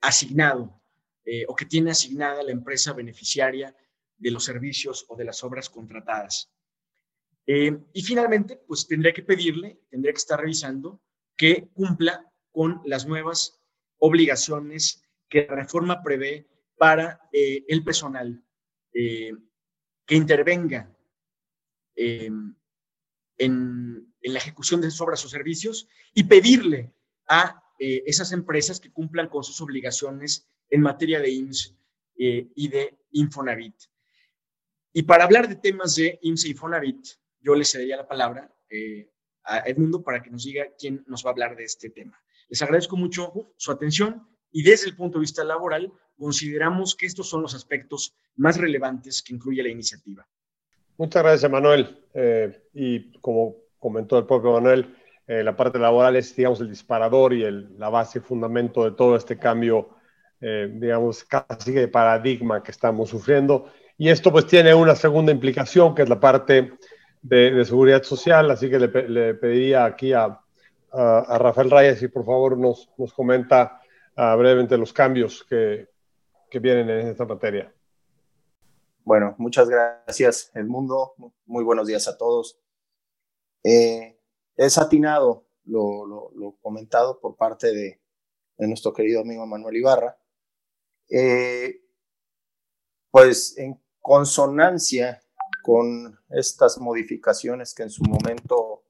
asignado 0.00 0.80
eh, 1.24 1.44
o 1.48 1.54
que 1.54 1.66
tiene 1.66 1.90
asignada 1.90 2.42
la 2.42 2.52
empresa 2.52 2.92
beneficiaria 2.92 3.74
de 4.16 4.30
los 4.30 4.44
servicios 4.44 5.04
o 5.08 5.16
de 5.16 5.24
las 5.24 5.44
obras 5.44 5.68
contratadas. 5.68 6.50
y 7.46 8.02
finalmente, 8.02 8.56
pues 8.66 8.86
tendría 8.86 9.14
que 9.14 9.22
pedirle, 9.22 9.80
tendría 9.88 10.12
que 10.12 10.18
estar 10.18 10.38
revisando 10.38 11.00
que 11.34 11.68
cumpla 11.72 12.30
con 12.50 12.82
las 12.84 13.06
nuevas 13.06 13.58
obligaciones 13.96 15.07
que 15.28 15.46
la 15.48 15.56
reforma 15.56 16.02
prevé 16.02 16.46
para 16.76 17.20
el 17.32 17.84
personal 17.84 18.42
eh, 19.00 19.32
que 20.06 20.14
intervenga 20.14 20.90
eh, 21.94 22.30
en, 23.36 24.14
la 24.22 24.38
ejecución 24.38 24.80
de 24.80 24.90
sus 24.90 25.00
obras 25.00 25.24
o 25.24 25.28
servicios 25.28 25.88
y 26.14 26.24
pedirle 26.24 26.92
a 27.28 27.62
eh, 27.78 28.02
esas 28.06 28.32
empresas 28.32 28.80
que 28.80 28.90
cumplan 28.90 29.28
con 29.28 29.44
sus 29.44 29.60
obligaciones 29.60 30.48
en 30.70 30.80
materia 30.80 31.20
de 31.20 31.30
IMSS 31.30 31.74
y 32.16 32.68
de 32.68 32.98
Infonavit. 33.12 33.76
Y 34.92 35.04
para 35.04 35.22
hablar 35.22 35.48
de 35.48 35.54
temas 35.54 35.94
de 35.94 36.18
IMSS 36.20 36.46
e 36.46 36.48
Infonavit, 36.48 37.06
yo 37.40 37.54
le 37.54 37.64
cedería 37.64 37.96
la 37.96 38.08
palabra 38.08 38.52
a 39.44 39.58
Edmundo 39.60 40.02
para 40.02 40.20
que 40.20 40.30
nos 40.30 40.42
diga 40.42 40.66
quién 40.76 41.04
nos 41.06 41.24
va 41.24 41.30
a 41.30 41.32
hablar 41.32 41.54
de 41.54 41.62
este 41.62 41.90
tema. 41.90 42.20
Les 42.48 42.60
agradezco 42.60 42.96
mucho 42.96 43.54
su 43.56 43.70
atención 43.70 44.26
y 44.52 44.62
desde 44.62 44.88
el 44.88 44.96
punto 44.96 45.18
de 45.18 45.22
vista 45.22 45.44
laboral 45.44 45.92
consideramos 46.18 46.96
que 46.96 47.06
estos 47.06 47.28
son 47.28 47.42
los 47.42 47.54
aspectos 47.54 48.14
más 48.36 48.56
relevantes 48.56 49.22
que 49.22 49.34
incluye 49.34 49.62
la 49.62 49.68
iniciativa. 49.68 50.26
Muchas 50.96 51.22
gracias, 51.22 51.50
Manuel. 51.50 52.04
Eh, 52.12 52.64
y 52.74 53.12
como 53.20 53.54
comentó 53.78 54.18
el 54.18 54.26
propio 54.26 54.52
Manuel, 54.52 54.94
eh, 55.26 55.44
la 55.44 55.54
parte 55.54 55.78
laboral 55.78 56.16
es, 56.16 56.34
digamos, 56.34 56.60
el 56.60 56.70
disparador 56.70 57.34
y 57.34 57.44
el, 57.44 57.78
la 57.78 57.88
base, 57.88 58.20
fundamento 58.20 58.84
de 58.84 58.92
todo 58.92 59.14
este 59.14 59.38
cambio, 59.38 59.90
eh, 60.40 60.68
digamos, 60.74 61.22
casi 61.24 61.72
de 61.72 61.86
paradigma 61.86 62.62
que 62.62 62.72
estamos 62.72 63.10
sufriendo. 63.10 63.70
Y 63.96 64.08
esto 64.08 64.32
pues 64.32 64.46
tiene 64.46 64.74
una 64.74 64.96
segunda 64.96 65.30
implicación, 65.30 65.94
que 65.94 66.02
es 66.02 66.08
la 66.08 66.18
parte 66.18 66.72
de, 67.22 67.64
seguridad 67.64 68.02
social, 68.02 68.50
así 68.50 68.70
que 68.70 68.78
le, 68.78 69.34
pediría 69.34 69.84
aquí 69.84 70.12
a, 70.12 70.40
a, 70.92 71.38
Rafael 71.38 71.70
Reyes 71.70 71.98
si 71.98 72.08
por 72.08 72.24
favor 72.24 72.56
nos, 72.56 72.88
nos 72.96 73.12
comenta 73.12 73.80
uh, 74.18 74.36
brevemente 74.36 74.76
los 74.76 74.92
cambios 74.92 75.44
que, 75.44 75.88
que 76.50 76.58
vienen 76.58 76.90
en 76.90 77.08
esta 77.08 77.24
materia. 77.24 77.72
Bueno, 79.04 79.34
muchas 79.38 79.68
gracias, 79.70 80.50
Edmundo. 80.54 81.14
Muy 81.46 81.64
buenos 81.64 81.86
días 81.86 82.08
a 82.08 82.18
todos. 82.18 82.60
Eh, 83.64 84.18
es 84.56 84.76
atinado 84.76 85.46
lo, 85.64 86.56
comentado 86.60 87.18
por 87.20 87.36
parte 87.36 87.68
de, 87.68 88.00
de, 88.58 88.68
nuestro 88.68 88.92
querido 88.92 89.22
amigo 89.22 89.46
Manuel 89.46 89.76
Ibarra. 89.76 90.18
Eh, 91.08 91.80
pues 93.10 93.56
en 93.56 93.80
consonancia 94.00 95.22
con 95.62 96.18
estas 96.30 96.78
modificaciones 96.78 97.74
que 97.74 97.84
en 97.84 97.90
su 97.90 98.02
momento 98.04 98.82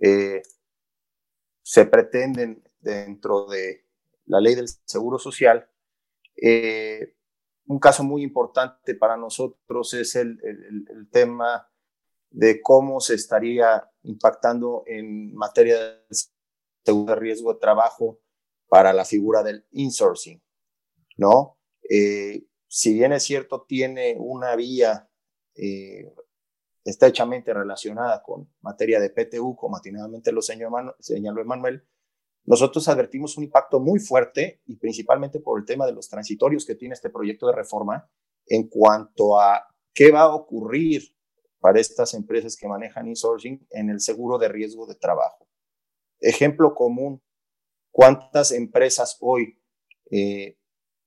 eh, 0.00 0.42
se 1.62 1.84
pretenden 1.86 2.62
dentro 2.80 3.46
de 3.46 3.87
la 4.28 4.40
ley 4.40 4.54
del 4.54 4.68
Seguro 4.84 5.18
Social, 5.18 5.68
eh, 6.36 7.14
un 7.66 7.78
caso 7.78 8.04
muy 8.04 8.22
importante 8.22 8.94
para 8.94 9.16
nosotros 9.16 9.92
es 9.94 10.16
el, 10.16 10.38
tema 11.10 11.68
de 12.30 12.60
cómo 12.62 13.00
se 13.00 13.14
estaría 13.14 13.90
impactando 14.02 14.84
en 14.86 15.34
materia 15.34 15.76
de 16.84 17.14
riesgo 17.16 17.54
de 17.54 17.60
trabajo 17.60 18.20
para 18.68 18.92
la 18.92 19.04
figura 19.04 19.42
del 19.42 19.66
insourcing, 19.72 20.42
¿no? 21.16 21.58
Eh, 21.88 22.46
si 22.66 22.92
bien 22.94 23.12
es 23.12 23.24
cierto, 23.24 23.64
tiene 23.66 24.16
una 24.18 24.54
vía 24.56 25.08
eh, 25.54 26.14
estrechamente 26.84 27.52
relacionada 27.52 28.22
con 28.22 28.50
materia 28.60 29.00
de 29.00 29.10
PTU, 29.10 29.56
como 29.56 29.76
atinadamente 29.76 30.32
lo 30.32 30.42
señaló 30.42 31.40
Emanuel, 31.40 31.86
nosotros 32.48 32.88
advertimos 32.88 33.36
un 33.36 33.44
impacto 33.44 33.78
muy 33.78 34.00
fuerte 34.00 34.62
y 34.64 34.76
principalmente 34.76 35.38
por 35.38 35.60
el 35.60 35.66
tema 35.66 35.84
de 35.84 35.92
los 35.92 36.08
transitorios 36.08 36.64
que 36.64 36.74
tiene 36.74 36.94
este 36.94 37.10
proyecto 37.10 37.46
de 37.46 37.52
reforma 37.52 38.10
en 38.46 38.68
cuanto 38.68 39.38
a 39.38 39.66
qué 39.92 40.10
va 40.10 40.22
a 40.22 40.34
ocurrir 40.34 41.14
para 41.60 41.78
estas 41.78 42.14
empresas 42.14 42.56
que 42.56 42.66
manejan 42.66 43.06
insourcing 43.06 43.66
en 43.68 43.90
el 43.90 44.00
seguro 44.00 44.38
de 44.38 44.48
riesgo 44.48 44.86
de 44.86 44.94
trabajo. 44.94 45.46
Ejemplo 46.20 46.74
común, 46.74 47.22
¿cuántas 47.90 48.50
empresas 48.52 49.18
hoy 49.20 49.60
eh, 50.10 50.56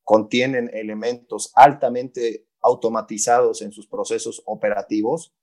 contienen 0.03 0.69
elementos 0.71 1.51
altamente 1.55 2.45
automatizados 2.61 3.63
en 3.63 3.71
sus 3.71 3.87
procesos 3.87 4.43
operativos 4.45 5.33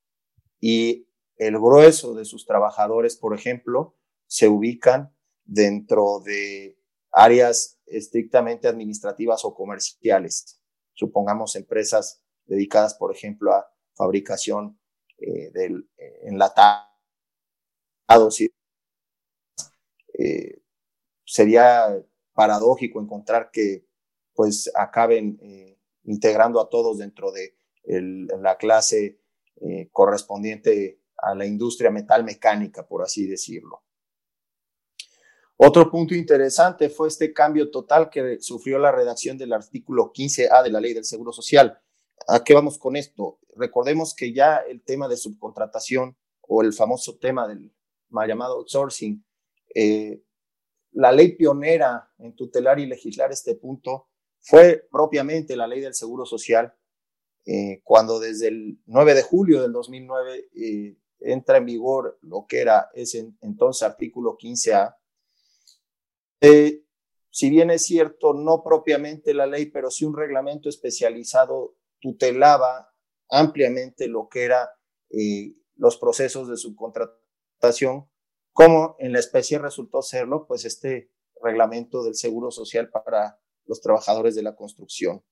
y 0.60 1.08
el 1.38 1.58
grueso 1.58 2.14
de 2.14 2.24
sus 2.24 2.46
trabajadores, 2.46 3.16
por 3.16 3.34
ejemplo, 3.34 3.96
se 4.28 4.46
ubican 4.46 5.17
dentro 5.48 6.20
de 6.20 6.78
áreas 7.10 7.80
estrictamente 7.86 8.68
administrativas 8.68 9.44
o 9.44 9.54
comerciales. 9.54 10.60
Supongamos 10.92 11.56
empresas 11.56 12.22
dedicadas, 12.44 12.94
por 12.94 13.14
ejemplo, 13.14 13.52
a 13.52 13.66
fabricación 13.94 14.78
eh, 15.18 15.50
del 15.52 15.88
eh. 15.96 16.28
Eh, 20.20 20.62
sería 21.24 22.04
paradójico 22.34 23.00
encontrar 23.00 23.50
que 23.50 23.86
pues 24.34 24.70
acaben 24.74 25.38
eh, 25.42 25.78
integrando 26.04 26.60
a 26.60 26.68
todos 26.68 26.98
dentro 26.98 27.32
de 27.32 27.56
la 27.84 28.58
clase 28.58 29.18
correspondiente 29.92 31.00
a 31.16 31.34
la 31.34 31.46
industria 31.46 31.90
metal 31.90 32.22
mecánica, 32.22 32.86
por 32.86 33.02
así 33.02 33.26
decirlo. 33.26 33.82
Otro 35.60 35.90
punto 35.90 36.14
interesante 36.14 36.88
fue 36.88 37.08
este 37.08 37.32
cambio 37.32 37.68
total 37.68 38.10
que 38.10 38.38
sufrió 38.40 38.78
la 38.78 38.92
redacción 38.92 39.36
del 39.36 39.52
artículo 39.52 40.12
15A 40.12 40.62
de 40.62 40.70
la 40.70 40.80
Ley 40.80 40.94
del 40.94 41.04
Seguro 41.04 41.32
Social. 41.32 41.80
¿A 42.28 42.44
qué 42.44 42.54
vamos 42.54 42.78
con 42.78 42.94
esto? 42.94 43.40
Recordemos 43.56 44.14
que 44.14 44.32
ya 44.32 44.58
el 44.58 44.84
tema 44.84 45.08
de 45.08 45.16
subcontratación 45.16 46.16
o 46.42 46.62
el 46.62 46.72
famoso 46.72 47.18
tema 47.18 47.48
del 47.48 47.72
llamado 48.08 48.54
outsourcing, 48.54 49.24
eh, 49.74 50.22
la 50.92 51.10
ley 51.10 51.34
pionera 51.36 52.08
en 52.18 52.36
tutelar 52.36 52.78
y 52.78 52.86
legislar 52.86 53.32
este 53.32 53.56
punto 53.56 54.08
fue 54.40 54.86
propiamente 54.90 55.56
la 55.56 55.66
Ley 55.66 55.80
del 55.80 55.94
Seguro 55.94 56.24
Social, 56.24 56.72
eh, 57.44 57.80
cuando 57.82 58.20
desde 58.20 58.48
el 58.48 58.78
9 58.86 59.14
de 59.14 59.22
julio 59.22 59.60
del 59.60 59.72
2009 59.72 60.50
eh, 60.54 60.96
entra 61.18 61.58
en 61.58 61.66
vigor 61.66 62.18
lo 62.22 62.46
que 62.48 62.60
era 62.60 62.90
ese 62.94 63.32
entonces 63.40 63.82
artículo 63.82 64.36
15A, 64.38 64.94
eh, 66.40 66.84
si 67.30 67.50
bien 67.50 67.70
es 67.70 67.84
cierto, 67.84 68.34
no 68.34 68.62
propiamente 68.64 69.34
la 69.34 69.46
ley, 69.46 69.66
pero 69.66 69.90
sí 69.90 70.04
un 70.04 70.16
reglamento 70.16 70.68
especializado 70.68 71.76
tutelaba 72.00 72.92
ampliamente 73.28 74.08
lo 74.08 74.28
que 74.28 74.44
era 74.44 74.70
eh, 75.10 75.54
los 75.76 75.96
procesos 75.98 76.48
de 76.48 76.56
subcontratación, 76.56 78.08
como 78.52 78.96
en 78.98 79.12
la 79.12 79.20
especie 79.20 79.58
resultó 79.58 80.02
serlo, 80.02 80.46
pues 80.46 80.64
este 80.64 81.12
reglamento 81.42 82.02
del 82.02 82.14
Seguro 82.14 82.50
Social 82.50 82.90
para 82.90 83.40
los 83.66 83.80
trabajadores 83.80 84.34
de 84.34 84.42
la 84.42 84.56
construcción. 84.56 85.22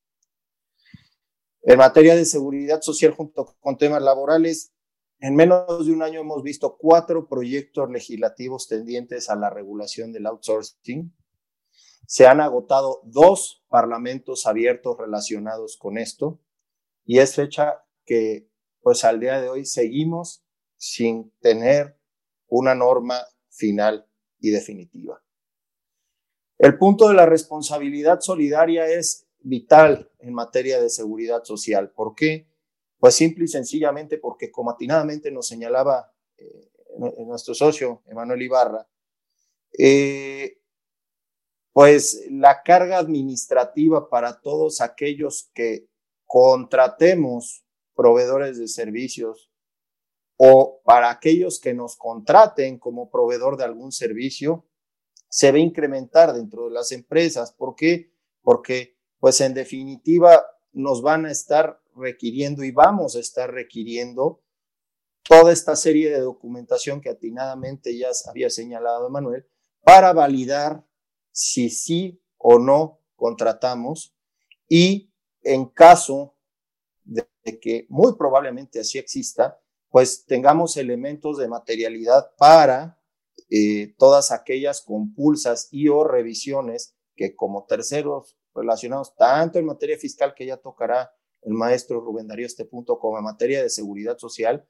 En 1.63 1.79
materia 1.79 2.15
de 2.15 2.25
seguridad 2.25 2.81
social 2.83 3.13
junto 3.13 3.57
con 3.59 3.77
temas 3.77 4.03
laborales, 4.03 4.73
en 5.21 5.35
menos 5.35 5.87
de 5.87 5.93
un 5.93 6.03
año 6.03 6.21
hemos 6.21 6.43
visto 6.43 6.77
cuatro 6.77 7.29
proyectos 7.29 7.91
legislativos 7.91 8.69
tendientes 8.69 9.31
a 9.31 9.37
la 9.37 9.51
regulación 9.51 10.13
del 10.13 10.27
outsourcing. 10.27 11.15
Se 12.07 12.27
han 12.27 12.41
agotado 12.41 13.01
dos 13.05 13.65
parlamentos 13.69 14.47
abiertos 14.47 14.97
relacionados 14.99 15.77
con 15.79 15.99
esto 15.99 16.41
y 17.05 17.19
es 17.19 17.35
fecha 17.35 17.85
que 18.05 18.49
pues 18.81 19.05
al 19.05 19.19
día 19.19 19.41
de 19.41 19.49
hoy 19.49 19.65
seguimos 19.65 20.45
sin 20.77 21.33
tener 21.41 21.99
una 22.47 22.75
norma 22.75 23.21
final 23.49 24.07
y 24.39 24.51
definitiva. 24.51 25.23
El 26.59 26.79
punto 26.79 27.09
de 27.09 27.15
la 27.15 27.27
responsabilidad 27.27 28.21
solidaria 28.21 28.87
es 28.87 29.27
vital 29.41 30.11
en 30.19 30.35
materia 30.35 30.81
de 30.81 30.89
seguridad 30.89 31.43
social. 31.45 31.91
¿Por 31.91 32.15
qué? 32.15 32.49
Pues 33.07 33.15
simple 33.15 33.45
y 33.45 33.47
sencillamente 33.47 34.19
porque, 34.19 34.51
como 34.51 34.73
atinadamente 34.73 35.31
nos 35.31 35.47
señalaba 35.47 36.13
eh, 36.39 36.73
nuestro 37.25 37.55
socio 37.55 38.03
Emanuel 38.09 38.43
Ibarra, 38.43 38.85
eh, 39.79 40.59
pues 41.73 42.27
la 42.33 42.65
carga 42.65 42.99
administrativa 42.99 44.11
para 44.11 44.41
todos 44.41 44.81
aquellos 44.81 45.53
que 45.55 45.87
contratemos 46.25 47.65
proveedores 47.95 48.59
de 48.59 48.67
servicios 48.67 49.53
o 50.37 50.83
para 50.85 51.09
aquellos 51.09 51.61
que 51.61 51.75
nos 51.75 51.95
contraten 51.95 52.77
como 52.77 53.09
proveedor 53.09 53.57
de 53.57 53.63
algún 53.63 53.93
servicio, 53.93 54.67
se 55.29 55.47
a 55.47 55.59
incrementar 55.59 56.33
dentro 56.33 56.65
de 56.65 56.73
las 56.73 56.91
empresas. 56.91 57.53
¿Por 57.53 57.77
qué? 57.77 58.11
Porque, 58.43 58.97
pues 59.21 59.41
en 59.41 59.55
definitiva, 59.55 60.45
nos 60.73 61.03
van 61.03 61.27
a 61.27 61.31
estar 61.31 61.81
requiriendo 61.97 62.65
y 62.65 62.71
vamos 62.71 63.17
a 63.17 63.21
estar 63.21 63.51
requiriendo 63.51 64.43
toda 65.23 65.53
esta 65.53 65.75
serie 65.77 66.11
de 66.11 66.21
documentación 66.21 67.01
que 67.01 67.11
atinadamente 67.11 67.97
ya 67.97 68.09
había 68.29 68.51
señalado 68.51 69.09
Emanuel 69.09 69.47
para 69.83 70.13
validar 70.13 70.87
si 71.33 71.71
sí 71.71 72.23
o 72.39 72.59
no 72.59 73.01
contratamos 73.17 74.15
y 74.69 75.13
en 75.43 75.67
caso 75.67 76.37
de 77.05 77.27
que 77.61 77.87
muy 77.89 78.17
probablemente 78.17 78.81
así 78.81 78.99
exista, 78.99 79.61
pues 79.89 80.27
tengamos 80.27 80.77
elementos 80.77 81.39
de 81.39 81.49
materialidad 81.49 82.35
para 82.37 83.01
eh, 83.49 83.95
todas 83.99 84.33
aquellas 84.33 84.83
compulsas 84.83 85.69
y 85.71 85.89
o 85.89 86.03
revisiones 86.03 86.97
que 87.15 87.37
como 87.37 87.65
terceros 87.65 88.37
relacionados 88.55 89.15
tanto 89.15 89.59
en 89.59 89.67
materia 89.67 89.97
fiscal 89.99 90.35
que 90.35 90.47
ya 90.47 90.57
tocará 90.57 91.13
el 91.47 91.53
maestro 91.53 92.01
Rubén 92.01 92.27
Darío 92.27 92.45
este 92.45 92.65
punto 92.65 92.99
como 92.99 93.19
en 93.19 93.25
materia 93.25 93.63
de 93.63 93.71
seguridad 93.71 94.19
social 94.19 94.69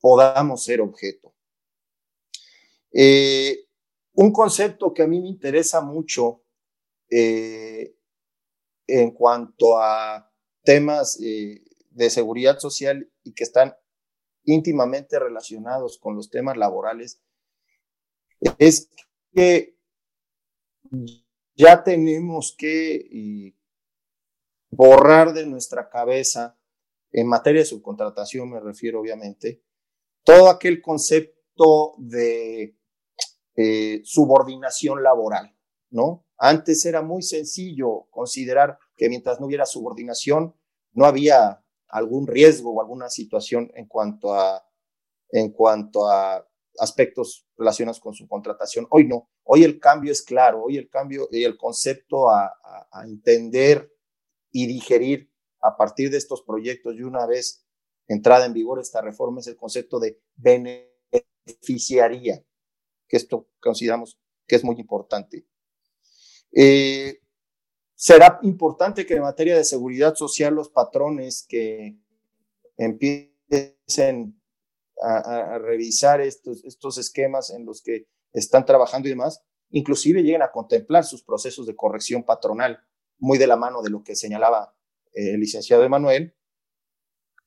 podamos 0.00 0.64
ser 0.64 0.80
objeto. 0.80 1.34
Eh, 2.90 3.66
un 4.14 4.32
concepto 4.32 4.94
que 4.94 5.02
a 5.02 5.06
mí 5.06 5.20
me 5.20 5.28
interesa 5.28 5.82
mucho 5.82 6.42
eh, 7.10 7.94
en 8.86 9.10
cuanto 9.10 9.78
a 9.78 10.32
temas 10.62 11.20
eh, 11.22 11.62
de 11.90 12.08
seguridad 12.10 12.58
social 12.58 13.12
y 13.22 13.34
que 13.34 13.44
están 13.44 13.74
íntimamente 14.44 15.18
relacionados 15.18 15.98
con 15.98 16.16
los 16.16 16.30
temas 16.30 16.56
laborales 16.56 17.20
es 18.58 18.88
que 19.34 19.76
ya 21.54 21.84
tenemos 21.84 22.54
que 22.56 23.54
borrar 24.76 25.32
de 25.32 25.46
nuestra 25.46 25.88
cabeza, 25.88 26.58
en 27.10 27.26
materia 27.26 27.62
de 27.62 27.66
subcontratación 27.66 28.50
me 28.50 28.60
refiero 28.60 29.00
obviamente, 29.00 29.62
todo 30.22 30.50
aquel 30.50 30.82
concepto 30.82 31.94
de 31.96 32.76
eh, 33.56 34.02
subordinación 34.04 35.02
laboral, 35.02 35.56
¿no? 35.90 36.26
Antes 36.36 36.84
era 36.84 37.00
muy 37.00 37.22
sencillo 37.22 38.06
considerar 38.10 38.78
que 38.96 39.08
mientras 39.08 39.40
no 39.40 39.46
hubiera 39.46 39.64
subordinación, 39.64 40.54
no 40.92 41.06
había 41.06 41.64
algún 41.88 42.26
riesgo 42.26 42.74
o 42.74 42.80
alguna 42.82 43.08
situación 43.08 43.70
en 43.74 43.86
cuanto 43.86 44.34
a, 44.34 44.62
en 45.30 45.52
cuanto 45.52 46.10
a 46.10 46.46
aspectos 46.78 47.46
relacionados 47.56 48.00
con 48.00 48.12
su 48.12 48.28
contratación. 48.28 48.86
Hoy 48.90 49.06
no, 49.06 49.30
hoy 49.44 49.64
el 49.64 49.80
cambio 49.80 50.12
es 50.12 50.20
claro, 50.20 50.64
hoy 50.64 50.76
el 50.76 50.90
cambio 50.90 51.28
y 51.30 51.44
el 51.44 51.56
concepto 51.56 52.28
a, 52.28 52.52
a 52.92 53.04
entender 53.04 53.95
y 54.56 54.66
digerir 54.66 55.30
a 55.60 55.76
partir 55.76 56.10
de 56.10 56.16
estos 56.16 56.40
proyectos 56.40 56.96
y 56.96 57.02
una 57.02 57.26
vez 57.26 57.66
entrada 58.08 58.46
en 58.46 58.54
vigor 58.54 58.80
esta 58.80 59.02
reforma 59.02 59.40
es 59.40 59.48
el 59.48 59.56
concepto 59.56 60.00
de 60.00 60.18
beneficiaría 60.34 62.42
que 63.06 63.18
esto 63.18 63.50
consideramos 63.60 64.18
que 64.46 64.56
es 64.56 64.64
muy 64.64 64.80
importante. 64.80 65.46
Eh, 66.52 67.20
será 67.94 68.38
importante 68.44 69.04
que 69.04 69.16
en 69.16 69.22
materia 69.22 69.58
de 69.58 69.64
seguridad 69.64 70.14
social 70.14 70.54
los 70.54 70.70
patrones 70.70 71.44
que 71.46 71.98
empiecen 72.78 74.40
a, 75.02 75.58
revisar 75.58 76.22
estos, 76.22 76.64
estos 76.64 76.96
esquemas 76.96 77.50
en 77.50 77.66
los 77.66 77.82
que 77.82 78.08
están 78.32 78.64
trabajando 78.64 79.08
y 79.08 79.10
demás, 79.10 79.42
inclusive 79.68 80.22
lleguen 80.22 80.40
a 80.40 80.50
contemplar 80.50 81.04
sus 81.04 81.22
procesos 81.22 81.66
de 81.66 81.76
corrección 81.76 82.24
patronal, 82.24 82.80
muy 83.18 83.38
de 83.38 83.46
la 83.46 83.56
mano 83.56 83.82
de 83.82 83.90
lo 83.90 84.02
que 84.02 84.16
señalaba 84.16 84.74
eh, 85.12 85.34
el 85.34 85.40
licenciado 85.40 85.84
Emanuel. 85.84 86.34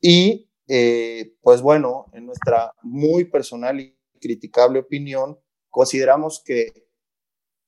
Y 0.01 0.49
eh, 0.67 1.35
pues 1.41 1.61
bueno, 1.61 2.05
en 2.13 2.25
nuestra 2.25 2.73
muy 2.83 3.25
personal 3.25 3.79
y 3.79 3.97
criticable 4.19 4.79
opinión, 4.79 5.39
consideramos 5.69 6.41
que 6.43 6.89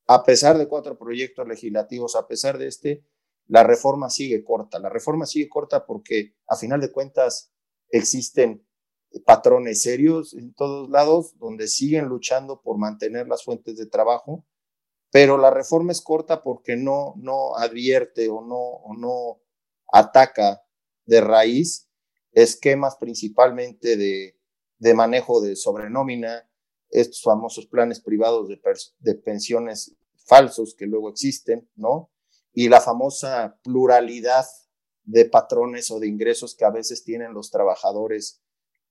a 0.07 0.23
pesar 0.23 0.57
de 0.57 0.67
cuatro 0.67 0.97
proyectos 0.97 1.47
legislativos, 1.47 2.15
a 2.15 2.27
pesar 2.27 2.57
de 2.57 2.67
este, 2.67 3.05
la 3.47 3.63
reforma 3.63 4.09
sigue 4.09 4.43
corta. 4.43 4.79
La 4.79 4.89
reforma 4.89 5.25
sigue 5.25 5.49
corta 5.49 5.85
porque 5.85 6.35
a 6.47 6.55
final 6.55 6.81
de 6.81 6.91
cuentas 6.91 7.51
existen 7.89 8.65
patrones 9.25 9.81
serios 9.81 10.33
en 10.33 10.53
todos 10.53 10.89
lados 10.89 11.37
donde 11.37 11.67
siguen 11.67 12.05
luchando 12.05 12.61
por 12.61 12.77
mantener 12.77 13.27
las 13.27 13.43
fuentes 13.43 13.77
de 13.77 13.85
trabajo, 13.85 14.45
pero 15.11 15.37
la 15.37 15.51
reforma 15.51 15.91
es 15.91 16.01
corta 16.01 16.41
porque 16.41 16.75
no, 16.75 17.13
no 17.17 17.55
advierte 17.55 18.29
o 18.29 18.41
no, 18.41 18.81
no 18.97 19.41
ataca 19.91 20.63
de 21.05 21.21
raíz 21.21 21.89
esquemas 22.31 22.95
principalmente 22.95 23.97
de, 23.97 24.37
de 24.79 24.93
manejo 24.93 25.41
de 25.41 25.55
sobrenómina, 25.55 26.47
estos 26.91 27.21
famosos 27.21 27.67
planes 27.67 28.01
privados 28.01 28.49
de, 28.49 29.15
pensiones 29.15 29.95
falsos 30.25 30.75
que 30.75 30.85
luego 30.85 31.09
existen, 31.09 31.69
¿no? 31.75 32.11
Y 32.53 32.67
la 32.67 32.81
famosa 32.81 33.57
pluralidad 33.63 34.45
de 35.03 35.25
patrones 35.25 35.89
o 35.91 35.99
de 35.99 36.07
ingresos 36.07 36.55
que 36.55 36.65
a 36.65 36.69
veces 36.69 37.03
tienen 37.03 37.33
los 37.33 37.49
trabajadores 37.49 38.41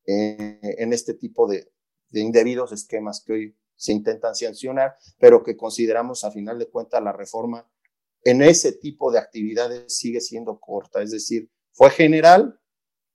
eh, 0.06 0.58
en 0.62 0.92
este 0.92 1.14
tipo 1.14 1.46
de, 1.46 1.70
indebidos 2.12 2.72
esquemas 2.72 3.22
que 3.24 3.32
hoy 3.32 3.56
se 3.80 3.92
intentan 3.92 4.34
sancionar, 4.34 4.94
pero 5.18 5.42
que 5.42 5.56
consideramos 5.56 6.22
a 6.24 6.30
final 6.30 6.58
de 6.58 6.68
cuentas 6.68 7.02
la 7.02 7.12
reforma 7.12 7.66
en 8.24 8.42
ese 8.42 8.72
tipo 8.72 9.10
de 9.10 9.18
actividades 9.18 9.96
sigue 9.96 10.20
siendo 10.20 10.60
corta, 10.60 11.02
es 11.02 11.10
decir, 11.10 11.50
fue 11.72 11.88
general, 11.88 12.60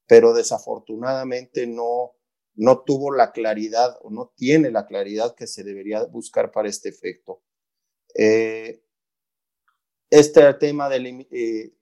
pero 0.07 0.33
desafortunadamente 0.33 1.67
no, 1.67 2.13
no 2.55 2.81
tuvo 2.83 3.13
la 3.13 3.31
claridad 3.31 3.95
o 4.01 4.09
no 4.09 4.33
tiene 4.35 4.71
la 4.71 4.87
claridad 4.87 5.35
que 5.35 5.45
se 5.45 5.63
debería 5.63 6.03
buscar 6.05 6.51
para 6.51 6.67
este 6.67 6.89
efecto. 6.89 7.43
Eh, 8.15 8.83
este 10.09 10.51
tema 10.55 10.89
de, 10.89 11.27
eh, 11.31 11.75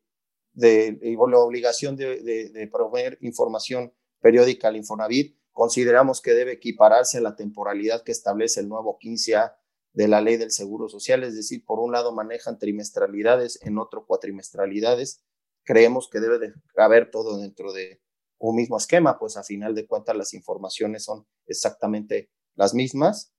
la 0.55 1.39
obligación 1.39 1.95
de, 1.95 2.21
de, 2.21 3.17
información 3.21 3.93
periódica 4.19 4.67
al 4.67 4.75
Infonavit, 4.75 5.37
consideramos 5.53 6.21
que 6.21 6.33
debe 6.33 6.53
equipararse 6.53 7.19
a 7.19 7.21
la 7.21 7.35
temporalidad 7.35 8.03
que 8.03 8.11
establece 8.11 8.59
el 8.59 8.69
nuevo 8.69 8.97
15A 8.99 9.55
de 9.93 10.07
la 10.07 10.21
ley 10.21 10.37
del 10.37 10.51
Seguro 10.51 10.89
Social, 10.89 11.23
es 11.23 11.35
decir, 11.35 11.63
por 11.63 11.79
un 11.79 11.91
lado 11.91 12.11
manejan 12.11 12.57
trimestralidades, 12.59 13.59
en 13.61 13.77
otro 13.77 14.05
cuatrimestralidades. 14.05 15.23
Creemos 15.63 16.09
que 16.09 16.19
debe 16.19 16.39
de 16.39 16.53
haber 16.75 17.11
todo 17.11 17.37
dentro 17.37 17.71
de, 17.71 18.01
un 18.43 18.57
mismo 18.57 18.75
esquema, 18.75 19.17
pues 19.17 19.37
a 19.37 19.43
final 19.43 19.73
de 19.73 19.87
cuentas 19.87 20.17
las 20.17 20.33
informaciones 20.33 21.05
son 21.05 21.25
exactamente 21.47 22.29
las 22.55 22.73
mismas. 22.73 23.33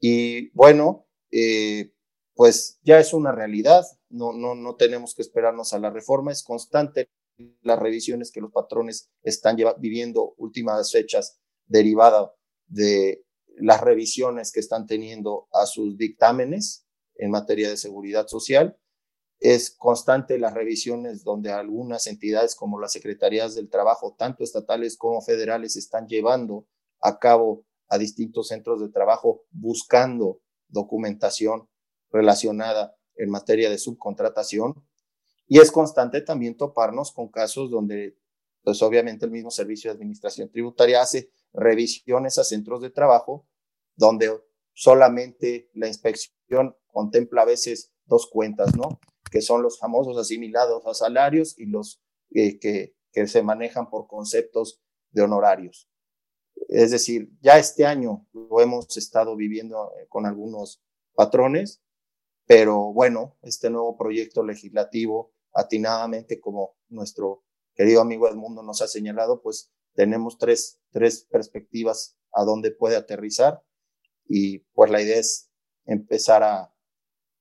Y 0.00 0.50
bueno, 0.50 1.06
eh, 1.30 1.92
pues 2.34 2.80
ya 2.82 2.98
es 2.98 3.14
una 3.14 3.30
realidad, 3.30 3.84
no, 4.08 4.32
no, 4.32 4.56
no 4.56 4.74
tenemos 4.74 5.14
que 5.14 5.22
esperarnos 5.22 5.72
a 5.72 5.78
la 5.78 5.90
reforma, 5.90 6.32
es 6.32 6.42
constante 6.42 7.10
las 7.62 7.78
revisiones 7.78 8.30
que 8.30 8.40
los 8.40 8.52
patrones 8.52 9.10
están 9.22 9.56
viviendo 9.78 10.34
últimas 10.36 10.92
fechas 10.92 11.40
derivada 11.66 12.32
de 12.66 13.24
las 13.56 13.80
revisiones 13.80 14.52
que 14.52 14.60
están 14.60 14.86
teniendo 14.86 15.48
a 15.52 15.66
sus 15.66 15.96
dictámenes 15.96 16.86
en 17.16 17.30
materia 17.30 17.68
de 17.68 17.76
seguridad 17.76 18.26
social 18.26 18.76
es 19.40 19.70
constante 19.70 20.38
las 20.38 20.54
revisiones 20.54 21.22
donde 21.22 21.52
algunas 21.52 22.06
entidades 22.06 22.54
como 22.54 22.80
las 22.80 22.92
secretarías 22.92 23.54
del 23.54 23.68
trabajo, 23.68 24.14
tanto 24.18 24.42
estatales 24.42 24.96
como 24.96 25.20
federales, 25.20 25.76
están 25.76 26.06
llevando 26.06 26.66
a 27.00 27.18
cabo 27.18 27.66
a 27.88 27.98
distintos 27.98 28.48
centros 28.48 28.80
de 28.80 28.88
trabajo 28.88 29.44
buscando 29.50 30.40
documentación 30.68 31.68
relacionada 32.10 32.96
en 33.16 33.28
materia 33.28 33.68
de 33.68 33.76
subcontratación. 33.76 34.82
Y 35.54 35.60
es 35.60 35.70
constante 35.70 36.20
también 36.20 36.56
toparnos 36.56 37.12
con 37.12 37.28
casos 37.28 37.70
donde, 37.70 38.18
pues 38.64 38.82
obviamente 38.82 39.24
el 39.24 39.30
mismo 39.30 39.52
Servicio 39.52 39.88
de 39.88 39.94
Administración 39.94 40.50
Tributaria 40.50 41.00
hace 41.00 41.30
revisiones 41.52 42.38
a 42.38 42.42
centros 42.42 42.82
de 42.82 42.90
trabajo 42.90 43.46
donde 43.94 44.36
solamente 44.72 45.70
la 45.74 45.86
inspección 45.86 46.76
contempla 46.88 47.42
a 47.42 47.44
veces 47.44 47.92
dos 48.04 48.26
cuentas, 48.26 48.74
¿no? 48.76 48.98
Que 49.30 49.40
son 49.40 49.62
los 49.62 49.78
famosos 49.78 50.18
asimilados 50.18 50.84
a 50.88 50.92
salarios 50.92 51.56
y 51.56 51.66
los 51.66 52.02
eh, 52.32 52.58
que, 52.58 52.96
que 53.12 53.28
se 53.28 53.44
manejan 53.44 53.88
por 53.88 54.08
conceptos 54.08 54.82
de 55.12 55.22
honorarios. 55.22 55.88
Es 56.68 56.90
decir, 56.90 57.30
ya 57.40 57.58
este 57.58 57.86
año 57.86 58.26
lo 58.32 58.60
hemos 58.60 58.96
estado 58.96 59.36
viviendo 59.36 59.92
eh, 60.00 60.08
con 60.08 60.26
algunos 60.26 60.82
patrones, 61.14 61.80
pero 62.44 62.92
bueno, 62.92 63.36
este 63.42 63.70
nuevo 63.70 63.96
proyecto 63.96 64.42
legislativo, 64.42 65.33
atinadamente 65.54 66.40
como 66.40 66.76
nuestro 66.88 67.44
querido 67.74 68.00
amigo 68.00 68.28
Edmundo 68.28 68.62
nos 68.62 68.82
ha 68.82 68.88
señalado, 68.88 69.40
pues 69.40 69.72
tenemos 69.94 70.38
tres, 70.38 70.80
tres 70.90 71.26
perspectivas 71.30 72.16
a 72.32 72.44
donde 72.44 72.70
puede 72.70 72.96
aterrizar 72.96 73.62
y 74.26 74.58
pues 74.74 74.90
la 74.90 75.00
idea 75.00 75.18
es 75.18 75.50
empezar 75.86 76.42
a, 76.42 76.74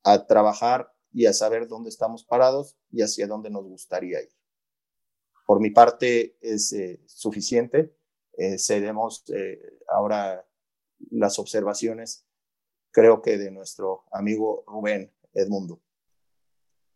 a 0.03 0.27
trabajar 0.27 0.93
y 1.11 1.25
a 1.25 1.33
saber 1.33 1.67
dónde 1.67 1.89
estamos 1.89 2.23
parados 2.23 2.77
y 2.91 3.01
hacia 3.01 3.27
dónde 3.27 3.49
nos 3.49 3.65
gustaría 3.65 4.21
ir. 4.21 4.29
Por 5.45 5.59
mi 5.59 5.69
parte 5.69 6.37
es 6.41 6.73
eh, 6.73 7.01
suficiente. 7.05 7.95
Eh, 8.37 8.57
eh, 8.57 9.79
ahora 9.89 10.47
las 11.11 11.37
observaciones, 11.37 12.25
creo 12.91 13.21
que 13.21 13.37
de 13.37 13.51
nuestro 13.51 14.05
amigo 14.11 14.63
Rubén 14.65 15.13
Edmundo. 15.33 15.81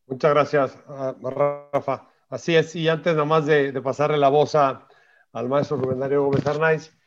Muchas 0.07 0.31
gracias, 0.31 0.79
ah, 0.87 1.13
Rafa. 1.21 2.07
Así 2.29 2.55
es, 2.55 2.73
y 2.77 2.87
antes 2.87 3.13
nada 3.13 3.25
más 3.25 3.45
de, 3.45 3.73
pasarle 3.81 4.17
la 4.17 4.29
voz 4.29 4.55
a, 4.55 4.87
al 5.33 5.49
maestro 5.49 5.75
Rubén 5.75 5.99
Darío 5.99 6.23
Gómez 6.23 6.47
Arnaiz, 6.47 6.97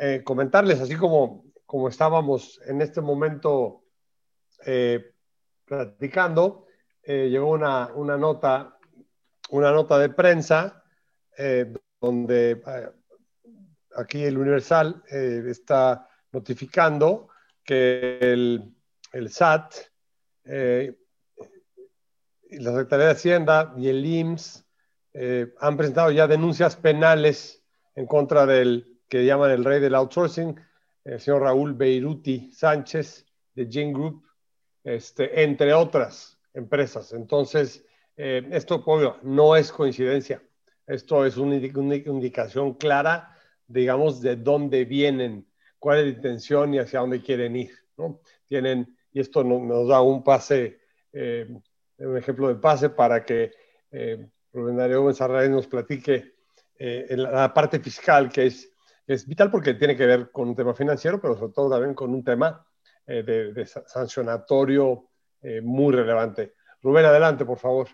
eh, 0.00 0.22
comentarles, 0.24 0.80
así 0.80 0.94
como, 0.94 1.46
como 1.66 1.88
estábamos 1.88 2.60
en 2.66 2.80
este 2.80 3.00
momento 3.00 3.82
eh, 4.66 5.14
platicando, 5.64 6.66
eh, 7.02 7.28
llegó 7.28 7.50
una, 7.50 7.88
una, 7.92 8.16
nota, 8.16 8.78
una 9.50 9.72
nota 9.72 9.98
de 9.98 10.10
prensa 10.10 10.84
donde 12.00 12.62
aquí 13.96 14.22
el 14.22 14.38
Universal 14.38 15.02
está 15.08 16.08
notificando 16.30 17.28
que 17.64 18.18
el, 18.20 18.72
el 19.12 19.30
SAT, 19.30 19.74
la 22.50 22.70
Secretaría 22.70 23.06
de 23.06 23.12
Hacienda 23.12 23.74
y 23.76 23.88
el 23.88 24.04
IMSS 24.04 24.64
han 25.60 25.76
presentado 25.76 26.10
ya 26.10 26.26
denuncias 26.26 26.76
penales 26.76 27.62
en 27.94 28.06
contra 28.06 28.46
del 28.46 28.98
que 29.08 29.24
llaman 29.24 29.50
el 29.50 29.64
rey 29.64 29.80
del 29.80 29.94
outsourcing, 29.94 30.58
el 31.04 31.20
señor 31.20 31.42
Raúl 31.42 31.74
Beiruti 31.74 32.50
Sánchez 32.52 33.26
de 33.54 33.66
Gene 33.70 33.92
Group, 33.92 34.24
este, 34.82 35.42
entre 35.42 35.72
otras 35.72 36.38
empresas. 36.52 37.12
Entonces, 37.12 37.84
eh, 38.16 38.46
esto 38.50 38.82
obvio, 38.84 39.18
no 39.22 39.56
es 39.56 39.72
coincidencia. 39.72 40.42
Esto 40.86 41.24
es 41.24 41.36
una, 41.36 41.56
indicación 41.56 42.74
clara, 42.74 43.36
digamos, 43.66 44.20
de 44.20 44.36
dónde 44.36 44.84
vienen, 44.84 45.46
cuál 45.78 45.98
es 45.98 46.04
la 46.04 46.10
intención 46.10 46.74
y 46.74 46.78
hacia 46.78 47.00
dónde 47.00 47.22
quieren 47.22 47.56
ir. 47.56 47.72
¿no? 47.96 48.20
Tienen, 48.46 48.96
y 49.12 49.20
esto 49.20 49.44
nos 49.44 49.88
da 49.88 50.00
un 50.00 50.22
pase, 50.22 50.80
eh, 51.12 51.48
un 52.06 52.16
ejemplo 52.16 52.48
de 52.48 52.56
pase 52.56 52.90
para 52.90 53.24
que 53.24 53.52
eh, 53.90 54.28
Rubén 54.52 54.76
Darío 54.76 55.02
Gómez 55.02 55.20
nos 55.50 55.66
platique 55.66 56.34
eh, 56.78 57.06
en 57.08 57.22
la 57.22 57.52
parte 57.52 57.78
fiscal, 57.78 58.30
que 58.30 58.46
es, 58.46 58.72
es 59.06 59.26
vital 59.26 59.50
porque 59.50 59.74
tiene 59.74 59.96
que 59.96 60.06
ver 60.06 60.30
con 60.30 60.48
un 60.48 60.56
tema 60.56 60.74
financiero, 60.74 61.20
pero 61.20 61.36
sobre 61.36 61.52
todo 61.52 61.70
también 61.70 61.94
con 61.94 62.12
un 62.12 62.24
tema 62.24 62.66
eh, 63.06 63.22
de, 63.22 63.66
sancionatorio 63.66 65.08
eh, 65.42 65.60
muy 65.60 65.94
relevante. 65.94 66.54
Rubén, 66.82 67.04
adelante, 67.04 67.44
por 67.44 67.58
favor. 67.58 67.88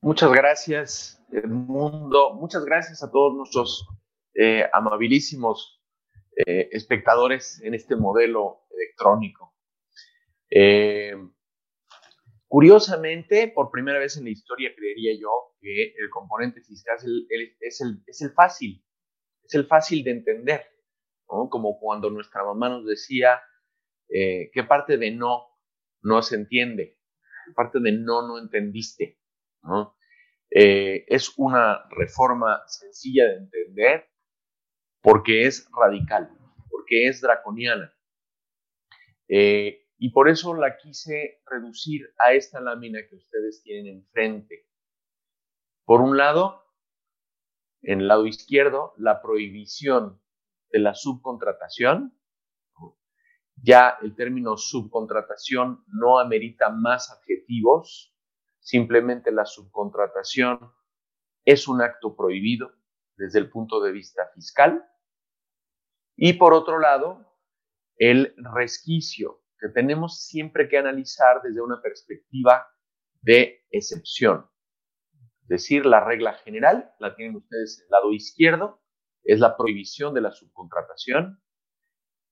Muchas 0.00 0.32
gracias, 0.32 1.22
mundo. 1.44 2.34
Muchas 2.34 2.64
gracias 2.64 3.02
a 3.02 3.10
todos 3.10 3.34
nuestros 3.34 3.86
amabilísimos 4.72 5.82
espectadores 6.34 7.60
en 7.62 7.74
este 7.74 7.96
modelo 7.96 8.62
electrónico. 8.70 9.52
Curiosamente, 12.50 13.46
por 13.46 13.70
primera 13.70 14.00
vez 14.00 14.16
en 14.16 14.24
la 14.24 14.30
historia, 14.30 14.74
creería 14.74 15.12
yo 15.16 15.54
que 15.60 15.94
el 15.96 16.10
componente 16.10 16.60
fiscal 16.60 16.96
es 17.60 17.80
el, 17.80 18.32
fácil, 18.32 18.84
es 19.44 19.54
el 19.54 19.66
fácil 19.66 20.02
de 20.02 20.10
entender, 20.10 20.66
como 21.26 21.78
cuando 21.78 22.10
nuestra 22.10 22.42
mamá 22.42 22.68
nos 22.68 22.84
decía 22.84 23.40
eh, 24.08 24.50
qué 24.52 24.64
parte 24.64 24.96
de 24.96 25.12
no 25.12 25.46
no 26.02 26.22
se 26.22 26.34
entiende, 26.34 26.98
parte 27.54 27.78
de 27.78 27.92
no 27.92 28.26
no 28.26 28.36
entendiste. 28.36 29.20
Eh, 30.50 31.04
es 31.06 31.32
una 31.36 31.88
reforma 31.90 32.64
sencilla 32.66 33.26
de 33.26 33.36
entender 33.36 34.10
porque 35.00 35.46
es 35.46 35.70
radical, 35.70 36.36
porque 36.68 37.06
es 37.06 37.20
draconiana. 37.20 37.94
Eh, 39.28 39.86
y 40.02 40.12
por 40.12 40.30
eso 40.30 40.54
la 40.54 40.78
quise 40.78 41.42
reducir 41.44 42.14
a 42.18 42.32
esta 42.32 42.58
lámina 42.58 43.00
que 43.06 43.16
ustedes 43.16 43.62
tienen 43.62 43.98
enfrente. 43.98 44.66
Por 45.84 46.00
un 46.00 46.16
lado, 46.16 46.64
en 47.82 48.00
el 48.00 48.08
lado 48.08 48.24
izquierdo, 48.24 48.94
la 48.96 49.20
prohibición 49.20 50.18
de 50.70 50.78
la 50.78 50.94
subcontratación. 50.94 52.18
Ya 53.56 53.98
el 54.00 54.16
término 54.16 54.56
subcontratación 54.56 55.84
no 55.88 56.18
amerita 56.18 56.70
más 56.70 57.10
adjetivos, 57.10 58.16
simplemente 58.58 59.30
la 59.30 59.44
subcontratación 59.44 60.72
es 61.44 61.68
un 61.68 61.82
acto 61.82 62.16
prohibido 62.16 62.72
desde 63.16 63.38
el 63.38 63.50
punto 63.50 63.82
de 63.82 63.92
vista 63.92 64.30
fiscal. 64.34 64.82
Y 66.16 66.32
por 66.34 66.54
otro 66.54 66.78
lado, 66.78 67.36
el 67.98 68.34
resquicio 68.54 69.39
que 69.60 69.68
tenemos 69.68 70.24
siempre 70.26 70.68
que 70.68 70.78
analizar 70.78 71.42
desde 71.42 71.60
una 71.60 71.80
perspectiva 71.82 72.66
de 73.20 73.64
excepción. 73.70 74.46
Es 75.42 75.48
decir, 75.48 75.84
la 75.84 76.04
regla 76.04 76.34
general, 76.34 76.92
la 76.98 77.14
tienen 77.14 77.36
ustedes 77.36 77.78
en 77.78 77.84
el 77.84 77.90
lado 77.90 78.12
izquierdo, 78.12 78.82
es 79.22 79.38
la 79.40 79.56
prohibición 79.56 80.14
de 80.14 80.22
la 80.22 80.30
subcontratación 80.30 81.42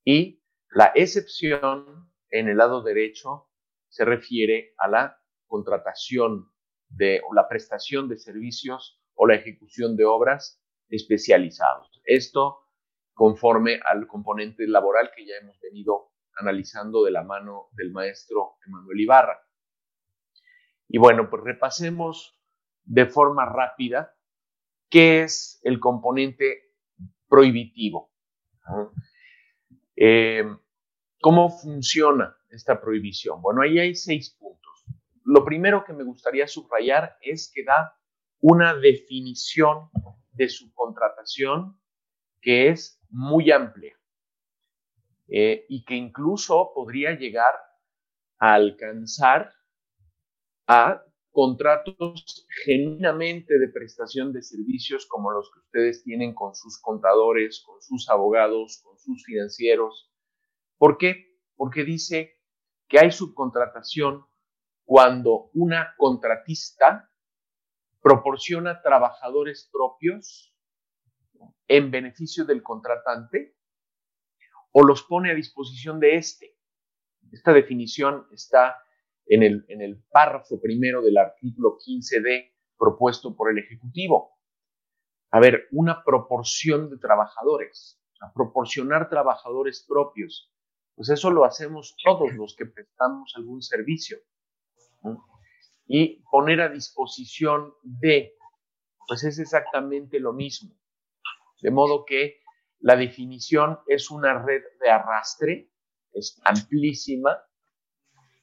y 0.05 0.43
la 0.71 0.93
excepción 0.95 2.11
en 2.31 2.49
el 2.49 2.57
lado 2.57 2.83
derecho 2.83 3.51
se 3.89 4.05
refiere 4.05 4.75
a 4.79 4.89
la 4.89 5.23
contratación 5.47 6.51
de 6.89 7.21
o 7.29 7.35
la 7.35 7.49
prestación 7.49 8.09
de 8.09 8.19
servicios 8.19 9.03
o 9.15 9.27
la 9.27 9.35
ejecución 9.35 9.97
de 9.97 10.05
obras 10.05 10.63
especializados. 10.89 12.01
Esto 12.05 12.61
conforme 13.15 13.81
al 13.85 14.07
componente 14.07 14.67
laboral 14.67 15.11
que 15.15 15.27
ya 15.27 15.35
hemos 15.41 15.59
venido 15.61 16.13
analizando 16.39 17.05
de 17.05 17.11
la 17.11 17.23
mano 17.23 17.69
del 17.73 17.93
maestro 17.93 18.57
Emanuel 18.67 19.01
Ibarra. 19.01 19.39
Y 20.89 20.99
bueno, 20.99 21.29
pues 21.29 21.43
repasemos 21.45 22.41
de 22.85 23.07
forma 23.07 23.45
rápida 23.45 24.15
qué 24.89 25.23
es 25.23 25.61
el 25.63 25.79
componente 25.81 26.73
prohibitivo. 27.29 28.11
Eh, 29.97 30.45
¿Cómo 31.21 31.51
funciona 31.51 32.37
esta 32.49 32.81
prohibición? 32.81 33.43
Bueno, 33.43 33.63
ahí 33.63 33.79
hay 33.79 33.95
seis 33.95 34.37
puntos. 34.39 34.85
Lo 35.25 35.45
primero 35.45 35.85
que 35.85 35.93
me 35.93 36.05
gustaría 36.05 36.47
subrayar 36.47 37.19
es 37.21 37.51
que 37.53 37.65
da 37.65 37.99
una 38.41 38.75
definición 38.75 39.91
de 40.33 40.49
subcontratación 40.49 41.79
que 42.41 42.69
es 42.69 43.03
muy 43.11 43.51
amplia. 43.51 43.98
Eh, 45.29 45.67
y 45.69 45.85
que 45.85 45.95
incluso 45.95 46.73
podría 46.75 47.13
llegar 47.13 47.55
a 48.39 48.55
alcanzar 48.55 49.53
a 50.67 51.03
contratos 51.31 52.47
genuinamente 52.65 53.59
de 53.59 53.69
prestación 53.69 54.33
de 54.33 54.43
servicios 54.43 55.07
como 55.07 55.31
los 55.31 55.51
que 55.53 55.61
ustedes 55.61 56.03
tienen 56.03 56.35
con 56.35 56.55
sus 56.55 56.81
contadores, 56.81 57.63
con 57.65 57.81
sus 57.83 58.09
abogados, 58.09 58.81
con 58.83 58.99
sus 58.99 59.23
financieros. 59.25 60.11
¿Por 60.79 60.97
qué? 60.97 61.39
Porque 61.57 61.85
dice 61.85 62.41
que 62.89 62.99
hay 62.99 63.13
subcontratación 63.13 64.25
cuando 64.85 65.51
una 65.53 65.95
contratista 65.99 67.11
proporciona 68.01 68.81
trabajadores 68.81 69.69
propios 69.71 70.55
en 71.67 71.91
beneficio 71.91 72.47
del 72.47 72.63
contratante 72.63 73.58
o 74.79 74.85
los 74.85 75.03
pone 75.03 75.33
a 75.33 75.35
disposición 75.35 75.99
de 75.99 76.15
éste. 76.15 76.57
Esta 77.33 77.53
definición 77.53 78.29
está 78.31 78.77
en 79.27 79.43
el, 79.43 79.65
en 79.67 79.83
el 79.83 80.05
párrafo 80.09 80.61
primero 80.61 81.03
del 81.03 81.19
artículo 81.19 81.79
15D 81.85 82.53
propuesto 82.79 83.35
por 83.35 83.51
el 83.51 83.59
Ejecutivo. 83.59 84.39
A 85.33 85.41
ver, 85.41 85.67
una 85.73 86.05
proporción 86.05 86.91
de 86.91 86.99
trabajadores, 86.99 88.01
a 88.21 88.33
proporcionar 88.33 89.09
trabajadores 89.11 89.85
propios, 89.87 90.55
pues 90.95 91.09
eso 91.09 91.33
lo 91.33 91.45
hacemos 91.45 91.97
todos 92.05 92.33
los 92.35 92.55
que 92.55 92.67
prestamos 92.67 93.33
algún 93.35 93.63
servicio. 93.63 94.19
Y 95.89 96.23
poner 96.31 96.61
a 96.61 96.69
disposición 96.69 97.75
de, 97.83 98.37
pues 99.09 99.25
es 99.25 99.41
exactamente 99.41 100.21
lo 100.21 100.33
mismo. 100.33 100.73
De 101.63 101.73
modo 101.73 102.05
que 102.05 102.43
la 102.81 102.97
definición 102.97 103.79
es 103.87 104.11
una 104.11 104.43
red 104.43 104.63
de 104.81 104.91
arrastre, 104.91 105.71
es 106.13 106.41
amplísima, 106.45 107.39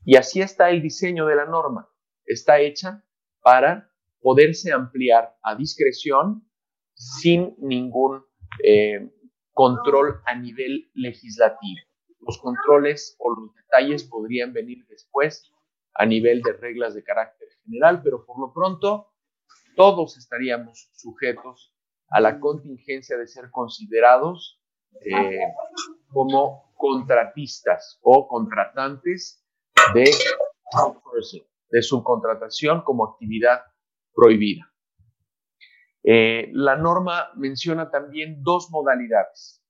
y 0.04 0.18
así 0.18 0.42
está 0.42 0.70
el 0.70 0.82
diseño 0.82 1.26
de 1.26 1.36
la 1.36 1.46
norma. 1.46 1.90
Está 2.26 2.60
hecha 2.60 3.04
para 3.42 3.92
poderse 4.20 4.72
ampliar 4.72 5.36
a 5.42 5.56
discreción 5.56 6.48
sin 6.94 7.56
ningún 7.60 8.24
eh, 8.64 9.12
control 9.52 10.22
a 10.26 10.36
nivel 10.36 10.90
legislativo. 10.94 11.80
Los 12.20 12.38
controles 12.40 13.16
o 13.20 13.34
los 13.34 13.54
detalles 13.56 14.04
podrían 14.04 14.54
venir 14.54 14.86
después 14.88 15.52
a 15.94 16.06
nivel 16.06 16.42
de 16.42 16.54
reglas 16.54 16.94
de 16.94 17.04
carácter 17.04 17.48
general, 17.64 18.02
pero 18.04 18.26
por 18.26 18.40
lo 18.40 18.54
pronto 18.54 19.14
todos 19.76 20.18
estaríamos 20.18 20.90
sujetos 20.94 21.75
a 22.10 22.20
la 22.20 22.40
contingencia 22.40 23.18
de 23.18 23.28
ser 23.28 23.50
considerados 23.52 24.62
eh, 25.02 25.40
como 26.10 26.74
contratistas 26.76 28.00
o 28.02 28.28
contratantes 28.28 29.44
de 29.94 30.10
de 31.70 31.82
subcontratación 31.82 32.84
como 32.84 33.06
actividad 33.06 33.62
prohibida. 34.14 34.72
Eh, 36.04 36.50
la 36.54 36.78
norma 36.78 37.32
menciona 37.36 37.90
también 37.90 38.44
dos 38.44 38.70
modalidades. 38.72 39.62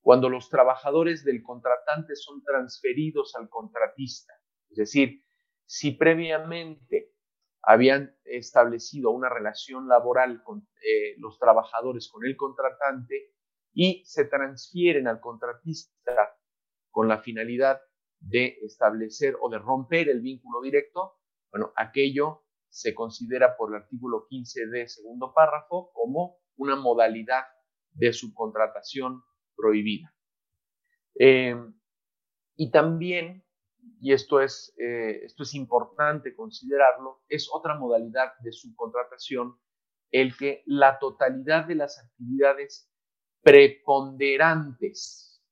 Cuando 0.00 0.28
los 0.28 0.48
trabajadores 0.48 1.24
del 1.24 1.42
contratante 1.42 2.14
son 2.14 2.42
transferidos 2.44 3.34
al 3.34 3.48
contratista, 3.48 4.34
es 4.70 4.76
decir, 4.76 5.24
si 5.64 5.92
previamente 5.92 7.15
habían 7.66 8.16
establecido 8.24 9.10
una 9.10 9.28
relación 9.28 9.88
laboral 9.88 10.42
con 10.44 10.68
eh, 10.82 11.16
los 11.18 11.38
trabajadores 11.38 12.08
con 12.10 12.24
el 12.24 12.36
contratante 12.36 13.34
y 13.74 14.02
se 14.06 14.24
transfieren 14.24 15.08
al 15.08 15.20
contratista 15.20 16.14
con 16.90 17.08
la 17.08 17.18
finalidad 17.18 17.80
de 18.20 18.58
establecer 18.62 19.36
o 19.40 19.50
de 19.50 19.58
romper 19.58 20.08
el 20.08 20.20
vínculo 20.20 20.62
directo, 20.62 21.18
bueno, 21.50 21.72
aquello 21.76 22.44
se 22.68 22.94
considera 22.94 23.56
por 23.56 23.70
el 23.70 23.82
artículo 23.82 24.26
15 24.28 24.66
de 24.68 24.88
segundo 24.88 25.32
párrafo 25.34 25.90
como 25.92 26.38
una 26.56 26.76
modalidad 26.76 27.44
de 27.92 28.12
subcontratación 28.12 29.22
prohibida. 29.56 30.14
Eh, 31.18 31.56
y 32.56 32.70
también, 32.70 33.44
y 34.00 34.12
esto 34.12 34.40
es, 34.40 34.74
eh, 34.78 35.24
esto 35.24 35.42
es 35.42 35.54
importante 35.54 36.34
considerarlo, 36.34 37.22
es 37.28 37.48
otra 37.52 37.76
modalidad 37.76 38.32
de 38.40 38.52
subcontratación 38.52 39.58
el 40.10 40.36
que 40.36 40.62
la 40.66 40.98
totalidad 40.98 41.66
de 41.66 41.74
las 41.74 41.98
actividades 41.98 42.90
preponderantes 43.42 45.42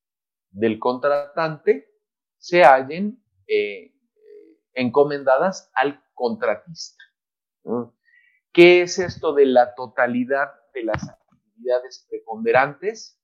del 0.51 0.78
contratante 0.78 1.91
se 2.39 2.62
hallen 2.62 3.22
eh, 3.47 3.95
encomendadas 4.74 5.70
al 5.74 6.03
contratista. 6.14 7.03
¿Qué 8.53 8.82
es 8.82 8.99
esto 8.99 9.32
de 9.32 9.47
la 9.47 9.74
totalidad 9.74 10.53
de 10.72 10.85
las 10.85 11.09
actividades 11.09 12.07
preponderantes? 12.09 13.20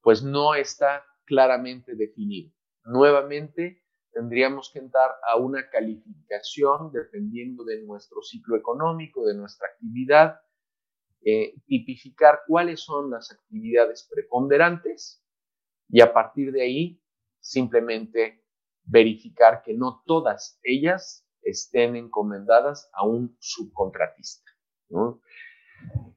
Pues 0.00 0.22
no 0.22 0.54
está 0.54 1.04
claramente 1.24 1.94
definido. 1.94 2.52
Nuevamente, 2.84 3.83
tendríamos 4.14 4.70
que 4.72 4.78
entrar 4.78 5.10
a 5.28 5.36
una 5.36 5.68
calificación 5.68 6.92
dependiendo 6.92 7.64
de 7.64 7.82
nuestro 7.82 8.22
ciclo 8.22 8.56
económico, 8.56 9.26
de 9.26 9.34
nuestra 9.34 9.68
actividad, 9.68 10.40
eh, 11.24 11.54
tipificar 11.66 12.40
cuáles 12.46 12.80
son 12.80 13.10
las 13.10 13.32
actividades 13.32 14.08
preponderantes 14.10 15.22
y 15.88 16.00
a 16.00 16.12
partir 16.12 16.52
de 16.52 16.62
ahí 16.62 17.02
simplemente 17.40 18.44
verificar 18.84 19.62
que 19.62 19.74
no 19.74 20.02
todas 20.06 20.58
ellas 20.62 21.26
estén 21.42 21.96
encomendadas 21.96 22.88
a 22.92 23.06
un 23.06 23.36
subcontratista. 23.40 24.50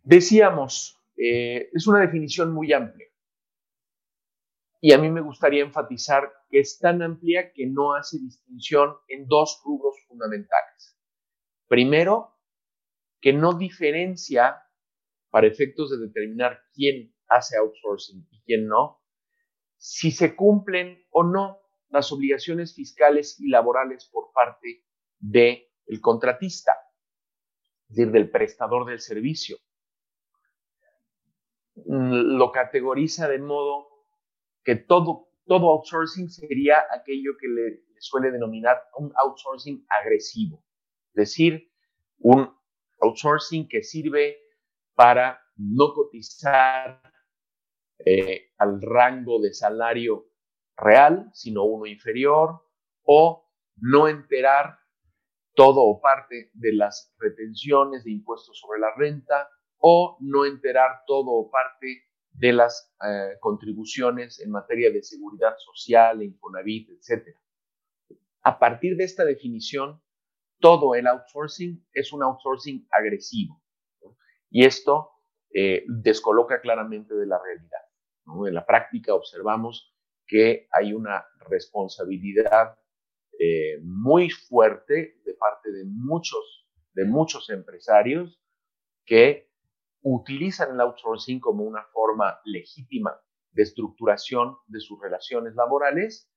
Decíamos, 0.03 1.01
eh, 1.17 1.69
es 1.73 1.87
una 1.87 2.01
definición 2.01 2.53
muy 2.53 2.71
amplia. 2.73 3.07
Y 4.79 4.93
a 4.93 4.97
mí 4.97 5.09
me 5.09 5.21
gustaría 5.21 5.63
enfatizar 5.63 6.31
que 6.49 6.59
es 6.59 6.77
tan 6.79 7.01
amplia 7.01 7.51
que 7.53 7.65
no 7.67 7.93
hace 7.95 8.19
distinción 8.19 8.95
en 9.07 9.27
dos 9.27 9.61
rubros 9.65 9.95
fundamentales. 10.07 10.97
Primero, 11.67 12.35
que 13.19 13.33
no 13.33 13.53
diferencia 13.53 14.61
para 15.29 15.47
efectos 15.47 15.89
de 15.89 16.05
determinar 16.05 16.59
quién 16.73 17.13
hace 17.27 17.57
outsourcing 17.57 18.27
y 18.31 18.41
quién 18.43 18.67
no, 18.67 19.01
si 19.77 20.11
se 20.11 20.35
cumplen 20.35 21.03
o 21.09 21.23
no 21.23 21.59
las 21.89 22.11
obligaciones 22.11 22.75
fiscales 22.75 23.39
y 23.39 23.49
laborales 23.49 24.09
por 24.11 24.31
parte 24.33 24.83
del 25.19 25.63
el 25.85 26.01
contratista, 26.01 26.73
es 27.89 27.95
decir, 27.95 28.11
del 28.11 28.29
prestador 28.29 28.85
del 28.85 28.99
servicio. 28.99 29.57
Lo 31.85 32.51
categoriza 32.51 33.27
de 33.27 33.39
modo 33.39 33.96
que 34.67 34.75
todo, 34.75 35.29
todo 35.45 35.69
outsourcing 35.69 36.27
sería 36.27 36.83
aquello 36.91 37.37
que 37.39 37.47
le, 37.47 37.83
suele 37.99 38.31
denominar 38.31 38.75
un 38.97 39.13
outsourcing 39.15 39.85
agresivo, 39.87 40.61
es 41.13 41.15
decir, 41.15 41.71
un 42.19 42.53
outsourcing 42.99 43.69
que 43.69 43.81
sirve 43.81 44.35
para 44.93 45.39
no 45.55 45.93
cotizar 45.93 47.01
eh, 48.05 48.51
al 48.57 48.81
rango 48.81 49.39
de 49.39 49.53
salario 49.53 50.25
real, 50.75 51.29
sino 51.33 51.63
uno 51.63 51.85
inferior, 51.85 52.59
o 53.03 53.49
no 53.77 54.09
enterar 54.09 54.79
todo 55.53 55.81
o 55.81 56.01
parte 56.01 56.51
de 56.53 56.73
las 56.73 57.15
retenciones 57.19 58.03
de 58.03 58.11
impuestos 58.11 58.59
sobre 58.59 58.81
la 58.81 58.93
renta 58.97 59.49
o 59.77 60.17
no 60.19 60.45
enterar 60.45 61.03
todo 61.07 61.31
o 61.31 61.49
parte 61.49 62.06
de 62.37 62.53
las 62.53 62.93
eh, 63.03 63.37
contribuciones 63.39 64.39
en 64.39 64.51
materia 64.51 64.91
de 64.91 65.01
seguridad 65.01 65.55
social, 65.57 66.21
Infonavit, 66.21 66.89
etc. 66.91 67.35
A 68.43 68.59
partir 68.59 68.95
de 68.95 69.03
esta 69.03 69.25
definición, 69.25 70.01
todo 70.59 70.95
el 70.95 71.07
outsourcing 71.07 71.85
es 71.93 72.13
un 72.13 72.23
outsourcing 72.23 72.87
agresivo. 72.91 73.61
Y 74.49 74.65
esto 74.65 75.09
eh, 75.53 75.83
descoloca 75.87 76.61
claramente 76.61 77.15
de 77.15 77.25
la 77.25 77.39
realidad. 77.43 77.81
En 78.47 78.53
la 78.53 78.65
práctica 78.65 79.13
observamos 79.13 79.95
que 80.27 80.67
hay 80.71 80.93
una 80.93 81.25
responsabilidad 81.49 82.77
eh, 83.39 83.79
muy 83.81 84.29
fuerte 84.29 85.21
de 85.25 85.33
parte 85.33 85.71
de 85.71 85.85
muchos, 85.85 86.67
de 86.93 87.05
muchos 87.05 87.49
empresarios 87.49 88.41
que 89.05 89.46
utilizan 90.15 90.73
el 90.73 90.81
outsourcing 90.81 91.39
como 91.39 91.63
una 91.63 91.83
forma 91.91 92.39
legítima 92.45 93.19
de 93.51 93.63
estructuración 93.63 94.57
de 94.67 94.79
sus 94.79 94.99
relaciones 95.01 95.55
laborales, 95.55 96.31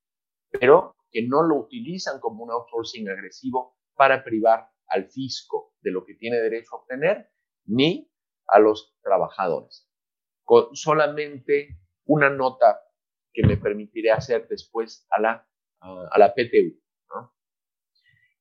pero 0.49 0.95
que 1.11 1.27
no 1.27 1.43
lo 1.43 1.57
utilizan 1.57 2.19
como 2.19 2.43
un 2.43 2.51
outsourcing 2.51 3.09
agresivo 3.09 3.77
para 3.95 4.23
privar 4.23 4.69
al 4.87 5.09
fisco 5.09 5.73
de 5.81 5.91
lo 5.91 6.05
que 6.05 6.15
tiene 6.15 6.37
derecho 6.37 6.75
a 6.75 6.79
obtener, 6.79 7.29
ni 7.65 8.11
a 8.47 8.59
los 8.59 8.95
trabajadores. 9.01 9.89
Con 10.43 10.75
solamente 10.75 11.79
una 12.05 12.29
nota 12.29 12.81
que 13.31 13.45
me 13.45 13.55
permitiré 13.55 14.11
hacer 14.11 14.47
después 14.49 15.07
a 15.11 15.21
la, 15.21 15.47
a 15.79 16.19
la 16.19 16.33
PTU. 16.33 16.81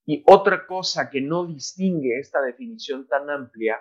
Y 0.07 0.25
otra 0.27 0.67
cosa 0.67 1.09
que 1.09 1.21
no 1.21 1.47
distingue 1.47 2.19
esta 2.19 2.43
definición 2.43 3.07
tan 3.07 3.31
amplia 3.31 3.79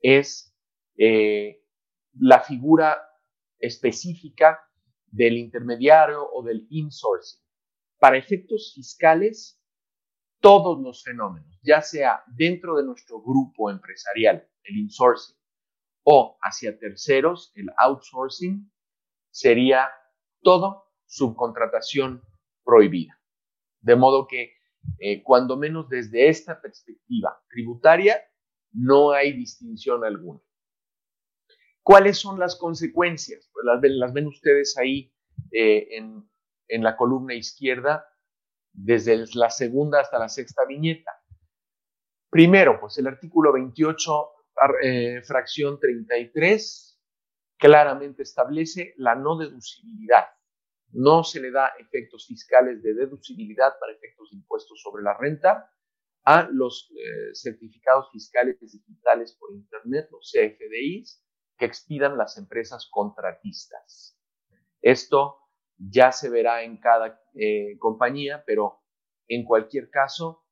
es 0.00 0.54
eh, 0.98 1.62
la 2.14 2.40
figura 2.40 3.00
específica 3.58 4.60
del 5.06 5.38
intermediario 5.38 6.28
o 6.30 6.42
del 6.42 6.66
insourcing. 6.70 7.40
Para 7.98 8.18
efectos 8.18 8.72
fiscales, 8.74 9.62
todos 10.40 10.80
los 10.80 11.02
fenómenos, 11.02 11.58
ya 11.62 11.80
sea 11.82 12.22
dentro 12.26 12.76
de 12.76 12.84
nuestro 12.84 13.20
grupo 13.22 13.70
empresarial, 13.70 14.48
el 14.64 14.76
insourcing, 14.76 15.36
o 16.04 16.38
hacia 16.42 16.78
terceros, 16.78 17.52
el 17.54 17.68
outsourcing, 17.76 18.70
sería 19.30 19.88
todo 20.42 20.84
subcontratación 21.06 22.22
prohibida. 22.64 23.20
De 23.80 23.96
modo 23.96 24.26
que 24.26 24.52
eh, 24.98 25.22
cuando 25.22 25.56
menos 25.56 25.88
desde 25.88 26.28
esta 26.28 26.60
perspectiva 26.60 27.40
tributaria, 27.48 28.20
no 28.72 29.12
hay 29.12 29.32
distinción 29.32 30.04
alguna. 30.04 30.40
¿Cuáles 31.88 32.18
son 32.18 32.38
las 32.38 32.56
consecuencias? 32.56 33.48
Pues 33.50 33.64
las, 33.64 34.12
ven, 34.12 34.26
ustedes 34.26 34.76
ahí 34.76 35.10
eh, 35.50 35.88
en, 35.96 36.82
la 36.84 36.98
columna 36.98 37.32
izquierda 37.32 38.06
desde 38.74 39.24
la 39.32 39.48
segunda 39.48 40.02
hasta 40.02 40.18
la 40.18 40.28
sexta 40.28 40.66
viñeta. 40.66 41.10
Primero, 42.28 42.78
pues 42.78 42.98
el 42.98 43.06
artículo 43.06 43.54
28, 43.54 44.28
eh, 44.82 45.22
fracción 45.22 45.80
33, 45.80 47.00
claramente 47.56 48.22
establece 48.22 48.92
la 48.98 49.14
no 49.14 49.38
deducibilidad. 49.38 50.26
No 50.90 51.24
se 51.24 51.40
le 51.40 51.50
da 51.50 51.72
efectos 51.78 52.26
fiscales 52.26 52.82
de 52.82 52.92
deducibilidad 52.92 53.78
para 53.80 53.94
efectos 53.94 54.28
de 54.30 54.36
impuestos 54.36 54.78
sobre 54.82 55.02
la 55.02 55.16
renta 55.16 55.72
a 56.24 56.50
los 56.52 56.92
eh, 56.94 57.30
certificados 57.32 58.10
fiscales 58.12 58.60
digitales 58.60 59.34
por 59.40 59.54
Internet, 59.54 60.08
los 60.10 60.30
CFDIs, 60.30 61.24
que 61.58 61.66
expidan 61.66 62.16
las 62.16 62.38
empresas 62.38 62.88
contratistas. 62.90 64.18
Esto 64.80 65.38
ya 65.76 66.12
se 66.12 66.30
verá 66.30 66.62
en 66.62 66.78
cada 66.78 67.20
eh, 67.34 67.76
compañía, 67.78 68.44
pero 68.46 68.82
en 69.26 69.44
cualquier 69.44 69.90
caso, 69.90 70.44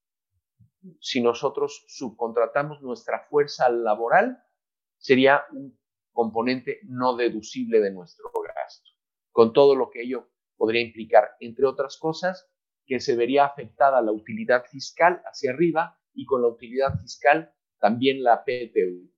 si 1.01 1.23
nosotros 1.23 1.85
subcontratamos 1.89 2.83
nuestra 2.83 3.27
fuerza 3.29 3.69
laboral, 3.71 4.43
sería 4.99 5.45
un 5.53 5.79
componente 6.13 6.81
no 6.85 7.17
deducible 7.17 7.81
de 7.81 7.93
nuestro 7.93 8.31
gasto, 8.43 8.91
con 9.31 9.53
todo 9.53 9.75
lo 9.75 9.91
que 9.91 10.03
ello 10.03 10.29
podría 10.57 10.81
implicar, 10.83 11.31
entre 11.41 11.67
otras 11.67 11.99
cosas, 11.99 12.49
que 12.87 13.01
se 13.01 13.17
vería 13.17 13.45
afectada 13.45 14.01
la 14.01 14.13
utilidad 14.13 14.65
fiscal 14.65 15.23
hacia 15.25 15.51
arriba 15.51 15.99
y 16.15 16.25
con 16.25 16.43
la 16.43 16.49
utilidad 16.49 16.99
fiscal 17.01 17.53
también 17.79 18.23
la 18.23 18.45
PTU. 18.45 19.13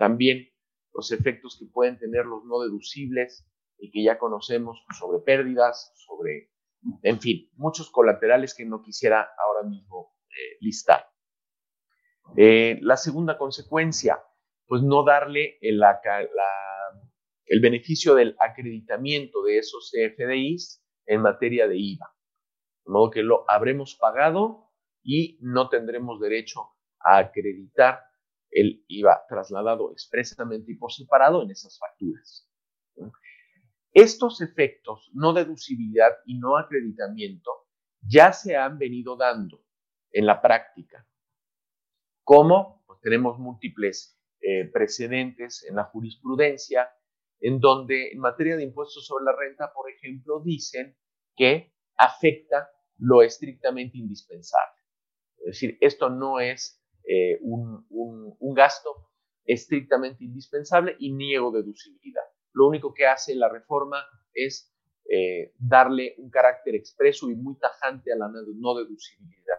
También 0.00 0.48
los 0.94 1.12
efectos 1.12 1.58
que 1.58 1.66
pueden 1.66 1.98
tener 1.98 2.24
los 2.24 2.42
no 2.46 2.60
deducibles 2.60 3.46
y 3.76 3.90
que 3.90 4.02
ya 4.02 4.18
conocemos 4.18 4.82
sobre 4.98 5.18
pérdidas, 5.18 5.92
sobre, 5.94 6.50
en 7.02 7.20
fin, 7.20 7.50
muchos 7.56 7.90
colaterales 7.90 8.54
que 8.54 8.64
no 8.64 8.80
quisiera 8.80 9.28
ahora 9.38 9.68
mismo 9.68 10.16
eh, 10.30 10.56
listar. 10.60 11.04
Eh, 12.34 12.78
la 12.80 12.96
segunda 12.96 13.36
consecuencia, 13.36 14.24
pues 14.66 14.82
no 14.82 15.04
darle 15.04 15.58
el, 15.60 15.82
el 17.44 17.60
beneficio 17.60 18.14
del 18.14 18.36
acreditamiento 18.40 19.42
de 19.42 19.58
esos 19.58 19.92
CFDIs 19.92 20.82
en 21.04 21.20
materia 21.20 21.68
de 21.68 21.76
IVA. 21.76 22.10
De 22.86 22.90
modo 22.90 23.10
que 23.10 23.22
lo 23.22 23.44
habremos 23.50 23.96
pagado 23.96 24.72
y 25.02 25.36
no 25.42 25.68
tendremos 25.68 26.20
derecho 26.20 26.70
a 27.00 27.18
acreditar 27.18 28.09
el 28.50 28.84
IVA 28.88 29.22
trasladado 29.28 29.92
expresamente 29.92 30.72
y 30.72 30.76
por 30.76 30.92
separado 30.92 31.42
en 31.42 31.50
esas 31.50 31.78
facturas. 31.78 32.48
Estos 33.92 34.40
efectos, 34.40 35.10
no 35.14 35.32
deducibilidad 35.32 36.10
y 36.24 36.38
no 36.38 36.56
acreditamiento, 36.56 37.50
ya 38.00 38.32
se 38.32 38.56
han 38.56 38.78
venido 38.78 39.16
dando 39.16 39.64
en 40.12 40.26
la 40.26 40.40
práctica. 40.40 41.06
¿Cómo? 42.22 42.84
Pues 42.86 43.00
tenemos 43.00 43.38
múltiples 43.38 44.20
eh, 44.40 44.70
precedentes 44.72 45.64
en 45.68 45.76
la 45.76 45.84
jurisprudencia, 45.84 46.88
en 47.40 47.58
donde 47.58 48.12
en 48.12 48.20
materia 48.20 48.56
de 48.56 48.62
impuestos 48.62 49.06
sobre 49.06 49.24
la 49.24 49.36
renta, 49.36 49.72
por 49.72 49.90
ejemplo, 49.90 50.40
dicen 50.40 50.96
que 51.36 51.74
afecta 51.96 52.70
lo 52.98 53.22
estrictamente 53.22 53.98
indispensable. 53.98 54.80
Es 55.38 55.46
decir, 55.46 55.78
esto 55.80 56.10
no 56.10 56.38
es 56.38 56.79
eh, 57.04 57.38
un, 57.42 57.86
gasto 58.54 59.08
estrictamente 59.44 60.24
indispensable 60.24 60.96
y 60.98 61.12
niego 61.12 61.50
deducibilidad. 61.50 62.22
Lo 62.52 62.66
único 62.68 62.92
que 62.92 63.06
hace 63.06 63.34
la 63.34 63.48
reforma 63.48 64.04
es 64.34 64.74
eh, 65.08 65.54
darle 65.58 66.14
un 66.18 66.30
carácter 66.30 66.74
expreso 66.74 67.30
y 67.30 67.36
muy 67.36 67.56
tajante 67.58 68.12
a 68.12 68.16
la 68.16 68.28
no 68.28 68.74
deducibilidad. 68.74 69.56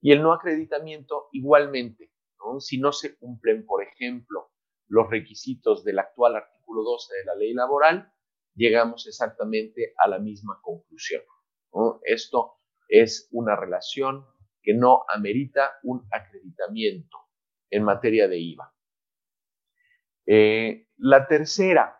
Y 0.00 0.12
el 0.12 0.22
no 0.22 0.32
acreditamiento 0.32 1.28
igualmente, 1.32 2.12
si 2.60 2.78
no 2.78 2.92
se 2.92 3.16
cumplen, 3.16 3.64
por 3.64 3.82
ejemplo, 3.82 4.50
los 4.88 5.08
requisitos 5.10 5.84
del 5.84 5.98
actual 5.98 6.36
artículo 6.36 6.82
12 6.82 7.16
de 7.16 7.24
la 7.24 7.34
ley 7.34 7.54
laboral, 7.54 8.12
llegamos 8.54 9.06
exactamente 9.06 9.94
a 9.98 10.08
la 10.08 10.18
misma 10.18 10.60
conclusión. 10.62 11.22
Esto 12.04 12.54
es 12.88 13.28
una 13.32 13.56
relación 13.56 14.24
que 14.66 14.74
no 14.74 15.04
amerita 15.14 15.78
un 15.84 16.04
acreditamiento 16.10 17.18
en 17.70 17.84
materia 17.84 18.26
de 18.26 18.38
IVA. 18.40 18.74
Eh, 20.26 20.88
la 20.96 21.28
tercera, 21.28 21.96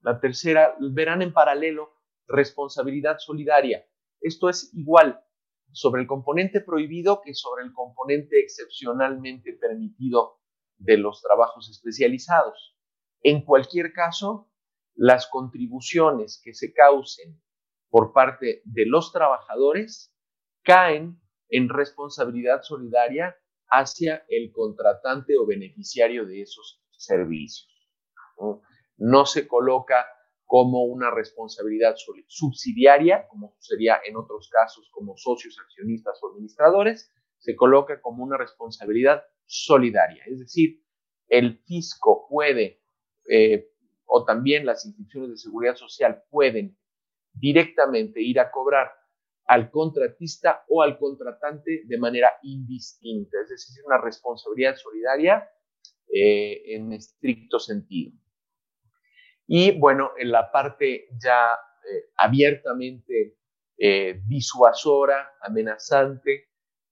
la 0.00 0.18
tercera, 0.18 0.74
verán 0.80 1.22
en 1.22 1.32
paralelo 1.32 1.94
responsabilidad 2.26 3.18
solidaria. 3.20 3.86
Esto 4.20 4.48
es 4.48 4.74
igual 4.74 5.24
sobre 5.70 6.02
el 6.02 6.08
componente 6.08 6.60
prohibido 6.60 7.22
que 7.22 7.34
sobre 7.34 7.64
el 7.64 7.72
componente 7.72 8.40
excepcionalmente 8.40 9.52
permitido 9.52 10.40
de 10.76 10.96
los 10.96 11.22
trabajos 11.22 11.70
especializados. 11.70 12.76
En 13.22 13.44
cualquier 13.44 13.92
caso, 13.92 14.50
las 14.96 15.28
contribuciones 15.28 16.40
que 16.42 16.52
se 16.52 16.72
causen 16.72 17.40
por 17.90 18.12
parte 18.12 18.60
de 18.64 18.86
los 18.86 19.12
trabajadores 19.12 20.12
caen 20.64 21.20
en 21.48 21.68
responsabilidad 21.68 22.62
solidaria 22.62 23.36
hacia 23.70 24.24
el 24.28 24.50
contratante 24.52 25.36
o 25.38 25.46
beneficiario 25.46 26.26
de 26.26 26.42
esos 26.42 26.82
servicios. 26.90 27.68
No, 28.96 29.26
se 29.26 29.46
coloca 29.46 30.06
como 30.44 30.84
una 30.84 31.10
responsabilidad 31.10 31.94
subsidiaria, 32.26 33.26
como 33.28 33.54
sería 33.58 33.98
en 34.06 34.16
otros 34.16 34.48
casos 34.50 34.88
como 34.92 35.16
socios, 35.16 35.58
accionistas 35.58 36.18
o 36.22 36.30
administradores, 36.32 37.12
se 37.38 37.54
coloca 37.54 38.00
como 38.00 38.24
una 38.24 38.36
responsabilidad 38.36 39.22
solidaria. 39.44 40.24
Es 40.26 40.40
decir, 40.40 40.82
el 41.28 41.58
fisco 41.66 42.26
puede 42.28 42.80
eh, 43.30 43.70
o 44.06 44.24
también 44.24 44.64
las 44.64 44.86
instituciones 44.86 45.30
de 45.30 45.36
seguridad 45.36 45.76
social 45.76 46.24
pueden 46.30 46.76
directamente 47.34 48.22
ir 48.22 48.40
a 48.40 48.50
cobrar 48.50 48.90
al 49.48 49.70
contratista 49.70 50.64
o 50.68 50.82
al 50.82 50.98
contratante 50.98 51.82
de 51.84 51.98
manera 51.98 52.30
indistinta, 52.42 53.38
es 53.42 53.48
decir, 53.48 53.82
una 53.86 53.98
responsabilidad 53.98 54.76
solidaria 54.76 55.48
eh, 56.12 56.74
en 56.74 56.92
estricto 56.92 57.58
sentido. 57.58 58.16
Y 59.46 59.78
bueno, 59.78 60.12
en 60.18 60.30
la 60.30 60.52
parte 60.52 61.08
ya 61.20 61.46
eh, 61.52 62.10
abiertamente 62.16 63.38
eh, 63.76 64.20
disuasora, 64.26 65.34
amenazante, 65.40 66.50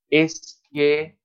es 0.08 0.62
que 0.70 1.20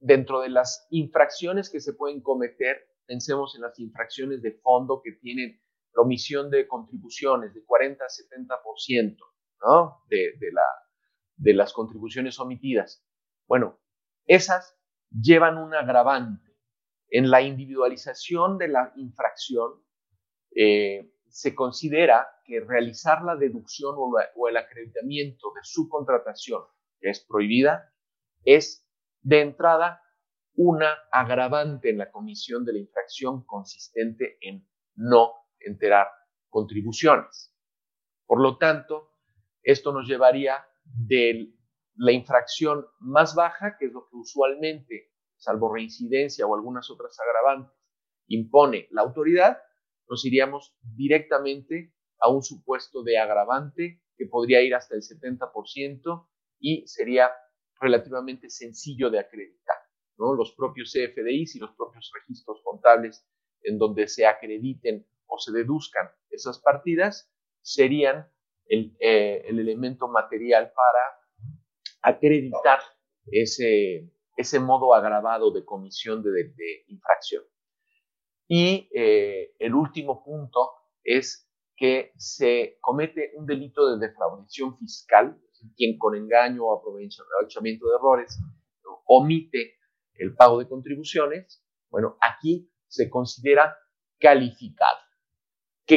dentro 0.00 0.40
de 0.40 0.48
las 0.48 0.88
infracciones 0.90 1.70
que 1.70 1.80
se 1.80 1.92
pueden 1.92 2.20
cometer 2.20 2.90
Pensemos 3.10 3.56
en 3.56 3.62
las 3.62 3.76
infracciones 3.80 4.40
de 4.40 4.52
fondo 4.52 5.02
que 5.02 5.10
tienen 5.10 5.60
la 5.94 6.02
omisión 6.02 6.50
de 6.50 6.66
contribuciones 6.66 7.54
de 7.54 7.64
40 7.64 8.04
a 8.04 8.08
70% 8.08 9.16
¿no? 9.64 10.02
de, 10.08 10.32
la, 10.52 10.62
de 11.36 11.54
las 11.54 11.72
contribuciones 11.72 12.38
omitidas. 12.38 13.04
Bueno, 13.46 13.80
esas 14.26 14.78
llevan 15.10 15.58
un 15.58 15.74
agravante. 15.74 16.48
En 17.12 17.30
la 17.30 17.42
individualización 17.42 18.56
de 18.56 18.68
la 18.68 18.92
infracción, 18.94 19.82
eh, 20.54 21.12
se 21.28 21.54
considera 21.54 22.28
que 22.44 22.60
realizar 22.60 23.22
la 23.22 23.36
deducción 23.36 23.94
o, 23.96 24.12
o, 24.36 24.48
el 24.48 24.56
acreditamiento 24.56 25.52
de 25.54 25.60
su 25.62 25.88
contratación, 25.88 26.62
que 27.00 27.10
es 27.10 27.24
prohibida, 27.28 27.92
es 28.44 28.86
de 29.22 29.40
entrada 29.40 30.02
una 30.54 30.92
agravante 31.10 31.90
en 31.90 31.98
la 31.98 32.10
comisión 32.10 32.64
de 32.64 32.74
la 32.74 32.78
infracción 32.78 33.44
consistente 33.44 34.38
en 34.40 34.68
no 34.94 35.39
enterar 35.60 36.08
contribuciones. 36.48 37.54
Por 38.26 38.40
lo 38.40 38.58
tanto, 38.58 39.12
esto 39.62 39.92
nos 39.92 40.08
llevaría 40.08 40.64
de 40.84 41.52
la 41.96 42.12
infracción 42.12 42.86
más 43.00 43.34
baja, 43.34 43.76
que 43.78 43.86
es 43.86 43.92
lo 43.92 44.08
que 44.08 44.16
usualmente, 44.16 45.12
salvo 45.36 45.72
reincidencia 45.72 46.46
o 46.46 46.54
algunas 46.54 46.90
otras 46.90 47.16
agravantes, 47.20 47.76
impone 48.28 48.88
la 48.90 49.02
autoridad, 49.02 49.58
nos 50.08 50.24
iríamos 50.24 50.76
directamente 50.82 51.94
a 52.18 52.30
un 52.30 52.42
supuesto 52.42 53.02
de 53.02 53.18
agravante 53.18 54.02
que 54.16 54.26
podría 54.26 54.62
ir 54.62 54.74
hasta 54.74 54.94
el 54.94 55.02
70% 55.02 56.28
y 56.58 56.86
sería 56.86 57.30
relativamente 57.80 58.50
sencillo 58.50 59.10
de 59.10 59.18
acreditar 59.18 59.76
los 60.36 60.52
propios 60.54 60.92
CFDIs 60.92 61.56
y 61.56 61.58
los 61.58 61.74
propios 61.74 62.10
registros 62.14 62.60
contables 62.62 63.26
en 63.62 63.78
donde 63.78 64.06
se 64.06 64.26
acrediten 64.26 65.06
o 65.30 65.38
se 65.38 65.52
deduzcan 65.52 66.10
esas 66.30 66.60
partidas 66.60 67.32
serían 67.62 68.30
el, 68.66 68.96
eh, 69.00 69.44
elemento 69.46 70.08
material 70.08 70.72
para 70.74 72.14
acreditar 72.14 72.80
ese, 73.26 74.10
ese 74.36 74.60
modo 74.60 74.94
agravado 74.94 75.50
de 75.52 75.64
comisión 75.64 76.22
de, 76.22 76.54
infracción. 76.88 77.44
Y 78.48 78.88
eh, 78.94 79.54
el 79.58 79.74
último 79.74 80.24
punto 80.24 80.70
es 81.04 81.48
que 81.76 82.12
se 82.16 82.78
comete 82.80 83.32
un 83.36 83.46
delito 83.46 83.88
de 83.88 84.06
defraudación 84.06 84.76
fiscal, 84.78 85.40
quien 85.76 85.98
con 85.98 86.16
engaño 86.16 86.64
o 86.64 86.78
aprovechamiento 86.78 87.86
de 87.86 87.96
errores 87.96 88.38
omite 89.06 89.76
el 90.14 90.34
pago 90.34 90.58
de 90.58 90.68
contribuciones, 90.68 91.64
bueno, 91.90 92.16
aquí 92.20 92.70
se 92.86 93.08
considera 93.08 93.76
calificado. 94.18 94.98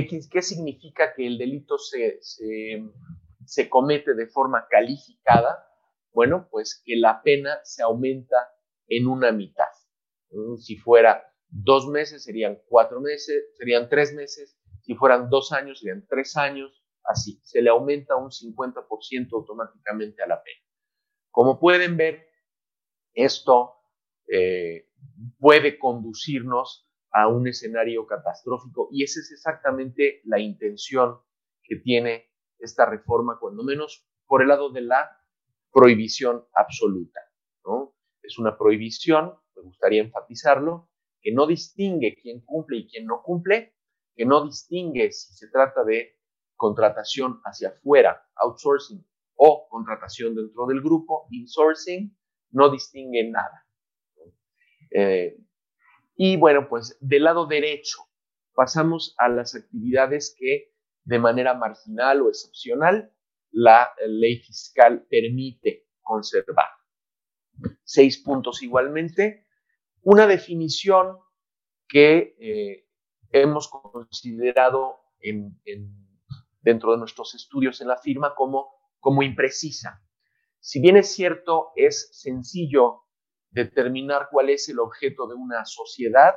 ¿Qué, 0.01 0.41
significa 0.41 1.13
que 1.13 1.27
el 1.27 1.37
delito 1.37 1.77
se, 1.77 2.17
se, 2.21 3.69
comete 3.69 4.15
de 4.15 4.25
forma 4.25 4.65
calificada? 4.67 5.67
Bueno, 6.11 6.47
pues 6.49 6.81
que 6.83 6.95
la 6.95 7.21
pena 7.21 7.59
se 7.63 7.83
aumenta 7.83 8.35
en 8.87 9.05
una 9.05 9.31
mitad. 9.31 9.67
Si 10.57 10.77
fuera 10.77 11.23
dos 11.47 11.87
meses, 11.87 12.23
serían 12.23 12.59
cuatro 12.67 13.01
meses, 13.01 13.55
serían 13.55 13.87
tres 13.87 14.15
meses. 14.15 14.57
Si 14.81 14.95
fueran 14.95 15.29
dos 15.29 15.51
años, 15.51 15.79
serían 15.79 16.07
tres 16.07 16.37
años. 16.37 16.83
Así, 17.03 17.39
se 17.43 17.61
le 17.61 17.69
aumenta 17.69 18.15
un 18.15 18.31
50% 18.31 19.27
automáticamente 19.31 20.23
a 20.23 20.27
la 20.27 20.41
pena. 20.41 20.61
Como 21.29 21.59
pueden 21.59 21.97
ver, 21.97 22.27
esto 23.13 23.75
eh, 24.27 24.89
puede 25.37 25.77
conducirnos 25.77 26.89
a 27.13 27.27
un 27.27 27.47
escenario 27.47 28.05
catastrófico 28.07 28.89
y 28.91 29.03
esa 29.03 29.19
es 29.19 29.31
exactamente 29.31 30.21
la 30.25 30.39
intención 30.39 31.19
que 31.63 31.77
tiene 31.77 32.31
esta 32.59 32.85
reforma, 32.85 33.37
cuando 33.39 33.63
menos 33.63 34.07
por 34.25 34.41
el 34.41 34.47
lado 34.47 34.71
de 34.71 34.81
la 34.81 35.09
prohibición 35.71 36.45
absoluta. 36.53 37.19
Es 38.21 38.39
una 38.39 38.57
prohibición, 38.57 39.33
me 39.55 39.63
gustaría 39.63 40.01
enfatizarlo, 40.01 40.89
que 41.21 41.33
no 41.33 41.45
distingue 41.45 42.17
quién 42.21 42.41
cumple 42.41 42.77
y 42.77 42.87
quién 42.87 43.05
no 43.05 43.21
cumple, 43.21 43.75
que 44.15 44.25
no 44.25 44.45
distingue 44.45 45.11
si 45.11 45.33
se 45.33 45.49
trata 45.49 45.83
de 45.83 46.17
contratación 46.55 47.41
hacia 47.43 47.69
afuera, 47.69 48.25
outsourcing, 48.35 49.05
o 49.35 49.67
contratación 49.69 50.35
dentro 50.35 50.65
del 50.67 50.81
grupo, 50.81 51.27
insourcing, 51.31 52.15
no 52.51 52.69
distingue 52.69 53.29
nada. 53.29 53.65
Eh, 54.91 55.37
y 56.15 56.37
bueno, 56.37 56.67
pues 56.69 56.97
del 57.01 57.23
lado 57.23 57.45
derecho 57.45 57.97
pasamos 58.53 59.15
a 59.17 59.29
las 59.29 59.55
actividades 59.55 60.35
que 60.37 60.73
de 61.03 61.19
manera 61.19 61.53
marginal 61.53 62.21
o 62.21 62.29
excepcional 62.29 63.11
la 63.51 63.89
ley 64.07 64.39
fiscal 64.39 65.05
permite 65.09 65.87
conservar. 66.01 66.69
Seis 67.83 68.17
puntos 68.17 68.63
igualmente. 68.63 69.47
Una 70.01 70.27
definición 70.27 71.17
que 71.87 72.35
eh, 72.39 72.87
hemos 73.31 73.69
considerado 73.69 74.99
dentro 76.61 76.91
de 76.91 76.97
nuestros 76.97 77.35
estudios 77.35 77.79
en 77.81 77.87
la 77.87 77.97
firma 77.97 78.33
como, 78.35 78.69
como 78.99 79.23
imprecisa. 79.23 80.03
Si 80.59 80.81
bien 80.81 80.97
es 80.97 81.13
cierto, 81.13 81.71
es 81.75 82.09
sencillo 82.13 83.02
determinar 83.53 84.27
cuál 84.31 84.49
es 84.49 84.67
el 84.69 84.79
objeto 84.79 85.27
de 85.27 85.35
una 85.35 85.63
sociedad, 85.65 86.33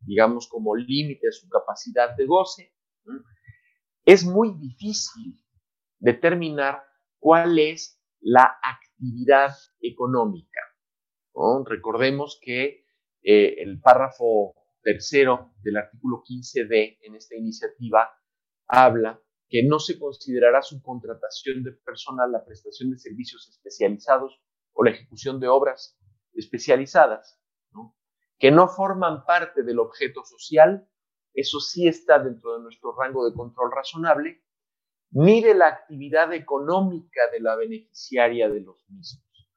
digamos 0.00 0.48
como 0.48 0.76
límite 0.76 1.28
a 1.28 1.32
su 1.32 1.48
capacidad 1.48 2.16
de 2.16 2.26
goce, 2.26 2.72
es 4.04 4.24
muy 4.24 4.54
difícil 4.58 5.40
determinar 5.98 6.82
cuál 7.18 7.58
es 7.58 8.00
la 8.20 8.58
actividad 8.62 9.54
económica. 9.80 10.60
Recordemos 11.66 12.38
que 12.40 12.84
eh, 13.22 13.54
el 13.58 13.80
párrafo 13.80 14.54
tercero 14.82 15.52
del 15.62 15.78
artículo 15.78 16.22
15d 16.22 16.98
en 17.00 17.14
esta 17.16 17.34
iniciativa 17.34 18.10
habla 18.66 19.20
que 19.48 19.62
no 19.64 19.78
se 19.78 19.98
considerará 19.98 20.62
su 20.62 20.80
contratación 20.82 21.64
de 21.64 21.72
personal 21.72 22.30
la 22.30 22.44
prestación 22.44 22.90
de 22.90 22.98
servicios 22.98 23.48
especializados 23.48 24.40
o 24.72 24.84
la 24.84 24.90
ejecución 24.90 25.40
de 25.40 25.48
obras 25.48 25.98
especializadas, 26.34 27.40
que 28.38 28.50
no 28.50 28.68
forman 28.68 29.24
parte 29.24 29.62
del 29.62 29.78
objeto 29.78 30.24
social, 30.24 30.88
eso 31.32 31.60
sí 31.60 31.88
está 31.88 32.18
dentro 32.18 32.56
de 32.56 32.62
nuestro 32.62 32.94
rango 32.96 33.28
de 33.28 33.34
control 33.34 33.72
razonable, 33.72 34.44
ni 35.10 35.42
de 35.42 35.54
la 35.54 35.68
actividad 35.68 36.32
económica 36.32 37.20
de 37.32 37.40
la 37.40 37.56
beneficiaria 37.56 38.48
de 38.48 38.60
los 38.60 38.84
mismos. 38.88 39.48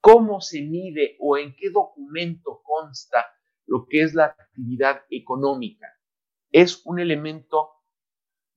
¿Cómo 0.00 0.40
se 0.40 0.62
mide 0.62 1.16
o 1.20 1.36
en 1.36 1.54
qué 1.56 1.70
documento 1.70 2.62
consta 2.62 3.26
lo 3.66 3.86
que 3.88 4.02
es 4.02 4.14
la 4.14 4.26
actividad 4.26 5.02
económica? 5.10 5.88
Es 6.52 6.86
un 6.86 7.00
elemento 7.00 7.72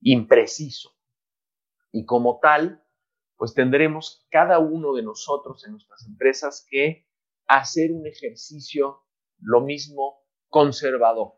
impreciso 0.02 0.92
y 1.92 2.06
como 2.06 2.40
tal, 2.40 2.84
pues 3.36 3.54
tendremos 3.54 4.28
cada 4.30 4.60
uno 4.60 4.94
de 4.94 5.02
nosotros 5.02 5.66
en 5.66 5.72
nuestras 5.72 6.06
empresas 6.06 6.66
que 6.70 7.09
hacer 7.58 7.92
un 7.92 8.06
ejercicio 8.06 9.02
lo 9.40 9.62
mismo 9.62 10.22
conservador. 10.48 11.34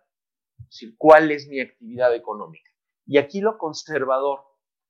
Es 0.59 0.65
decir, 0.65 0.95
¿cuál 0.97 1.31
es 1.31 1.47
mi 1.47 1.59
actividad 1.59 2.13
económica? 2.13 2.69
Y 3.05 3.17
aquí 3.17 3.39
lo 3.41 3.57
conservador 3.57 4.41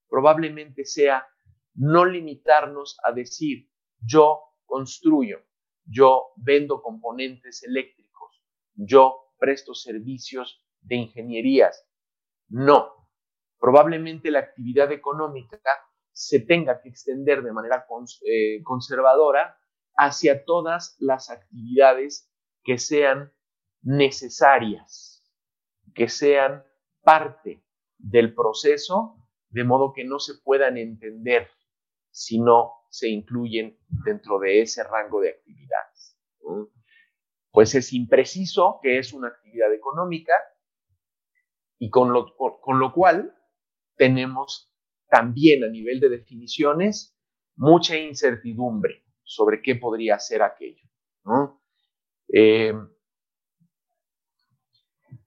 probablemente 0.10 0.84
sea 0.84 1.28
no 1.76 2.06
limitarnos 2.06 2.98
a 3.04 3.12
decir, 3.12 3.70
yo 4.00 4.42
construyo, 4.66 5.40
yo 5.86 6.34
vendo 6.36 6.82
componentes 6.82 7.64
eléctricos, 7.64 8.44
yo 8.74 9.34
presto 9.38 9.74
servicios 9.74 10.66
de 10.82 10.96
ingenierías. 10.96 11.88
No, 12.50 13.08
probablemente 13.60 14.32
la 14.32 14.40
actividad 14.40 14.92
económica 14.92 15.62
se 16.12 16.42
tenga 16.42 16.82
que 16.82 16.90
extender 16.90 17.42
de 17.42 17.54
manera 17.54 17.86
eh, 18.26 18.62
conservadora 18.64 19.58
hacia 19.96 20.46
todas 20.46 20.96
las 21.00 21.30
actividades 21.30 22.30
que 22.64 22.78
sean 22.78 23.32
necesarias, 23.82 25.24
que 25.94 26.08
sean 26.08 26.64
parte 27.02 27.64
del 27.98 28.34
proceso, 28.34 29.18
de 29.50 29.64
modo 29.64 29.94
que 29.94 30.04
no 30.04 30.20
se 30.20 30.36
puedan 30.44 30.78
entender 30.78 31.50
si 32.12 32.40
no 32.40 32.74
se 32.90 33.10
incluyen 33.10 33.78
dentro 34.06 34.40
de 34.40 34.62
ese 34.62 34.84
rango 34.84 35.22
de 35.22 35.30
actividades. 35.30 36.18
Pues 37.52 37.76
es 37.76 37.94
impreciso 37.94 38.80
que 38.82 38.98
es 38.98 39.14
una 39.14 39.30
actividad 39.30 39.74
económica 39.74 40.34
y 41.80 41.90
con 41.90 42.14
lo, 42.14 42.36
con 42.36 42.80
lo 42.80 42.94
cual 42.94 43.36
tenemos 43.96 44.74
también 45.10 45.64
a 45.64 45.68
nivel 45.68 46.00
de 46.00 46.10
definiciones 46.10 47.18
mucha 47.56 47.98
incertidumbre 47.98 49.04
sobre 49.32 49.62
qué 49.62 49.76
podría 49.76 50.20
ser 50.20 50.42
aquello. 50.42 50.84
Eh, 52.34 52.74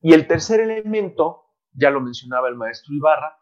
y 0.02 0.12
el 0.12 0.26
tercer 0.26 0.60
elemento, 0.60 1.44
ya 1.72 1.90
lo 1.90 2.02
mencionaba 2.02 2.48
el 2.48 2.56
maestro 2.56 2.94
Ibarra, 2.94 3.39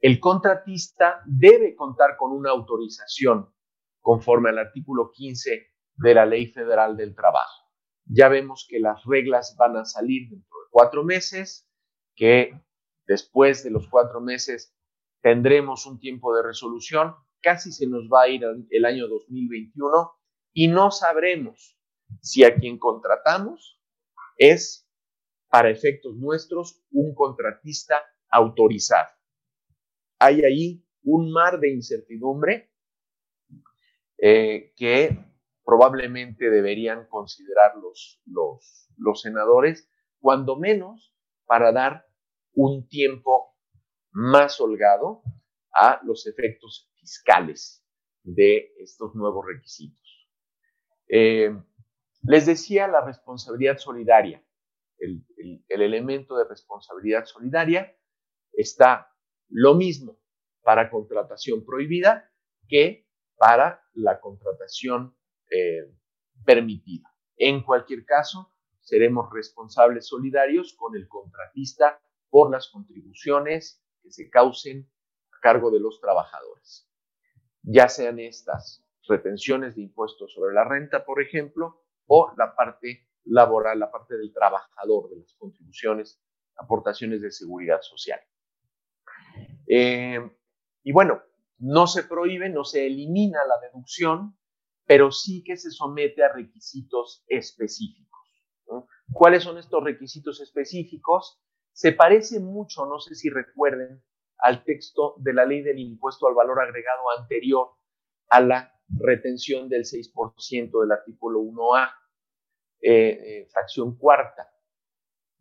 el 0.00 0.20
contratista 0.20 1.22
debe 1.26 1.74
contar 1.74 2.16
con 2.16 2.30
una 2.30 2.50
autorización 2.50 3.52
conforme 4.00 4.50
al 4.50 4.58
artículo 4.58 5.10
15 5.10 5.66
de 5.96 6.14
la 6.14 6.24
Ley 6.24 6.46
Federal 6.52 6.96
del 6.96 7.16
Trabajo. 7.16 7.64
Ya 8.04 8.28
vemos 8.28 8.66
que 8.68 8.78
las 8.78 9.04
reglas 9.04 9.56
van 9.58 9.76
a 9.76 9.84
salir 9.84 10.28
dentro 10.30 10.58
de 10.60 10.66
cuatro 10.70 11.02
meses, 11.02 11.68
que 12.14 12.60
después 13.08 13.64
de 13.64 13.70
los 13.70 13.88
cuatro 13.88 14.20
meses 14.20 14.76
tendremos 15.20 15.86
un 15.86 15.98
tiempo 15.98 16.36
de 16.36 16.44
resolución 16.44 17.16
casi 17.46 17.70
se 17.70 17.86
nos 17.86 18.08
va 18.12 18.22
a 18.22 18.28
ir 18.28 18.42
el 18.70 18.84
año 18.84 19.06
2021 19.06 20.10
y 20.52 20.66
no 20.66 20.90
sabremos 20.90 21.78
si 22.20 22.42
a 22.42 22.56
quien 22.56 22.76
contratamos 22.76 23.80
es, 24.36 24.90
para 25.48 25.70
efectos 25.70 26.16
nuestros, 26.16 26.82
un 26.90 27.14
contratista 27.14 28.02
autorizado. 28.30 29.08
Hay 30.18 30.42
ahí 30.42 30.84
un 31.04 31.30
mar 31.30 31.60
de 31.60 31.70
incertidumbre 31.70 32.72
eh, 34.18 34.72
que 34.74 35.16
probablemente 35.64 36.50
deberían 36.50 37.06
considerar 37.06 37.76
los, 37.80 38.20
los, 38.26 38.90
los 38.96 39.20
senadores, 39.20 39.88
cuando 40.18 40.56
menos 40.56 41.14
para 41.44 41.70
dar 41.70 42.08
un 42.54 42.88
tiempo 42.88 43.56
más 44.10 44.60
holgado 44.60 45.22
a 45.72 46.00
los 46.02 46.26
efectos 46.26 46.90
fiscales 47.06 47.84
de 48.24 48.72
estos 48.80 49.14
nuevos 49.14 49.46
requisitos. 49.46 50.28
Eh, 51.08 51.56
les 52.22 52.46
decía 52.46 52.88
la 52.88 53.04
responsabilidad 53.04 53.78
solidaria. 53.78 54.44
El, 54.98 55.24
el, 55.36 55.82
elemento 55.82 56.36
de 56.36 56.44
responsabilidad 56.44 57.26
solidaria 57.26 57.96
está 58.52 59.14
lo 59.48 59.74
mismo 59.74 60.18
para 60.62 60.90
contratación 60.90 61.64
prohibida 61.64 62.32
que 62.66 63.06
para 63.36 63.84
la 63.94 64.20
contratación 64.20 65.16
eh, 65.50 65.94
permitida. 66.44 67.08
En 67.36 67.62
cualquier 67.62 68.04
caso, 68.04 68.52
seremos 68.80 69.28
responsables 69.32 70.08
solidarios 70.08 70.74
con 70.74 70.96
el 70.96 71.06
contratista 71.06 72.00
por 72.30 72.50
las 72.50 72.68
contribuciones 72.68 73.84
que 74.02 74.10
se 74.10 74.28
causen 74.28 74.90
a 75.32 75.40
cargo 75.40 75.70
de 75.70 75.80
los 75.80 76.00
trabajadores, 76.00 76.88
ya 77.66 77.88
sean 77.88 78.18
estas 78.20 78.84
retenciones 79.08 79.74
de 79.74 79.82
impuestos 79.82 80.32
sobre 80.32 80.54
la 80.54 80.64
renta, 80.64 81.04
por 81.04 81.20
ejemplo, 81.20 81.82
o 82.06 82.32
la 82.36 82.54
parte 82.54 83.08
laboral, 83.24 83.80
la 83.80 83.90
parte 83.90 84.16
del 84.16 84.32
trabajador, 84.32 85.10
de 85.10 85.16
las 85.16 85.34
contribuciones, 85.34 86.22
aportaciones 86.56 87.20
de 87.20 87.32
seguridad 87.32 87.80
social. 87.82 88.20
Eh, 89.68 90.18
y 90.84 90.92
bueno, 90.92 91.20
no 91.58 91.88
se 91.88 92.04
prohíbe, 92.04 92.48
no 92.48 92.64
se 92.64 92.86
elimina 92.86 93.38
la 93.44 93.58
deducción, 93.66 94.38
pero 94.86 95.10
sí 95.10 95.42
que 95.42 95.56
se 95.56 95.72
somete 95.72 96.22
a 96.22 96.32
requisitos 96.32 97.24
específicos. 97.26 98.06
¿Cuáles 99.12 99.42
son 99.42 99.58
estos 99.58 99.82
requisitos 99.82 100.40
específicos? 100.40 101.40
Se 101.72 101.92
parece 101.92 102.38
mucho, 102.38 102.86
no 102.86 103.00
sé 103.00 103.14
si 103.16 103.28
recuerden, 103.28 104.02
al 104.38 104.64
texto 104.64 105.14
de 105.18 105.32
la 105.32 105.44
ley 105.44 105.62
del 105.62 105.78
impuesto 105.78 106.26
al 106.26 106.34
valor 106.34 106.60
agregado 106.60 107.10
anterior 107.18 107.68
a 108.28 108.40
la 108.40 108.72
retención 108.88 109.68
del 109.68 109.84
6% 109.84 110.80
del 110.80 110.92
artículo 110.92 111.40
1A, 111.40 111.90
eh, 112.80 112.90
eh, 112.90 113.48
fracción 113.50 113.96
cuarta. 113.96 114.48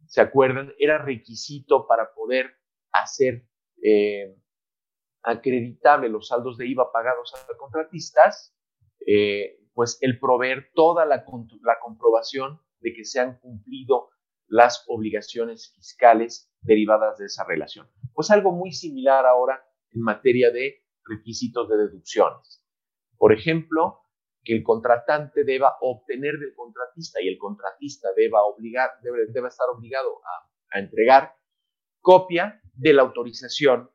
¿Se 0.07 0.21
acuerdan? 0.21 0.73
Era 0.79 0.97
requisito 0.97 1.87
para 1.87 2.13
poder 2.13 2.55
hacer 2.91 3.47
eh, 3.83 4.37
acreditable 5.23 6.09
los 6.09 6.27
saldos 6.27 6.57
de 6.57 6.67
IVA 6.67 6.91
pagados 6.91 7.33
a 7.35 7.57
contratistas, 7.57 8.55
pues 9.73 9.97
el 10.01 10.19
proveer 10.19 10.71
toda 10.73 11.05
la, 11.05 11.25
la 11.61 11.79
comprobación 11.81 12.61
de 12.79 12.93
que 12.93 13.03
se 13.03 13.19
han 13.19 13.39
cumplido 13.39 14.09
las 14.47 14.85
obligaciones 14.87 15.73
fiscales 15.75 16.51
derivadas 16.61 17.17
de 17.17 17.25
esa 17.25 17.43
relación. 17.43 17.89
Pues 18.15 18.31
algo 18.31 18.53
muy 18.53 18.71
similar 18.71 19.25
ahora 19.25 19.61
en 19.91 20.01
materia 20.01 20.49
de 20.49 20.85
requisitos 21.03 21.67
de 21.69 21.77
deducciones. 21.77 22.65
Por 23.17 23.33
ejemplo, 23.33 23.99
que 24.43 24.55
el 24.55 24.63
contratante 24.63 25.43
deba 25.43 25.75
obtener 25.81 26.37
del 26.39 26.55
contratista 26.55 27.21
y 27.21 27.27
el 27.27 27.37
contratista 27.37 28.09
deba, 28.15 28.43
obligar, 28.43 28.91
debe, 29.01 29.23
estar 29.47 29.67
obligado 29.69 30.21
a, 30.23 30.79
entregar 30.79 31.35
copia 32.01 32.61
de 32.73 32.93
la 32.93 33.03
autorización 33.03 33.89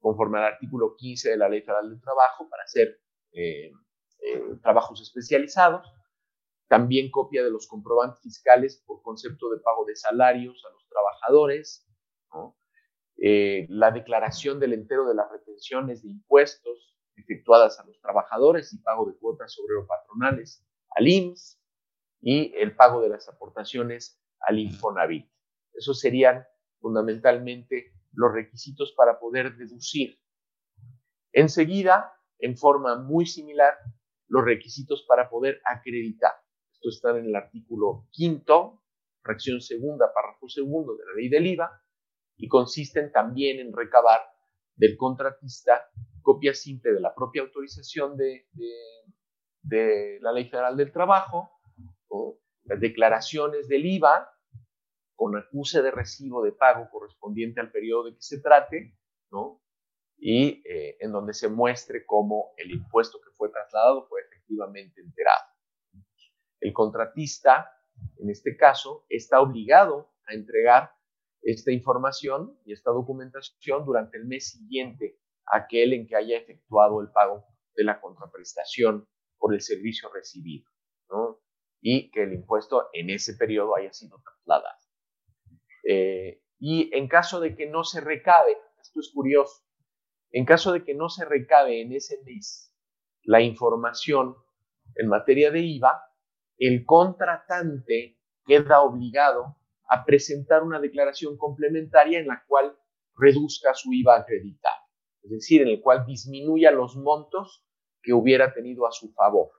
conforme 0.00 0.38
al 0.38 0.44
artículo 0.44 0.94
15 0.96 1.30
de 1.30 1.36
la 1.36 1.48
Ley 1.48 1.62
Federal 1.62 1.90
del 1.90 2.00
Trabajo 2.00 2.48
para 2.48 2.64
hacer 2.64 3.00
eh, 3.32 3.70
eh, 4.20 4.42
trabajos 4.62 5.00
especializados, 5.00 5.86
también 6.66 7.10
copia 7.10 7.44
de 7.44 7.50
los 7.50 7.68
comprobantes 7.68 8.20
fiscales 8.20 8.82
por 8.84 9.00
concepto 9.02 9.48
de 9.50 9.60
pago 9.60 9.84
de 9.84 9.94
salarios 9.94 10.64
a 10.66 10.72
los 10.72 10.88
trabajadores, 10.88 11.88
eh, 13.20 13.66
la 13.68 13.90
declaración 13.90 14.60
del 14.60 14.74
entero 14.74 15.08
de 15.08 15.14
las 15.14 15.30
retenciones 15.30 16.02
de 16.02 16.10
impuestos 16.10 16.96
efectuadas 17.16 17.80
a 17.80 17.84
los 17.84 18.00
trabajadores 18.00 18.72
y 18.72 18.78
pago 18.78 19.06
de 19.06 19.18
cuotas 19.18 19.58
obrero-patronales 19.58 20.64
al 20.90 21.08
IMSS 21.08 21.60
y 22.20 22.54
el 22.56 22.76
pago 22.76 23.00
de 23.00 23.08
las 23.08 23.28
aportaciones 23.28 24.20
al 24.40 24.60
Infonavit. 24.60 25.28
Esos 25.74 25.98
serían 25.98 26.44
fundamentalmente 26.80 27.92
los 28.12 28.32
requisitos 28.32 28.92
para 28.96 29.18
poder 29.18 29.56
deducir. 29.56 30.18
Enseguida, 31.32 32.12
en 32.38 32.56
forma 32.56 32.96
muy 32.96 33.26
similar, 33.26 33.74
los 34.28 34.44
requisitos 34.44 35.04
para 35.08 35.28
poder 35.28 35.60
acreditar. 35.64 36.32
Esto 36.72 36.88
está 36.90 37.18
en 37.18 37.26
el 37.26 37.36
artículo 37.36 38.06
quinto, 38.10 38.82
fracción 39.22 39.60
segunda, 39.60 40.12
párrafo 40.12 40.48
segundo 40.48 40.96
de 40.96 41.04
la 41.04 41.12
ley 41.14 41.28
del 41.28 41.46
IVA, 41.48 41.82
y 42.38 42.48
consisten 42.48 43.12
también 43.12 43.58
en 43.58 43.72
recabar 43.72 44.20
del 44.76 44.96
contratista 44.96 45.90
copia 46.22 46.54
simple 46.54 46.92
de 46.92 47.00
la 47.00 47.14
propia 47.14 47.42
autorización 47.42 48.16
de, 48.16 48.46
de, 49.62 50.18
la 50.20 50.32
Ley 50.32 50.48
Federal 50.48 50.76
del 50.76 50.92
Trabajo, 50.92 51.50
o 52.08 52.38
las 52.64 52.80
declaraciones 52.80 53.68
del 53.68 53.84
IVA 53.84 54.30
con 55.14 55.36
acuse 55.36 55.82
de 55.82 55.90
recibo 55.90 56.42
de 56.42 56.52
pago 56.52 56.88
correspondiente 56.90 57.60
al 57.60 57.72
periodo 57.72 58.04
de 58.04 58.14
que 58.14 58.22
se 58.22 58.40
trate, 58.40 58.96
¿no? 59.30 59.60
y 60.16 60.62
eh, 60.68 60.96
en 61.00 61.12
donde 61.12 61.32
se 61.32 61.48
muestre 61.48 62.04
cómo 62.04 62.52
el 62.56 62.70
impuesto 62.70 63.20
que 63.20 63.30
fue 63.36 63.50
trasladado 63.50 64.06
fue 64.08 64.20
efectivamente 64.22 65.00
enterado. 65.00 65.44
El 66.60 66.72
contratista, 66.72 67.72
en 68.18 68.30
este 68.30 68.56
caso, 68.56 69.06
está 69.08 69.40
obligado 69.40 70.12
a 70.26 70.34
entregar 70.34 70.97
esta 71.52 71.72
información 71.72 72.58
y 72.64 72.72
esta 72.72 72.90
documentación 72.90 73.84
durante 73.84 74.18
el 74.18 74.26
mes 74.26 74.50
siguiente 74.50 75.18
a 75.46 75.58
aquel 75.58 75.94
en 75.94 76.06
que 76.06 76.16
haya 76.16 76.36
efectuado 76.36 77.00
el 77.00 77.10
pago 77.10 77.46
de 77.74 77.84
la 77.84 78.00
contraprestación 78.00 79.08
por 79.38 79.54
el 79.54 79.60
servicio 79.60 80.10
recibido, 80.12 80.68
¿no? 81.10 81.40
y 81.80 82.10
que 82.10 82.24
el 82.24 82.34
impuesto 82.34 82.88
en 82.92 83.10
ese 83.10 83.34
periodo 83.36 83.76
haya 83.76 83.92
sido 83.92 84.20
trasladado. 84.22 84.78
Eh, 85.88 86.42
y 86.58 86.94
en 86.94 87.08
caso 87.08 87.40
de 87.40 87.56
que 87.56 87.66
no 87.66 87.84
se 87.84 88.00
recabe, 88.00 88.58
esto 88.82 89.00
es 89.00 89.10
curioso, 89.14 89.62
en 90.32 90.44
caso 90.44 90.72
de 90.72 90.84
que 90.84 90.94
no 90.94 91.08
se 91.08 91.24
recabe 91.24 91.80
en 91.80 91.92
ese 91.92 92.20
mes 92.24 92.74
la 93.22 93.40
información 93.40 94.36
en 94.96 95.08
materia 95.08 95.50
de 95.50 95.60
IVA, 95.60 96.02
el 96.58 96.84
contratante 96.84 98.18
queda 98.44 98.82
obligado 98.82 99.57
a 99.88 100.04
presentar 100.04 100.62
una 100.62 100.80
declaración 100.80 101.36
complementaria 101.36 102.18
en 102.18 102.26
la 102.26 102.44
cual 102.46 102.76
reduzca 103.16 103.74
su 103.74 103.92
IVA 103.92 104.18
acreditado, 104.18 104.82
es 105.22 105.30
decir, 105.30 105.62
en 105.62 105.68
el 105.68 105.80
cual 105.80 106.04
disminuya 106.06 106.70
los 106.70 106.96
montos 106.96 107.64
que 108.02 108.12
hubiera 108.12 108.52
tenido 108.52 108.86
a 108.86 108.92
su 108.92 109.12
favor. 109.12 109.50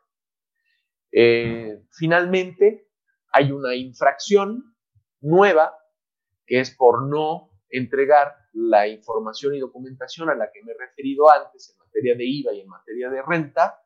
Eh, 1.12 1.84
finalmente, 1.92 2.88
hay 3.32 3.52
una 3.52 3.76
infracción 3.76 4.76
nueva 5.22 5.76
que 6.46 6.60
es 6.60 6.76
por 6.76 7.08
no 7.08 7.52
entregar 7.70 8.34
la 8.54 8.88
información 8.88 9.56
y 9.56 9.60
documentación 9.60 10.30
a 10.30 10.36
la 10.36 10.52
que 10.52 10.64
me 10.64 10.72
he 10.72 10.78
referido 10.78 11.30
antes 11.30 11.70
en 11.70 11.78
materia 11.78 12.16
de 12.16 12.26
IVA 12.26 12.54
y 12.54 12.62
en 12.62 12.68
materia 12.68 13.10
de 13.10 13.22
renta 13.22 13.80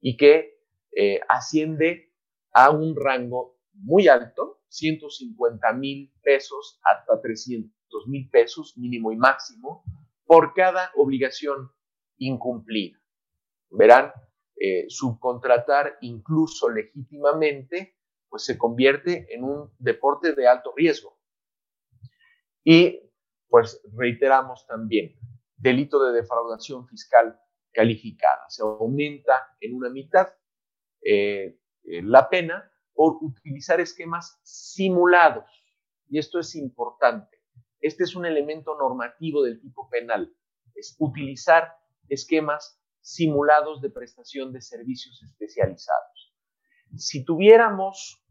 y 0.00 0.16
que 0.16 0.60
eh, 0.92 1.20
asciende 1.28 2.12
a 2.52 2.70
un 2.70 2.94
rango 2.96 3.58
muy 3.72 4.08
alto, 4.08 4.55
150 4.68 5.72
mil 5.74 6.12
pesos 6.22 6.80
hasta 6.82 7.20
300 7.20 7.70
mil 8.06 8.28
pesos 8.30 8.76
mínimo 8.76 9.12
y 9.12 9.16
máximo 9.16 9.84
por 10.24 10.52
cada 10.54 10.90
obligación 10.96 11.70
incumplida. 12.18 12.98
Verán, 13.70 14.12
eh, 14.58 14.86
subcontratar 14.88 15.98
incluso 16.00 16.68
legítimamente, 16.70 17.98
pues 18.28 18.44
se 18.44 18.56
convierte 18.56 19.26
en 19.34 19.44
un 19.44 19.72
deporte 19.78 20.34
de 20.34 20.48
alto 20.48 20.72
riesgo. 20.74 21.20
Y 22.64 23.00
pues 23.48 23.80
reiteramos 23.96 24.66
también, 24.66 25.14
delito 25.56 26.02
de 26.04 26.12
defraudación 26.12 26.86
fiscal 26.88 27.38
calificada. 27.72 28.44
Se 28.48 28.62
aumenta 28.62 29.56
en 29.60 29.74
una 29.74 29.90
mitad 29.90 30.28
eh, 31.02 31.60
eh, 31.84 32.02
la 32.02 32.28
pena 32.28 32.72
por 32.96 33.18
utilizar 33.20 33.80
esquemas 33.80 34.40
simulados. 34.42 35.44
Y 36.08 36.18
esto 36.18 36.40
es 36.40 36.56
importante. 36.56 37.36
Este 37.80 38.04
es 38.04 38.16
un 38.16 38.24
elemento 38.24 38.76
normativo 38.76 39.42
del 39.42 39.60
tipo 39.60 39.88
penal. 39.90 40.34
Es 40.74 40.96
utilizar 40.98 41.76
esquemas 42.08 42.80
simulados 43.00 43.80
de 43.82 43.90
prestación 43.90 44.52
de 44.52 44.62
servicios 44.62 45.22
especializados. 45.22 46.34
Si 46.96 47.24
tuviéramos 47.24 48.24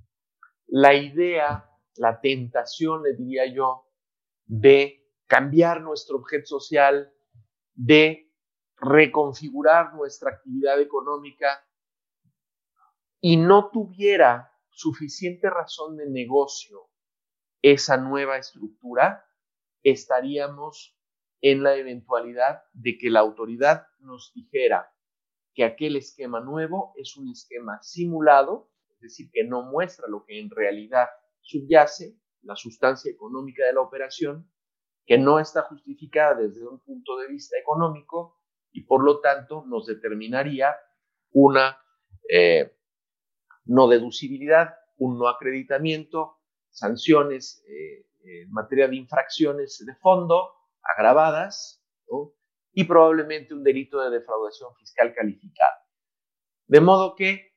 la 0.67 0.95
idea, 0.95 1.69
la 1.95 2.19
tentación, 2.19 3.03
le 3.03 3.13
diría 3.13 3.45
yo, 3.45 3.87
de 4.45 5.07
cambiar 5.27 5.81
nuestro 5.81 6.17
objeto 6.17 6.47
social, 6.47 7.13
de 7.73 8.33
reconfigurar 8.77 9.93
nuestra 9.93 10.31
actividad 10.31 10.81
económica 10.81 11.65
y 13.21 13.37
no 13.37 13.69
tuviera 13.71 14.55
suficiente 14.76 15.49
razón 15.49 15.95
de 15.95 16.10
negocio 16.10 16.89
esa 17.61 17.97
nueva 17.97 18.38
estructura, 18.38 19.26
estaríamos 19.84 20.99
en 21.41 21.64
la 21.64 21.76
eventualidad 21.76 22.64
de 22.73 22.97
que 22.97 23.10
la 23.10 23.22
autoridad 23.22 23.88
nos 23.99 24.34
dijera 24.34 24.91
que 25.53 25.64
aquel 25.64 25.95
esquema 25.95 26.41
nuevo 26.41 26.93
es 26.97 27.15
un 27.15 27.30
esquema 27.30 27.81
simulado, 27.81 28.69
es 28.89 28.99
decir, 28.99 29.30
que 29.31 29.45
no 29.45 29.64
muestra 29.64 30.07
lo 30.07 30.26
que 30.26 30.39
en 30.39 30.49
realidad 30.49 31.07
subyace, 31.39 32.19
la 32.41 32.56
sustancia 32.56 33.11
económica 33.11 33.65
de 33.65 33.73
la 33.73 33.81
operación, 33.81 34.52
que 35.06 35.18
no 35.18 35.39
está 35.39 35.61
justificada 35.64 36.35
desde 36.35 36.68
un 36.68 36.80
punto 36.80 37.18
de 37.18 37.27
vista 37.30 37.57
económico 37.57 38.41
y 38.72 38.84
por 38.84 39.03
lo 39.03 39.22
tanto 39.22 39.64
nos 39.65 39.85
determinaría 39.85 40.76
una 41.31 41.77
eh, 42.30 42.76
no 43.65 43.87
deducibilidad, 43.87 44.75
un 44.97 45.17
no 45.17 45.27
acreditamiento, 45.27 46.39
sanciones 46.69 47.63
eh, 47.67 48.05
en 48.23 48.51
materia 48.51 48.87
de 48.87 48.95
infracciones 48.95 49.83
de 49.85 49.95
fondo, 49.95 50.51
agravadas 50.81 51.81
y 52.73 52.83
probablemente 52.83 53.53
un 53.53 53.63
delito 53.63 54.01
de 54.01 54.19
defraudación 54.19 54.75
fiscal 54.75 55.13
calificada. 55.13 55.77
De 56.67 56.81
modo 56.81 57.15
que 57.15 57.53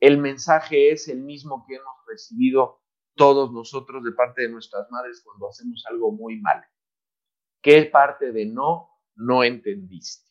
el 0.00 0.18
mensaje 0.18 0.90
es 0.90 1.08
el 1.08 1.22
mismo 1.22 1.64
que 1.66 1.76
hemos 1.76 1.94
recibido 2.06 2.82
todos 3.14 3.52
nosotros 3.52 4.04
de 4.04 4.12
parte 4.12 4.42
de 4.42 4.48
nuestras 4.48 4.88
madres 4.90 5.22
cuando 5.24 5.48
hacemos 5.48 5.84
algo 5.88 6.12
muy 6.12 6.40
mal. 6.40 6.64
¿Qué 7.60 7.84
parte 7.84 8.32
de 8.32 8.46
no 8.46 8.90
no 9.16 9.42
entendiste? 9.42 10.30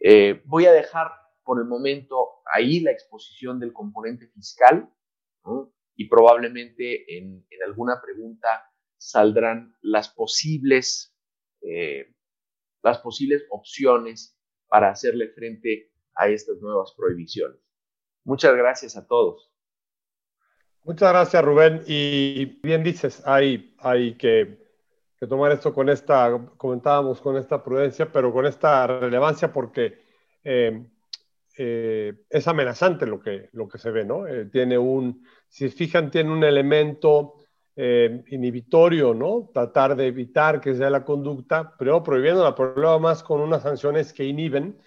Eh, 0.00 0.42
voy 0.46 0.66
a 0.66 0.72
dejar 0.72 1.12
por 1.46 1.60
el 1.60 1.66
momento 1.66 2.42
ahí 2.52 2.80
la 2.80 2.90
exposición 2.90 3.60
del 3.60 3.72
componente 3.72 4.26
fiscal 4.26 4.92
y 5.94 6.08
probablemente 6.08 7.16
en, 7.16 7.46
alguna 7.64 8.02
pregunta 8.02 8.48
saldrán 8.98 9.72
las 9.80 10.08
posibles, 10.08 11.16
eh, 11.62 12.12
las 12.82 12.98
posibles 12.98 13.46
opciones 13.50 14.36
para 14.66 14.90
hacerle 14.90 15.28
frente 15.28 15.92
a 16.16 16.28
estas 16.28 16.58
nuevas 16.58 16.92
prohibiciones. 16.96 17.60
Muchas 18.24 18.56
gracias 18.56 18.96
a 18.96 19.06
todos. 19.06 19.52
Muchas 20.82 21.12
gracias, 21.12 21.44
Rubén. 21.44 21.82
Y 21.86 22.60
bien 22.60 22.82
dices, 22.82 23.22
hay, 23.24 23.76
hay 23.78 24.16
que, 24.16 24.66
tomar 25.28 25.52
esto 25.52 25.72
con 25.72 25.88
esta, 25.90 26.50
comentábamos 26.56 27.20
con 27.20 27.36
esta 27.36 27.62
prudencia, 27.62 28.10
pero 28.10 28.32
con 28.32 28.46
esta 28.46 28.86
relevancia 28.88 29.52
porque 29.52 30.04
eh, 30.42 30.90
eh, 31.56 32.14
es 32.28 32.48
amenazante 32.48 33.06
lo 33.06 33.20
que, 33.20 33.48
lo 33.52 33.68
que 33.68 33.78
se 33.78 33.90
ve, 33.90 34.04
¿no? 34.04 34.26
Eh, 34.26 34.46
tiene 34.46 34.78
un, 34.78 35.24
si 35.48 35.68
fijan, 35.68 36.10
tiene 36.10 36.30
un 36.30 36.44
elemento 36.44 37.34
inhibitorio, 37.78 39.12
¿no? 39.12 39.50
Tratar 39.52 39.96
de 39.96 40.06
evitar 40.06 40.62
que 40.62 40.74
sea 40.74 40.88
la 40.88 41.04
conducta, 41.04 41.74
pero 41.78 42.02
prohibiendo 42.02 42.42
la 42.42 42.54
problema 42.54 42.98
más 42.98 43.22
con 43.22 43.42
unas 43.42 43.64
sanciones 43.64 44.14
que 44.14 44.24
inhiben. 44.24 44.78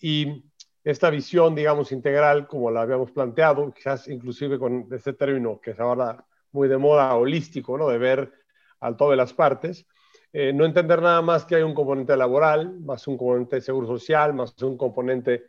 Y 0.00 0.44
esta 0.82 1.10
visión, 1.10 1.54
digamos, 1.54 1.92
integral, 1.92 2.46
como 2.46 2.70
la 2.70 2.80
habíamos 2.80 3.10
planteado, 3.10 3.70
quizás 3.74 4.08
inclusive 4.08 4.58
con 4.58 4.88
este 4.90 5.12
término 5.12 5.60
que 5.60 5.72
es 5.72 5.80
ahora 5.80 6.24
muy 6.52 6.68
de 6.68 6.78
moda, 6.78 7.14
holístico, 7.14 7.76
¿no? 7.76 7.88
De 7.88 7.98
ver 7.98 8.32
al 8.80 8.96
todo 8.96 9.10
de 9.10 9.16
las 9.16 9.34
partes. 9.34 9.86
Eh, 10.32 10.52
no 10.52 10.64
entender 10.64 11.00
nada 11.02 11.22
más 11.22 11.44
que 11.44 11.56
hay 11.56 11.62
un 11.62 11.74
componente 11.74 12.16
laboral, 12.16 12.80
más 12.80 13.06
un 13.06 13.16
componente 13.16 13.56
de 13.56 13.62
seguro 13.62 13.86
social, 13.86 14.34
más 14.34 14.54
un 14.62 14.76
componente, 14.76 15.44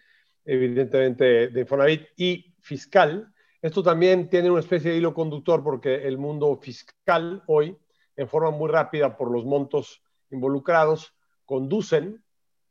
evidentemente, 0.49 1.49
de 1.49 1.61
Infonavit 1.61 2.07
y 2.17 2.55
fiscal. 2.59 3.33
Esto 3.61 3.83
también 3.83 4.29
tiene 4.29 4.49
una 4.49 4.61
especie 4.61 4.91
de 4.91 4.97
hilo 4.97 5.13
conductor 5.13 5.63
porque 5.63 6.07
el 6.07 6.17
mundo 6.17 6.57
fiscal 6.61 7.43
hoy, 7.47 7.77
en 8.15 8.27
forma 8.27 8.51
muy 8.51 8.69
rápida 8.69 9.15
por 9.15 9.31
los 9.31 9.45
montos 9.45 10.01
involucrados, 10.31 11.13
conducen 11.45 12.23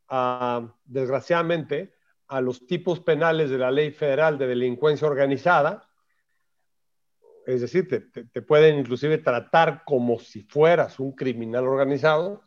a, 0.09 0.75
desgraciadamente, 0.85 1.95
a 2.27 2.41
los 2.41 2.67
tipos 2.67 3.01
penales 3.01 3.51
de 3.51 3.59
la 3.59 3.71
ley 3.71 3.91
federal 3.91 4.39
de 4.39 4.47
delincuencia 4.47 5.07
organizada, 5.07 5.89
es 7.47 7.63
decir, 7.63 7.89
te, 7.89 8.43
pueden 8.43 8.79
inclusive 8.79 9.17
tratar 9.19 9.83
como 9.87 10.19
si 10.19 10.43
fueras 10.43 11.01
un 11.01 11.13
criminal 11.13 11.67
organizado, 11.67 12.43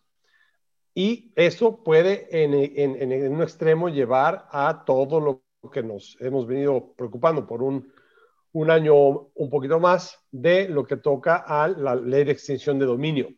y 0.94 1.32
eso 1.36 1.84
puede 1.84 2.28
en, 2.44 2.54
en, 2.54 3.34
un 3.34 3.42
extremo 3.42 3.90
llevar 3.90 4.48
a 4.52 4.84
todo 4.86 5.20
lo 5.20 5.44
que 5.72 5.84
nos 5.84 6.18
hemos 6.20 6.48
venido 6.48 6.94
preocupando 6.96 7.48
por 7.48 7.64
un, 7.64 7.92
un 8.54 8.70
año 8.70 8.96
un 8.96 9.50
poquito 9.50 9.80
más 9.80 10.20
de 10.32 10.68
lo 10.68 10.86
que 10.86 10.98
toca 10.98 11.38
a 11.48 11.68
la 11.68 11.96
ley 11.96 12.26
de 12.26 12.34
extinción 12.34 12.78
de 12.78 12.86
dominio. 12.86 13.30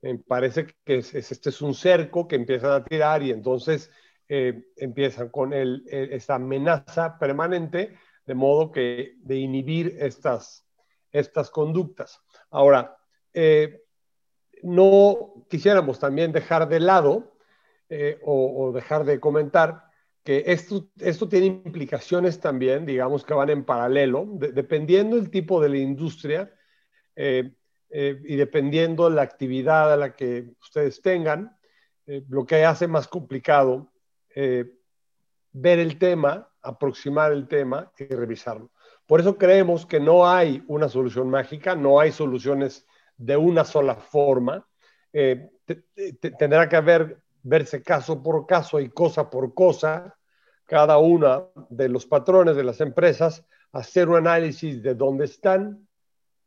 Me 0.00 0.18
parece 0.18 0.66
que 0.84 0.98
este 0.98 1.48
es 1.48 1.62
un 1.62 1.74
cerco 1.74 2.26
que 2.26 2.36
empiezan 2.36 2.72
a 2.72 2.84
tirar 2.84 3.22
y 3.22 3.30
entonces 3.30 3.90
eh, 4.28 4.64
empiezan 4.76 5.28
con 5.28 5.52
el, 5.52 5.84
esta 5.88 6.36
amenaza 6.36 7.18
permanente, 7.18 7.96
de 8.24 8.34
modo 8.34 8.72
que 8.72 9.14
de 9.18 9.36
inhibir 9.36 9.96
estas, 9.98 10.66
estas 11.12 11.50
conductas. 11.50 12.20
Ahora, 12.50 12.96
eh, 13.32 13.85
no 14.66 15.46
quisiéramos 15.48 15.98
también 15.98 16.32
dejar 16.32 16.68
de 16.68 16.80
lado 16.80 17.36
eh, 17.88 18.18
o, 18.24 18.72
dejar 18.72 19.04
de 19.04 19.20
comentar 19.20 19.84
que 20.24 20.44
esto, 20.46 20.88
esto 20.98 21.28
tiene 21.28 21.46
implicaciones 21.46 22.40
también, 22.40 22.84
digamos 22.84 23.24
que 23.24 23.34
van 23.34 23.50
en 23.50 23.64
paralelo, 23.64 24.26
dependiendo 24.32 25.16
del 25.16 25.30
tipo 25.30 25.60
de 25.60 25.68
la 25.68 25.78
industria 25.78 26.52
y 27.14 28.36
dependiendo 28.36 29.08
la 29.08 29.22
actividad 29.22 29.92
a 29.92 29.96
la 29.96 30.16
que 30.16 30.50
ustedes 30.60 31.00
tengan, 31.00 31.56
lo 32.28 32.44
que 32.44 32.64
hace 32.64 32.88
más 32.88 33.06
complicado 33.06 33.92
eh, 34.38 34.70
ver 35.52 35.78
el 35.78 35.98
tema, 35.98 36.52
aproximar 36.60 37.32
el 37.32 37.48
tema 37.48 37.90
y 37.98 38.04
revisarlo. 38.04 38.70
Por 39.06 39.18
eso 39.18 39.38
creemos 39.38 39.86
que 39.86 39.98
no 39.98 40.28
hay 40.28 40.62
una 40.66 40.90
solución 40.90 41.30
mágica, 41.30 41.74
no 41.74 41.98
hay 41.98 42.12
soluciones 42.12 42.86
de 43.16 43.36
una 43.36 43.64
sola 43.64 43.94
forma. 43.94 44.66
Eh, 45.12 45.50
tendrá 46.38 46.68
que 46.68 46.76
haber, 46.76 47.22
verse 47.42 47.82
caso 47.82 48.22
por 48.22 48.46
caso 48.46 48.80
y 48.80 48.88
cosa 48.88 49.30
por 49.30 49.54
cosa, 49.54 50.16
cada 50.66 50.98
una 50.98 51.44
de 51.70 51.88
los 51.88 52.06
patrones 52.06 52.56
de 52.56 52.64
las 52.64 52.80
empresas, 52.80 53.44
hacer 53.72 54.08
un 54.08 54.16
análisis 54.16 54.82
de 54.82 54.94
dónde 54.94 55.26
están, 55.26 55.86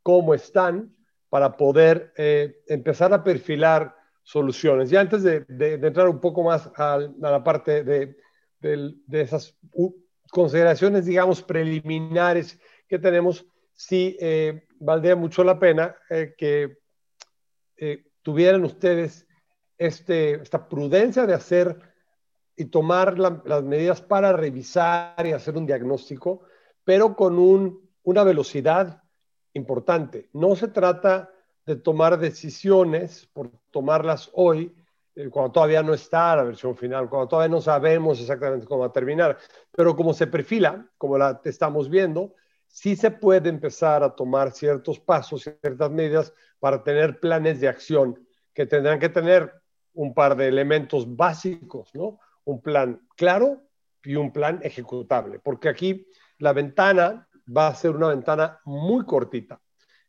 cómo 0.04 0.34
están, 0.34 0.96
para 1.30 1.56
poder 1.58 2.12
eh, 2.18 2.62
empezar 2.68 3.14
a 3.14 3.24
perfilar 3.24 3.96
soluciones. 4.24 4.91
Y 4.91 4.96
antes 4.96 5.24
de, 5.24 5.46
entrar 5.50 6.10
un 6.10 6.20
poco 6.20 6.44
más 6.44 6.70
a, 6.76 7.00
la 7.20 7.44
parte 7.44 7.84
de, 7.84 8.16
esas 9.12 9.56
consideraciones, 10.32 11.06
digamos, 11.06 11.41
preliminares 11.41 12.60
que 12.88 13.00
tenemos, 13.00 13.46
sí 13.80 14.18
eh, 14.19 14.68
valdría 14.81 15.15
mucho 15.15 15.41
la 15.41 15.57
pena 15.57 15.95
eh, 16.10 16.35
que 16.38 16.80
eh, 17.77 18.11
tuvieran 18.22 18.65
ustedes 18.65 19.26
este, 19.77 20.34
esta 20.34 20.68
prudencia 20.68 21.26
de 21.26 21.34
hacer 21.34 21.80
y 22.57 22.65
tomar 22.65 23.18
las 23.18 23.64
medidas 23.64 24.01
para 24.01 24.34
revisar 24.34 25.26
y 25.26 25.31
hacer 25.31 25.56
un 25.56 25.65
diagnóstico, 25.65 26.41
pero 26.84 27.15
con 27.15 27.39
una 28.03 28.23
velocidad 28.26 29.01
importante. 29.53 30.30
No 30.34 30.57
se 30.57 30.68
trata 30.68 31.31
de 31.65 31.77
tomar 31.77 32.19
decisiones, 32.19 33.30
por 33.31 33.49
tomarlas 33.72 34.30
hoy, 34.34 34.76
eh, 35.15 35.30
cuando 35.30 35.53
todavía 35.53 35.84
no 35.84 35.93
está 35.93 36.35
la 36.35 36.43
versión 36.43 36.76
final, 36.76 37.10
cuando 37.10 37.30
todavía 37.30 37.56
no 37.56 37.61
sabemos 37.61 38.19
exactamente 38.19 38.65
cómo 38.65 38.81
va 38.81 38.88
a 38.88 38.91
terminar. 38.91 39.38
Pero 39.72 39.95
como 39.95 40.14
se 40.14 40.27
perfila, 40.27 40.85
como 40.97 41.18
la 41.18 41.39
estamos 41.45 41.89
viendo, 41.89 42.35
sí 42.70 42.96
se 42.96 43.12
puede 43.12 43.50
empezar 43.50 44.04
a 44.04 44.16
tomar 44.16 44.52
ciertos 44.52 45.00
pasos, 45.00 45.41
ciertas 45.41 45.91
medidas 45.91 46.34
para 46.60 46.84
tener 46.84 47.20
planes 47.20 47.60
de 47.60 47.68
acción 47.68 48.26
que 48.54 48.66
tendrán 48.66 49.00
que 49.00 49.10
tener 49.10 49.52
un 49.94 50.14
par 50.14 50.36
de 50.36 50.48
elementos 50.48 51.16
básicos, 51.16 51.94
¿no? 51.94 52.20
Un 52.46 52.62
plan 52.62 53.02
claro 53.18 53.64
y 54.04 54.16
un 54.16 54.32
plan 54.32 54.60
ejecutable, 54.64 55.40
porque 55.40 55.68
aquí 55.68 56.08
la 56.38 56.54
ventana 56.54 57.28
va 57.46 57.68
a 57.68 57.76
ser 57.76 57.91
una 57.91 58.10
ventana 58.10 58.60
muy 58.66 59.06
cortita. 59.06 59.60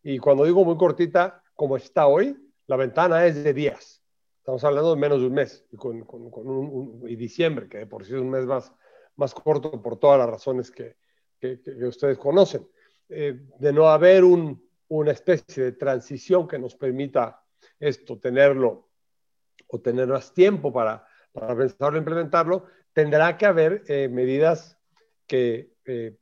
Y 0.02 0.18
cuando 0.18 0.44
digo 0.44 0.64
muy 0.64 0.76
cortita, 0.76 1.42
como 1.54 1.76
está 1.76 2.06
hoy, 2.06 2.36
la 2.66 2.76
ventana 2.76 3.26
es 3.26 3.42
de 3.42 3.52
días. 3.52 4.02
Estamos 4.38 4.62
hablando 4.64 4.94
de 4.94 5.00
menos 5.00 5.20
de 5.20 5.26
un 5.26 5.34
mes 5.34 5.66
y, 5.70 5.76
con, 5.76 6.02
un, 6.02 7.04
y 7.06 7.16
diciembre, 7.16 7.68
que 7.68 7.86
por 7.86 8.04
sí 8.04 8.14
es 8.14 8.20
un 8.20 8.30
mes 8.30 8.46
más, 8.46 8.72
más 9.16 9.34
corto 9.34 9.82
por 9.82 9.98
todas 9.98 10.18
las 10.18 10.30
razones 10.30 10.70
que, 10.70 10.96
que, 11.40 11.60
ustedes 11.86 12.18
conocen. 12.18 12.68
Eh, 13.08 13.40
de 13.58 13.72
no 13.72 13.88
haber 13.88 14.22
un, 14.24 14.62
una 14.88 15.12
especie 15.12 15.64
de 15.64 15.72
transición 15.72 16.46
que 16.46 16.58
nos 16.58 16.76
permita 16.76 17.42
esto, 17.78 18.18
tenerlo 18.18 18.88
o 19.66 19.80
tener 19.80 20.06
más 20.06 20.32
tiempo 20.32 20.72
para, 20.72 21.04
para 21.32 21.56
pensarlo 21.56 21.96
e 21.96 22.00
implementarlo, 22.00 22.66
tendrá 22.92 23.36
que 23.36 23.46
haber 23.46 23.84
eh, 23.88 24.08
medidas 24.08 24.78
que, 25.26 25.74
eh, 25.84 26.16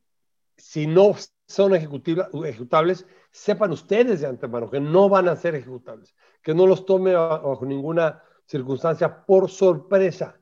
si 0.57 0.87
no 0.87 1.15
son 1.47 1.75
ejecutables, 1.75 3.05
sepan 3.31 3.71
ustedes 3.71 4.21
de 4.21 4.27
antemano 4.27 4.69
que 4.69 4.79
no 4.79 5.09
van 5.09 5.27
a 5.29 5.35
ser 5.35 5.55
ejecutables, 5.55 6.15
que 6.41 6.53
no 6.53 6.67
los 6.67 6.85
tome 6.85 7.13
bajo 7.13 7.65
ninguna 7.65 8.23
circunstancia 8.45 9.25
por 9.25 9.49
sorpresa 9.49 10.38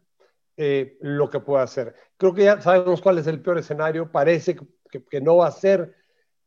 eh, 0.59 0.97
lo 1.01 1.29
que 1.29 1.39
pueda 1.39 1.61
hacer. 1.63 1.95
Creo 2.17 2.34
que 2.34 2.45
ya 2.45 2.59
sabemos 2.59 2.99
cuál 2.99 3.19
es 3.19 3.27
el 3.27 3.41
peor 3.41 3.59
escenario, 3.59 4.11
parece 4.11 4.55
que, 4.89 5.05
que, 5.05 5.21
no 5.21 5.38
va 5.38 5.47
a 5.47 5.51
ser 5.51 5.95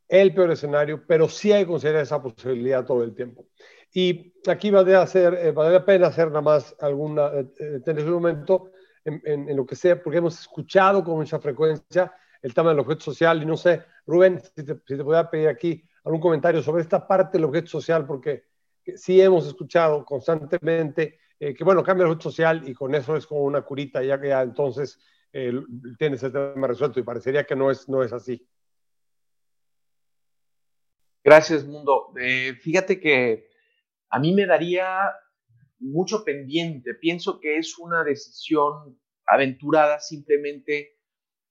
el 0.08 0.34
peor 0.34 0.50
escenario, 0.50 1.04
pero 1.06 1.28
sí 1.28 1.52
hay 1.52 1.62
que 1.62 1.68
considerar 1.68 2.02
esa 2.02 2.20
posibilidad 2.20 2.84
todo 2.84 3.04
el 3.04 3.14
tiempo. 3.14 3.46
Y 3.92 4.34
aquí 4.48 4.72
vale, 4.72 4.96
hacer, 4.96 5.34
eh, 5.34 5.52
vale 5.52 5.74
la 5.74 5.84
pena 5.84 6.08
hacer 6.08 6.26
nada 6.26 6.40
más 6.40 6.74
alguna, 6.80 7.30
eh, 7.34 7.80
tener 7.84 8.04
un 8.06 8.14
momento 8.14 8.72
en, 9.04 9.22
en, 9.24 9.56
lo 9.56 9.64
que 9.64 9.76
sea, 9.76 10.02
porque 10.02 10.18
hemos 10.18 10.40
escuchado 10.40 11.04
con 11.04 11.14
mucha 11.14 11.38
frecuencia 11.38 12.12
el 12.42 12.52
tema 12.52 12.70
del 12.70 12.80
objeto 12.80 13.02
social 13.02 13.40
y 13.40 13.46
no 13.46 13.56
sé, 13.56 13.84
Rubén, 14.06 14.40
si 14.40 14.64
te, 14.64 14.74
si 14.86 14.96
te 14.96 15.04
pedir 15.30 15.48
aquí 15.48 15.84
algún 16.02 16.20
comentario 16.20 16.62
sobre 16.62 16.82
esta 16.82 17.06
parte 17.06 17.38
del 17.38 17.44
objeto 17.44 17.68
social, 17.68 18.06
porque 18.06 18.44
sí 18.96 19.20
hemos 19.20 19.46
escuchado 19.46 20.04
constantemente 20.04 21.20
eh, 21.42 21.54
que, 21.54 21.64
bueno, 21.64 21.82
cambia 21.82 22.04
el 22.04 22.10
objeto 22.10 22.30
social 22.30 22.68
y 22.68 22.74
con 22.74 22.94
eso 22.94 23.16
es 23.16 23.26
como 23.26 23.40
una 23.40 23.62
curita, 23.62 24.02
ya 24.02 24.20
que 24.20 24.28
ya 24.28 24.42
entonces 24.42 25.00
eh, 25.32 25.50
tienes 25.98 26.22
el 26.22 26.32
tema 26.32 26.66
resuelto 26.66 27.00
y 27.00 27.02
parecería 27.02 27.44
que 27.44 27.56
no 27.56 27.70
es, 27.70 27.88
no 27.88 28.02
es 28.02 28.12
así. 28.12 28.46
Gracias, 31.24 31.64
Mundo. 31.64 32.12
Eh, 32.20 32.54
fíjate 32.60 33.00
que 33.00 33.48
a 34.10 34.18
mí 34.18 34.34
me 34.34 34.44
daría 34.44 35.12
mucho 35.78 36.24
pendiente. 36.24 36.92
Pienso 36.94 37.40
que 37.40 37.56
es 37.56 37.78
una 37.78 38.04
decisión 38.04 39.00
aventurada 39.24 39.98
simplemente 39.98 40.98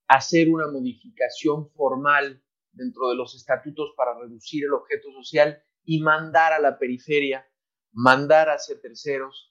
hacer 0.08 0.50
una 0.50 0.68
modificación 0.68 1.68
formal 1.72 2.44
dentro 2.74 3.10
de 3.10 3.16
los 3.16 3.34
estatutos 3.34 3.94
para 3.98 4.14
reducir 4.20 4.66
el 4.66 4.74
objeto 4.74 5.12
social 5.14 5.64
y 5.84 6.00
mandar 6.00 6.54
a 6.54 6.60
la 6.60 6.78
periferia, 6.78 7.48
mandar 7.92 8.50
hacia 8.50 8.80
terceros 8.80 9.49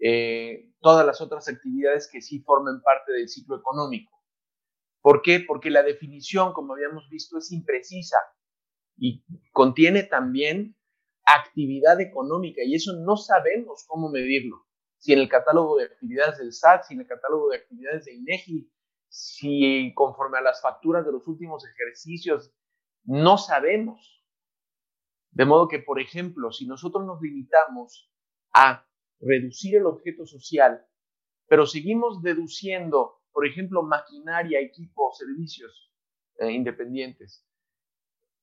eh, 0.00 0.72
todas 0.80 1.06
las 1.06 1.20
otras 1.20 1.48
actividades 1.48 2.08
que 2.10 2.22
sí 2.22 2.40
formen 2.40 2.80
parte 2.82 3.12
del 3.12 3.28
ciclo 3.28 3.56
económico. 3.56 4.10
¿Por 5.02 5.22
qué? 5.22 5.40
Porque 5.46 5.70
la 5.70 5.82
definición, 5.82 6.52
como 6.52 6.74
habíamos 6.74 7.08
visto, 7.08 7.38
es 7.38 7.52
imprecisa 7.52 8.16
y 8.96 9.24
contiene 9.52 10.02
también 10.02 10.76
actividad 11.24 12.00
económica 12.00 12.62
y 12.64 12.74
eso 12.74 12.92
no 12.94 13.16
sabemos 13.16 13.84
cómo 13.86 14.10
medirlo. 14.10 14.66
Si 14.98 15.12
en 15.12 15.20
el 15.20 15.28
catálogo 15.28 15.78
de 15.78 15.84
actividades 15.84 16.38
del 16.38 16.52
SAT, 16.52 16.84
si 16.84 16.94
en 16.94 17.00
el 17.00 17.06
catálogo 17.06 17.48
de 17.48 17.56
actividades 17.56 18.04
de 18.04 18.14
INEGI, 18.14 18.70
si 19.08 19.92
conforme 19.94 20.38
a 20.38 20.42
las 20.42 20.60
facturas 20.60 21.04
de 21.06 21.12
los 21.12 21.26
últimos 21.26 21.64
ejercicios, 21.66 22.52
no 23.04 23.38
sabemos. 23.38 24.24
De 25.30 25.46
modo 25.46 25.68
que, 25.68 25.78
por 25.78 26.00
ejemplo, 26.00 26.52
si 26.52 26.66
nosotros 26.66 27.04
nos 27.06 27.20
limitamos 27.22 28.10
a 28.52 28.86
reducir 29.20 29.76
el 29.76 29.86
objeto 29.86 30.26
social, 30.26 30.84
pero 31.46 31.66
seguimos 31.66 32.22
deduciendo, 32.22 33.22
por 33.32 33.46
ejemplo, 33.46 33.82
maquinaria, 33.82 34.60
equipo, 34.60 35.12
servicios 35.12 35.92
eh, 36.38 36.50
independientes, 36.50 37.46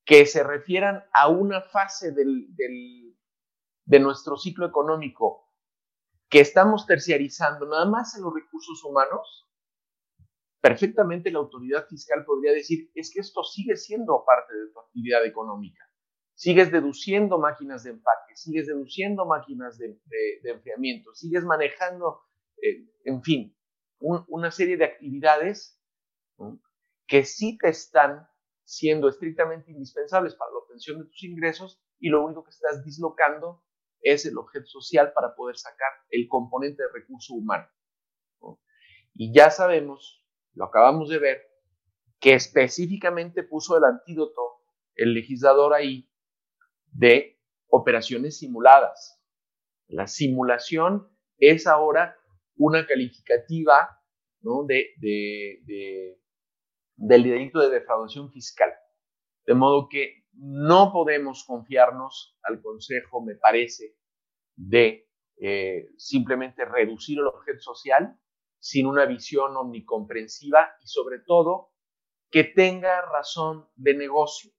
que 0.05 0.25
se 0.25 0.43
refieran 0.43 1.03
a 1.13 1.27
una 1.27 1.61
fase 1.61 2.13
de 2.13 3.99
nuestro 3.99 4.37
ciclo 4.37 4.65
económico 4.65 5.47
que 6.29 6.39
estamos 6.41 6.85
terciarizando 6.85 7.65
nada 7.65 7.85
más 7.85 8.15
en 8.15 8.23
los 8.23 8.33
recursos 8.33 8.83
humanos, 8.83 9.47
perfectamente 10.61 11.31
la 11.31 11.39
autoridad 11.39 11.87
fiscal 11.87 12.25
podría 12.25 12.51
decir, 12.51 12.91
es 12.93 13.11
que 13.13 13.21
esto 13.21 13.43
sigue 13.43 13.77
siendo 13.77 14.23
parte 14.25 14.53
de 14.53 14.71
tu 14.71 14.79
actividad 14.79 15.25
económica. 15.25 15.86
Sigues 16.38 16.72
deduciendo 16.72 17.39
máquinas 17.39 17.84
de 17.84 17.89
empaque, 17.89 18.35
sigues 18.35 18.68
deduciendo 18.68 19.26
máquinas 19.26 19.80
de, 19.80 19.99
enfriamiento, 20.43 21.11
sigues 21.15 21.43
manejando, 21.43 22.22
eh, 22.61 22.85
en 23.05 23.23
fin, 23.23 23.57
una 23.97 24.51
serie 24.51 24.77
de 24.77 24.85
actividades 24.85 25.81
que 27.07 27.26
sí 27.26 27.57
te 27.57 27.69
están 27.69 28.30
siendo 28.64 29.09
estrictamente 29.09 29.72
indispensables 29.72 30.35
para 30.35 30.51
la 30.51 30.57
obtención 30.59 30.99
de 30.99 31.05
tus 31.05 31.23
ingresos 31.23 31.81
y 31.97 32.09
lo 32.09 32.23
único 32.23 32.43
que 32.43 32.51
estás 32.51 32.85
dislocando 32.85 33.64
es 33.99 34.27
el 34.27 34.38
objeto 34.38 34.68
social 34.68 35.14
para 35.14 35.34
poder 35.34 35.57
sacar 35.57 35.89
el 36.11 36.27
componente 36.27 36.84
de 36.84 36.89
recurso 36.93 37.34
humano. 37.34 37.68
Y 39.15 39.34
ya 39.34 39.49
sabemos, 39.49 40.23
lo 40.53 40.65
acabamos 40.65 41.09
de 41.09 41.18
ver, 41.18 41.41
que 42.19 42.35
específicamente 42.35 43.41
puso 43.41 43.76
el 43.76 43.85
antídoto 43.85 44.61
el 44.93 45.15
legislador 45.15 45.73
ahí 45.73 46.07
de 46.91 47.39
operaciones 47.69 48.39
simuladas. 48.39 49.22
La 49.88 50.07
simulación 50.07 51.07
es 51.38 51.68
ahora 51.68 52.15
una 52.55 52.85
calificativa 52.85 53.97
de, 54.68 54.93
de, 54.97 56.19
del 56.95 57.23
delito 57.23 57.59
de 57.59 57.69
defraudación 57.69 58.31
fiscal. 58.31 58.72
De 59.45 59.53
modo 59.53 59.88
que 59.89 60.26
no 60.34 60.91
podemos 60.91 61.43
confiarnos 61.45 62.38
al 62.43 62.61
Consejo, 62.61 63.22
me 63.22 63.35
parece, 63.35 63.95
de 64.55 65.07
eh, 65.39 65.88
simplemente 65.97 66.65
reducir 66.65 67.19
el 67.19 67.27
objeto 67.27 67.59
social 67.59 68.19
sin 68.59 68.88
una 68.88 69.05
visión 69.05 69.55
omnicomprensiva 69.55 70.72
y 70.81 70.88
sobre 70.88 71.19
todo 71.19 71.72
que 72.30 72.43
tenga 72.43 73.01
razón 73.01 73.69
de 73.76 73.93
negocio, 73.93 74.51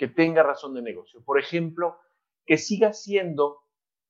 que 0.00 0.08
tenga 0.08 0.42
razón 0.42 0.72
de 0.72 0.80
negocio. 0.80 1.22
Por 1.22 1.38
ejemplo, 1.38 1.98
que 2.46 2.56
siga 2.56 2.94
siendo 2.94 3.58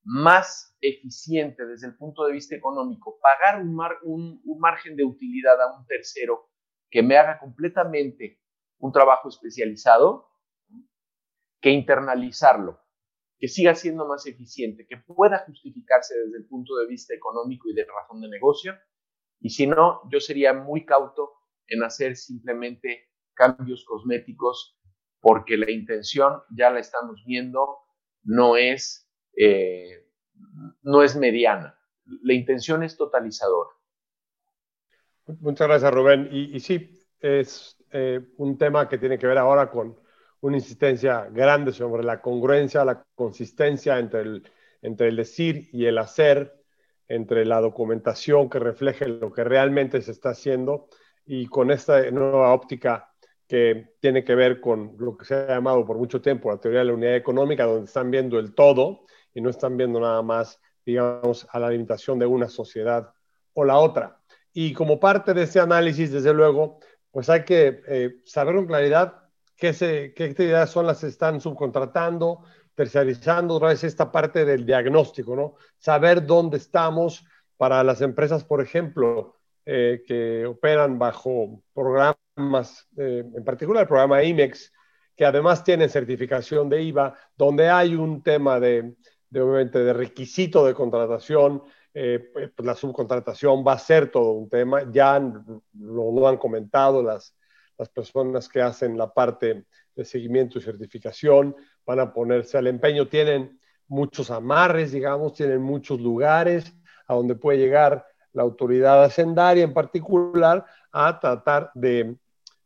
más 0.03 0.77
eficiente 0.79 1.65
desde 1.65 1.87
el 1.87 1.97
punto 1.97 2.23
de 2.23 2.31
vista 2.31 2.55
económico 2.55 3.19
pagar 3.21 3.61
un 3.61 4.41
margen 4.57 4.95
de 4.95 5.03
utilidad 5.03 5.61
a 5.61 5.77
un 5.77 5.85
tercero 5.85 6.49
que 6.89 7.03
me 7.03 7.17
haga 7.17 7.39
completamente 7.39 8.41
un 8.77 8.93
trabajo 8.93 9.27
especializado, 9.27 10.29
que 11.59 11.71
internalizarlo, 11.71 12.79
que 13.37 13.49
siga 13.49 13.75
siendo 13.75 14.07
más 14.07 14.25
eficiente, 14.25 14.87
que 14.87 14.95
pueda 14.95 15.39
justificarse 15.39 16.17
desde 16.17 16.37
el 16.37 16.47
punto 16.47 16.77
de 16.77 16.87
vista 16.87 17.13
económico 17.13 17.67
y 17.69 17.73
de 17.73 17.85
razón 17.85 18.21
de 18.21 18.29
negocio. 18.29 18.79
Y 19.41 19.49
si 19.49 19.67
no, 19.67 20.09
yo 20.09 20.21
sería 20.21 20.53
muy 20.53 20.85
cauto 20.85 21.33
en 21.67 21.83
hacer 21.83 22.15
simplemente 22.15 23.09
cambios 23.33 23.83
cosméticos 23.83 24.80
porque 25.21 25.55
la 25.55 25.71
intención, 25.71 26.41
ya 26.49 26.69
la 26.71 26.79
estamos 26.79 27.23
viendo, 27.25 27.77
no 28.23 28.57
es, 28.57 29.07
eh, 29.37 30.07
no 30.81 31.03
es 31.03 31.15
mediana. 31.15 31.77
La 32.23 32.33
intención 32.33 32.83
es 32.83 32.97
totalizadora. 32.97 33.69
Muchas 35.39 35.67
gracias, 35.67 35.93
Rubén. 35.93 36.27
Y, 36.31 36.59
sí, 36.59 37.07
es 37.19 37.77
eh, 37.91 38.19
un 38.37 38.57
tema 38.57 38.89
que 38.89 38.97
tiene 38.97 39.17
que 39.17 39.27
ver 39.27 39.37
ahora 39.37 39.69
con 39.69 39.97
una 40.41 40.57
insistencia 40.57 41.27
grande 41.31 41.71
sobre 41.71 42.03
la 42.03 42.19
congruencia, 42.19 42.83
la 42.83 43.05
consistencia 43.15 43.99
entre 43.99 44.21
el, 44.21 44.51
entre 44.81 45.09
el 45.09 45.15
decir 45.15 45.69
y 45.71 45.85
el 45.85 45.99
hacer, 45.99 46.61
entre 47.07 47.45
la 47.45 47.61
documentación 47.61 48.49
que 48.49 48.57
refleje 48.57 49.07
lo 49.07 49.31
que 49.31 49.43
realmente 49.43 50.01
se 50.01 50.11
está 50.11 50.29
haciendo 50.29 50.87
y 51.25 51.45
con 51.45 51.69
esta 51.69 52.09
nueva 52.09 52.53
óptica 52.53 53.10
que 53.51 53.95
tiene 53.99 54.23
que 54.23 54.33
ver 54.33 54.61
con 54.61 54.95
lo 54.97 55.17
que 55.17 55.25
se 55.25 55.35
ha 55.35 55.47
llamado 55.47 55.85
por 55.85 55.97
mucho 55.97 56.21
tiempo 56.21 56.49
la 56.49 56.57
teoría 56.57 56.79
de 56.79 56.85
la 56.85 56.93
unidad 56.93 57.17
económica, 57.17 57.65
donde 57.65 57.83
están 57.83 58.09
viendo 58.09 58.39
el 58.39 58.55
todo 58.55 59.01
y 59.33 59.41
no 59.41 59.49
están 59.49 59.75
viendo 59.75 59.99
nada 59.99 60.21
más, 60.21 60.61
digamos, 60.85 61.45
a 61.51 61.59
la 61.59 61.69
limitación 61.69 62.17
de 62.17 62.25
una 62.25 62.47
sociedad 62.47 63.13
o 63.51 63.65
la 63.65 63.77
otra. 63.77 64.21
Y 64.53 64.71
como 64.71 65.01
parte 65.01 65.33
de 65.33 65.43
ese 65.43 65.59
análisis, 65.59 66.13
desde 66.13 66.33
luego, 66.33 66.79
pues 67.11 67.29
hay 67.29 67.43
que 67.43 67.81
eh, 67.89 68.21
saber 68.23 68.55
con 68.55 68.67
claridad 68.67 69.15
qué, 69.57 69.73
qué 70.15 70.23
actividades 70.23 70.69
son 70.69 70.87
las 70.87 71.01
que 71.01 71.07
están 71.07 71.41
subcontratando, 71.41 72.45
terciarizando, 72.73 73.55
otra 73.55 73.67
vez 73.67 73.83
esta 73.83 74.13
parte 74.13 74.45
del 74.45 74.65
diagnóstico, 74.65 75.35
¿no? 75.35 75.55
Saber 75.77 76.25
dónde 76.25 76.55
estamos 76.55 77.25
para 77.57 77.83
las 77.83 77.99
empresas, 77.99 78.45
por 78.45 78.61
ejemplo, 78.61 79.40
eh, 79.73 80.03
que 80.05 80.45
operan 80.45 80.99
bajo 80.99 81.63
programas, 81.73 82.89
eh, 82.97 83.23
en 83.33 83.43
particular 83.45 83.83
el 83.83 83.87
programa 83.87 84.21
IMEX, 84.21 84.69
que 85.15 85.23
además 85.23 85.63
tienen 85.63 85.87
certificación 85.89 86.67
de 86.67 86.83
IVA, 86.83 87.15
donde 87.37 87.69
hay 87.69 87.95
un 87.95 88.21
tema 88.21 88.59
de, 88.59 88.97
obviamente, 89.31 89.79
de 89.79 89.93
requisito 89.93 90.65
de 90.65 90.73
contratación, 90.73 91.63
eh, 91.93 92.19
pues, 92.33 92.51
la 92.57 92.75
subcontratación 92.75 93.63
va 93.65 93.71
a 93.71 93.79
ser 93.79 94.11
todo 94.11 94.31
un 94.31 94.49
tema. 94.49 94.91
Ya 94.91 95.17
lo, 95.79 96.27
han 96.27 96.35
comentado 96.35 97.01
las, 97.01 97.33
las 97.77 97.87
personas 97.87 98.49
que 98.49 98.61
hacen 98.61 98.97
la 98.97 99.13
parte 99.13 99.67
de 99.95 100.03
seguimiento 100.03 100.59
y 100.59 100.63
certificación, 100.63 101.55
van 101.85 102.01
a 102.01 102.13
ponerse 102.13 102.57
al 102.57 102.67
empeño, 102.67 103.07
tienen 103.07 103.57
muchos 103.87 104.29
amarres, 104.31 104.91
digamos, 104.91 105.33
tienen 105.33 105.61
muchos 105.61 106.01
lugares 106.01 106.75
a 107.07 107.13
donde 107.13 107.35
puede 107.35 107.59
llegar 107.59 108.05
la 108.33 108.43
autoridad 108.43 109.03
hacendaria 109.03 109.63
en 109.63 109.73
particular 109.73 110.65
a 110.91 111.19
tratar 111.19 111.71
de, 111.73 112.15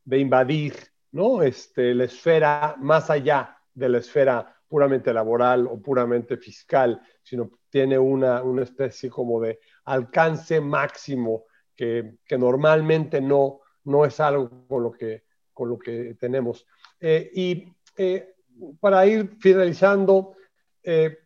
de 0.03 0.19
invadir 0.19 0.75
¿no? 1.11 1.41
este, 1.41 1.93
la 1.93 2.05
esfera 2.05 2.75
más 2.79 3.09
allá 3.09 3.57
de 3.73 3.89
la 3.89 3.97
esfera 3.99 4.55
puramente 4.67 5.13
laboral 5.13 5.67
o 5.67 5.79
puramente 5.81 6.37
fiscal, 6.37 7.01
sino 7.23 7.51
tiene 7.69 7.97
una, 7.97 8.41
una 8.41 8.63
especie 8.63 9.09
como 9.09 9.41
de 9.41 9.59
alcance 9.85 10.59
máximo 10.59 11.45
que, 11.75 12.17
que, 12.25 12.37
normalmente 12.37 13.21
no, 13.21 13.61
no 13.83 14.05
es 14.05 14.19
algo 14.19 14.65
con 14.67 14.83
lo 14.83 14.91
que, 14.91 15.23
con 15.53 15.69
lo 15.69 15.77
que 15.77 16.15
tenemos. 16.19 16.65
Eh, 16.99 17.31
y 17.33 17.73
eh, 17.97 18.35
para 18.79 19.05
ir 19.05 19.37
finalizando, 19.39 20.35
eh, 20.83 21.19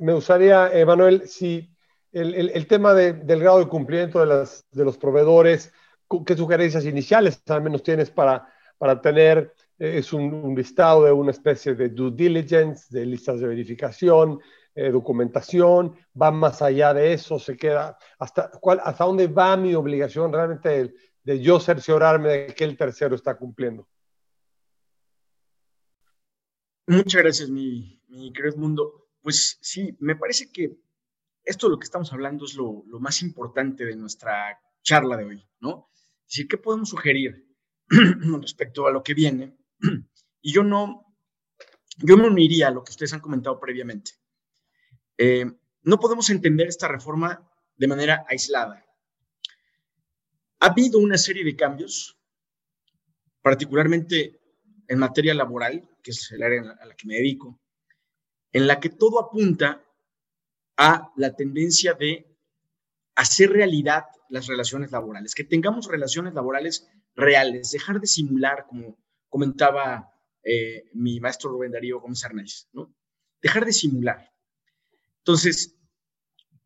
me 0.00 0.12
gustaría, 0.12 0.70
Manuel, 0.86 1.28
si 1.28 1.71
el, 2.12 2.50
el, 2.50 2.66
tema 2.66 2.94
de, 2.94 3.12
del 3.14 3.40
grado 3.40 3.58
de 3.58 3.68
cumplimiento 3.68 4.20
de, 4.20 4.26
las, 4.26 4.66
de 4.70 4.84
los 4.84 4.98
proveedores, 4.98 5.72
¿qué 6.26 6.36
sugerencias 6.36 6.84
iniciales 6.84 7.42
al 7.48 7.62
menos 7.62 7.82
tienes 7.82 8.10
para, 8.10 8.46
para 8.78 9.00
tener 9.00 9.54
es 9.78 10.12
un, 10.12 10.54
listado 10.54 11.04
de 11.04 11.12
una 11.12 11.32
especie 11.32 11.74
de 11.74 11.88
due 11.88 12.12
diligence, 12.12 12.86
de 12.96 13.04
listas 13.04 13.40
de 13.40 13.48
verificación, 13.48 14.40
eh, 14.74 14.90
documentación, 14.90 15.96
va 16.20 16.30
más 16.30 16.62
allá 16.62 16.94
de 16.94 17.12
eso, 17.12 17.38
se 17.38 17.56
queda, 17.56 17.98
hasta, 18.18 18.50
hasta 18.84 19.04
dónde 19.04 19.26
va 19.26 19.56
mi 19.56 19.74
obligación 19.74 20.32
realmente 20.32 20.68
de, 20.68 20.94
de 21.24 21.40
yo 21.40 21.58
cerciorarme 21.58 22.28
de 22.28 22.54
que 22.54 22.64
el 22.64 22.76
tercero 22.76 23.16
está 23.16 23.36
cumpliendo. 23.36 23.88
Muchas 26.86 27.22
gracias, 27.22 27.48
mi, 27.48 28.00
mi 28.08 28.32
querido 28.32 28.58
mundo. 28.58 29.08
Pues 29.20 29.58
sí, 29.60 29.96
me 29.98 30.16
parece 30.16 30.50
que 30.50 30.76
esto 31.44 31.66
de 31.66 31.72
lo 31.72 31.78
que 31.78 31.84
estamos 31.84 32.12
hablando 32.12 32.44
es 32.44 32.54
lo, 32.54 32.84
más 33.00 33.22
importante 33.22 33.84
de 33.84 33.96
nuestra 33.96 34.60
charla 34.82 35.16
de 35.16 35.24
hoy, 35.24 35.48
¿no? 35.60 35.90
Es 36.26 36.36
decir, 36.36 36.48
¿qué 36.48 36.58
podemos 36.58 36.88
sugerir 36.88 37.46
respecto 38.40 38.86
a 38.86 38.92
lo 38.92 39.02
que 39.02 39.14
viene? 39.14 39.56
Y 40.44 40.52
yo 40.52 40.64
no, 40.64 41.14
yo 41.98 42.16
me 42.16 42.26
uniría 42.26 42.66
a 42.66 42.70
lo 42.72 42.82
que 42.82 42.90
ustedes 42.90 43.12
han 43.12 43.20
comentado 43.20 43.60
previamente. 43.60 44.10
Eh, 45.16 45.46
no 45.82 46.00
podemos 46.00 46.30
entender 46.30 46.66
esta 46.66 46.88
reforma 46.88 47.48
de 47.76 47.86
manera 47.86 48.24
aislada. 48.28 48.84
Ha 50.58 50.66
habido 50.66 50.98
una 50.98 51.16
serie 51.16 51.44
de 51.44 51.54
cambios, 51.54 52.18
particularmente 53.40 54.40
en 54.88 54.98
materia 54.98 55.32
laboral, 55.32 55.88
que 56.02 56.10
es 56.10 56.32
el 56.32 56.42
área 56.42 56.76
a 56.80 56.86
la 56.86 56.96
que 56.96 57.06
me 57.06 57.14
dedico, 57.14 57.60
en 58.52 58.66
la 58.66 58.80
que 58.80 58.90
todo 58.90 59.20
apunta 59.20 59.84
la 61.16 61.34
tendencia 61.34 61.94
de 61.94 62.26
hacer 63.14 63.50
realidad 63.50 64.04
las 64.28 64.46
relaciones 64.46 64.90
laborales, 64.90 65.34
que 65.34 65.44
tengamos 65.44 65.88
relaciones 65.88 66.34
laborales 66.34 66.88
reales, 67.14 67.70
dejar 67.70 68.00
de 68.00 68.06
simular, 68.06 68.64
como 68.66 68.98
comentaba 69.28 70.10
eh, 70.42 70.84
mi 70.94 71.20
maestro 71.20 71.50
Rubén 71.50 71.72
Darío 71.72 72.00
Gómez 72.00 72.24
Arnaiz, 72.24 72.68
¿no? 72.72 72.94
Dejar 73.42 73.64
de 73.64 73.72
simular. 73.72 74.32
Entonces, 75.18 75.76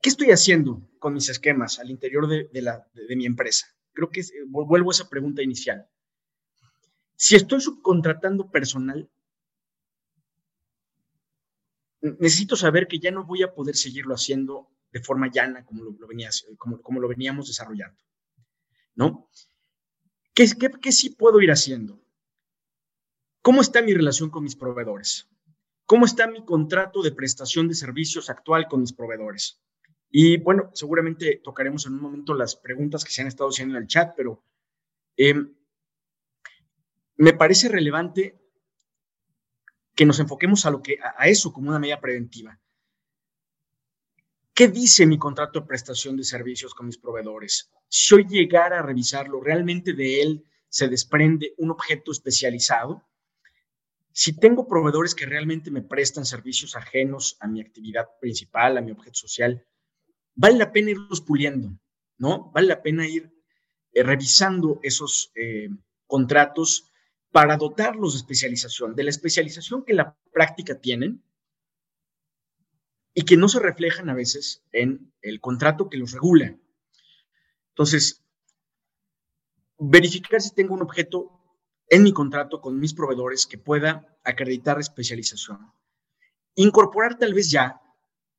¿qué 0.00 0.08
estoy 0.08 0.30
haciendo 0.30 0.88
con 0.98 1.14
mis 1.14 1.28
esquemas 1.28 1.78
al 1.78 1.90
interior 1.90 2.28
de, 2.28 2.48
mi 3.16 3.26
empresa? 3.26 3.66
Creo 3.92 4.10
que 4.10 4.22
vuelvo 4.46 4.90
a 4.90 4.94
esa 4.94 5.08
pregunta 5.08 5.42
inicial. 5.42 5.88
Si 7.16 7.34
estoy 7.34 7.60
subcontratando 7.60 8.50
personal, 8.50 9.10
necesito 12.18 12.56
saber 12.56 12.88
que 12.88 12.98
ya 12.98 13.10
no 13.10 13.24
voy 13.24 13.42
a 13.42 13.54
poder 13.54 13.76
seguirlo 13.76 14.14
haciendo 14.14 14.68
de 14.92 15.00
forma 15.00 15.30
llana 15.30 15.64
como 15.64 15.84
lo, 17.00 17.08
veníamos 17.08 17.48
desarrollando. 17.48 18.02
¿No? 18.94 19.28
¿Qué, 20.34 20.46
qué, 20.58 20.70
qué 20.80 20.92
sí 20.92 21.10
puedo 21.10 21.40
ir 21.40 21.50
haciendo? 21.50 22.00
¿Cómo 23.42 23.60
está 23.60 23.82
mi 23.82 23.94
relación 23.94 24.30
con 24.30 24.42
mis 24.42 24.56
proveedores? 24.56 25.28
¿Cómo 25.84 26.04
está 26.04 26.26
mi 26.26 26.44
contrato 26.44 27.02
de 27.02 27.12
prestación 27.12 27.68
de 27.68 27.74
servicios 27.74 28.28
actual 28.28 28.66
con 28.68 28.80
mis 28.80 28.92
proveedores? 28.92 29.60
Y 30.10 30.38
bueno, 30.38 30.70
seguramente 30.74 31.40
tocaremos 31.44 31.86
en 31.86 31.94
un 31.94 32.00
momento 32.00 32.34
las 32.34 32.56
preguntas 32.56 33.04
que 33.04 33.12
se 33.12 33.22
han 33.22 33.28
estado 33.28 33.50
haciendo 33.50 33.76
en 33.76 33.82
el 33.82 33.88
chat, 33.88 34.14
pero 34.16 34.42
em, 35.16 35.54
me 37.16 37.34
parece 37.34 37.68
relevante 37.68 38.36
que 39.96 40.06
nos 40.06 40.20
enfoquemos 40.20 40.66
a, 40.66 40.70
lo 40.70 40.82
que, 40.82 40.98
a 41.00 41.26
eso 41.26 41.52
como 41.52 41.70
una 41.70 41.80
medida 41.80 42.00
preventiva. 42.00 42.60
¿Qué 44.56 44.68
dice 44.68 45.06
mi 45.06 45.18
contrato 45.18 45.60
de 45.60 45.66
prestación 45.66 46.16
de 46.16 46.24
servicios 46.24 46.74
con 46.74 46.86
mis 46.86 46.98
proveedores? 46.98 47.70
Si 47.88 48.14
hoy 48.14 48.26
llegara 48.26 48.78
a 48.78 48.82
revisarlo, 48.82 49.40
¿realmente 49.40 49.92
de 49.92 50.22
él 50.22 50.44
se 50.68 50.88
desprende 50.88 51.54
un 51.58 51.70
objeto 51.70 52.12
especializado? 52.12 53.06
Si 54.12 54.38
tengo 54.38 54.66
proveedores 54.66 55.14
que 55.14 55.26
realmente 55.26 55.70
me 55.70 55.82
prestan 55.82 56.24
servicios 56.24 56.74
ajenos 56.74 57.36
a 57.40 57.48
mi 57.48 57.60
actividad 57.60 58.06
principal, 58.20 58.78
a 58.78 58.80
mi 58.80 58.92
objeto 58.92 59.14
social, 59.14 59.66
vale 60.34 60.56
la 60.56 60.72
pena 60.72 60.92
irlos 60.92 61.20
puliendo, 61.20 61.78
¿no? 62.16 62.50
Vale 62.52 62.68
la 62.68 62.82
pena 62.82 63.06
ir 63.06 63.30
eh, 63.92 64.02
revisando 64.02 64.80
esos 64.82 65.32
eh, 65.34 65.68
contratos 66.06 66.90
para 67.36 67.58
dotarlos 67.58 68.14
de 68.14 68.20
especialización, 68.20 68.94
de 68.94 69.04
la 69.04 69.10
especialización 69.10 69.84
que 69.84 69.92
la 69.92 70.16
práctica 70.32 70.80
tienen 70.80 71.22
y 73.12 73.26
que 73.26 73.36
no 73.36 73.46
se 73.50 73.60
reflejan 73.60 74.08
a 74.08 74.14
veces 74.14 74.64
en 74.72 75.12
el 75.20 75.38
contrato 75.42 75.90
que 75.90 75.98
los 75.98 76.12
regula. 76.12 76.56
Entonces, 77.72 78.24
verificar 79.78 80.40
si 80.40 80.54
tengo 80.54 80.72
un 80.72 80.80
objeto 80.80 81.38
en 81.90 82.04
mi 82.04 82.12
contrato 82.14 82.62
con 82.62 82.80
mis 82.80 82.94
proveedores 82.94 83.46
que 83.46 83.58
pueda 83.58 84.16
acreditar 84.24 84.80
especialización. 84.80 85.58
Incorporar 86.54 87.18
tal 87.18 87.34
vez 87.34 87.50
ya 87.50 87.82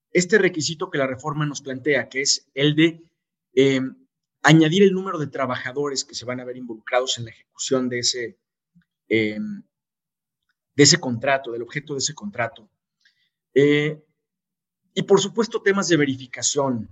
este 0.09 0.39
requisito 0.39 0.89
que 0.89 0.97
la 0.97 1.05
reforma 1.05 1.45
nos 1.45 1.61
plantea, 1.61 2.09
que 2.09 2.21
es 2.21 2.49
el 2.55 2.75
de 2.75 3.03
eh, 3.53 3.79
añadir 4.41 4.81
el 4.81 4.93
número 4.93 5.19
de 5.19 5.27
trabajadores 5.27 6.03
que 6.03 6.15
se 6.15 6.25
van 6.25 6.39
a 6.39 6.45
ver 6.45 6.57
involucrados 6.57 7.19
en 7.19 7.25
la 7.25 7.29
ejecución 7.29 7.89
de 7.89 7.99
ese, 7.99 8.39
eh, 9.09 9.39
de 10.75 10.83
ese 10.83 10.99
contrato, 10.99 11.51
del 11.51 11.63
objeto 11.63 11.93
de 11.93 11.99
ese 11.99 12.13
contrato. 12.13 12.69
Eh, 13.53 14.03
y 14.93 15.03
por 15.03 15.19
supuesto 15.19 15.61
temas 15.61 15.87
de 15.87 15.97
verificación, 15.97 16.89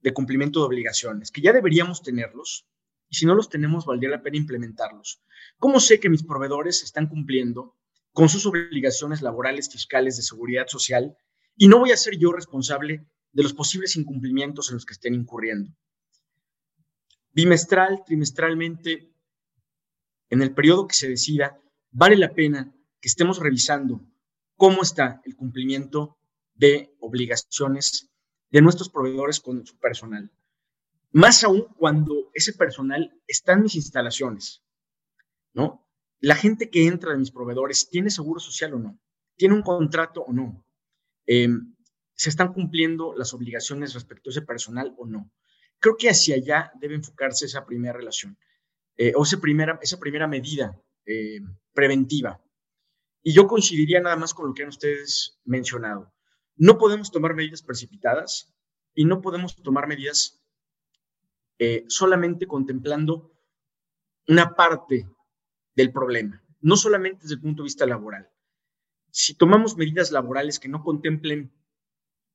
de 0.00 0.12
cumplimiento 0.12 0.60
de 0.60 0.66
obligaciones, 0.66 1.30
que 1.30 1.40
ya 1.40 1.52
deberíamos 1.52 2.02
tenerlos, 2.02 2.66
y 3.08 3.16
si 3.16 3.26
no 3.26 3.34
los 3.34 3.48
tenemos, 3.48 3.86
valdría 3.86 4.10
la 4.10 4.22
pena 4.22 4.36
implementarlos. 4.36 5.22
¿Cómo 5.58 5.78
sé 5.78 6.00
que 6.00 6.08
mis 6.08 6.24
proveedores 6.24 6.82
están 6.82 7.08
cumpliendo 7.08 7.76
con 8.12 8.28
sus 8.28 8.46
obligaciones 8.46 9.22
laborales, 9.22 9.70
fiscales, 9.70 10.16
de 10.16 10.22
seguridad 10.22 10.66
social? 10.66 11.16
Y 11.56 11.68
no 11.68 11.78
voy 11.78 11.92
a 11.92 11.96
ser 11.96 12.18
yo 12.18 12.32
responsable 12.32 13.06
de 13.32 13.42
los 13.42 13.52
posibles 13.52 13.96
incumplimientos 13.96 14.70
en 14.70 14.74
los 14.74 14.86
que 14.86 14.94
estén 14.94 15.14
incurriendo. 15.14 15.72
Bimestral, 17.32 18.02
trimestralmente, 18.04 19.13
en 20.34 20.42
el 20.42 20.52
periodo 20.52 20.88
que 20.88 20.94
se 20.94 21.08
decida, 21.08 21.60
vale 21.92 22.16
la 22.16 22.34
pena 22.34 22.74
que 23.00 23.08
estemos 23.08 23.38
revisando 23.38 24.04
cómo 24.56 24.82
está 24.82 25.22
el 25.24 25.36
cumplimiento 25.36 26.18
de 26.54 26.92
obligaciones 26.98 28.10
de 28.50 28.60
nuestros 28.60 28.88
proveedores 28.88 29.38
con 29.38 29.64
su 29.64 29.78
personal. 29.78 30.32
Más 31.12 31.44
aún 31.44 31.66
cuando 31.78 32.30
ese 32.34 32.52
personal 32.52 33.16
está 33.28 33.52
en 33.52 33.62
mis 33.62 33.76
instalaciones, 33.76 34.64
¿no? 35.52 35.86
La 36.18 36.34
gente 36.34 36.68
que 36.68 36.88
entra 36.88 37.12
de 37.12 37.18
mis 37.18 37.30
proveedores 37.30 37.88
tiene 37.88 38.10
seguro 38.10 38.40
social 38.40 38.74
o 38.74 38.80
no, 38.80 38.98
tiene 39.36 39.54
un 39.54 39.62
contrato 39.62 40.22
o 40.22 40.32
no, 40.32 40.66
em, 41.26 41.76
se 42.14 42.30
están 42.30 42.52
cumpliendo 42.52 43.14
las 43.14 43.32
obligaciones 43.34 43.94
respecto 43.94 44.30
a 44.30 44.32
ese 44.32 44.42
personal 44.42 44.94
o 44.98 45.06
no. 45.06 45.30
Creo 45.78 45.96
que 45.96 46.10
hacia 46.10 46.34
allá 46.34 46.72
debe 46.80 46.96
enfocarse 46.96 47.46
esa 47.46 47.64
primera 47.64 47.96
relación 47.96 48.36
eh, 48.96 49.12
o 49.16 49.22
esa 49.24 49.40
primera, 49.40 49.78
esa 49.82 49.98
primera 49.98 50.26
medida 50.26 50.80
eh, 51.06 51.40
preventiva. 51.72 52.40
Y 53.22 53.32
yo 53.32 53.46
coincidiría 53.46 54.00
nada 54.00 54.16
más 54.16 54.34
con 54.34 54.48
lo 54.48 54.54
que 54.54 54.62
han 54.62 54.68
ustedes 54.68 55.40
mencionado. 55.44 56.12
No 56.56 56.78
podemos 56.78 57.10
tomar 57.10 57.34
medidas 57.34 57.62
precipitadas 57.62 58.54
y 58.94 59.04
no 59.04 59.20
podemos 59.20 59.56
tomar 59.56 59.88
medidas 59.88 60.44
eh, 61.58 61.84
solamente 61.88 62.46
contemplando 62.46 63.32
una 64.28 64.54
parte 64.54 65.08
del 65.74 65.92
problema, 65.92 66.42
no 66.60 66.76
solamente 66.76 67.22
desde 67.22 67.34
el 67.34 67.40
punto 67.40 67.62
de 67.62 67.66
vista 67.66 67.86
laboral. 67.86 68.28
Si 69.10 69.34
tomamos 69.34 69.76
medidas 69.76 70.10
laborales 70.10 70.58
que 70.58 70.68
no 70.68 70.82
contemplen 70.82 71.52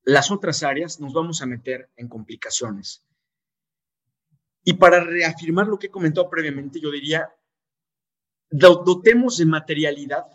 las 0.04 0.32
otras 0.32 0.64
áreas, 0.64 1.00
nos 1.00 1.14
vamos 1.14 1.42
a 1.42 1.46
meter 1.46 1.92
en 1.98 2.08
complicaciones. 2.08 3.06
Y 4.64 4.74
para 4.74 5.04
reafirmar 5.04 5.68
lo 5.68 5.80
que 5.80 5.88
he 5.88 5.92
comentado 5.92 6.30
previamente, 6.30 6.80
yo 6.80 6.92
diría, 6.92 7.30
dotemos 8.50 9.38
de 9.38 9.46
materialidad 9.46 10.26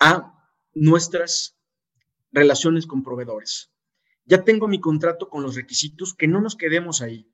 a 0.00 0.34
nuestras 0.74 1.56
relaciones 2.32 2.86
con 2.86 3.02
proveedores. 3.02 3.70
Ya 4.26 4.42
tengo 4.42 4.68
mi 4.68 4.80
contrato 4.80 5.28
con 5.28 5.42
los 5.42 5.54
requisitos, 5.54 6.14
que 6.14 6.28
no 6.28 6.40
nos 6.40 6.56
quedemos 6.56 7.02
ahí. 7.02 7.30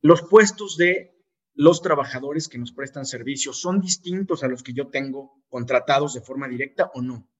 Los 0.00 0.22
puestos 0.22 0.76
de 0.76 1.14
los 1.54 1.82
trabajadores 1.82 2.48
que 2.48 2.58
nos 2.58 2.72
prestan 2.72 3.06
servicios 3.06 3.60
son 3.60 3.80
distintos 3.80 4.42
a 4.42 4.48
los 4.48 4.62
que 4.62 4.72
yo 4.72 4.88
tengo 4.88 5.42
contratados 5.48 6.14
de 6.14 6.20
forma 6.20 6.48
directa 6.48 6.90
o 6.94 7.00
no. 7.00 7.30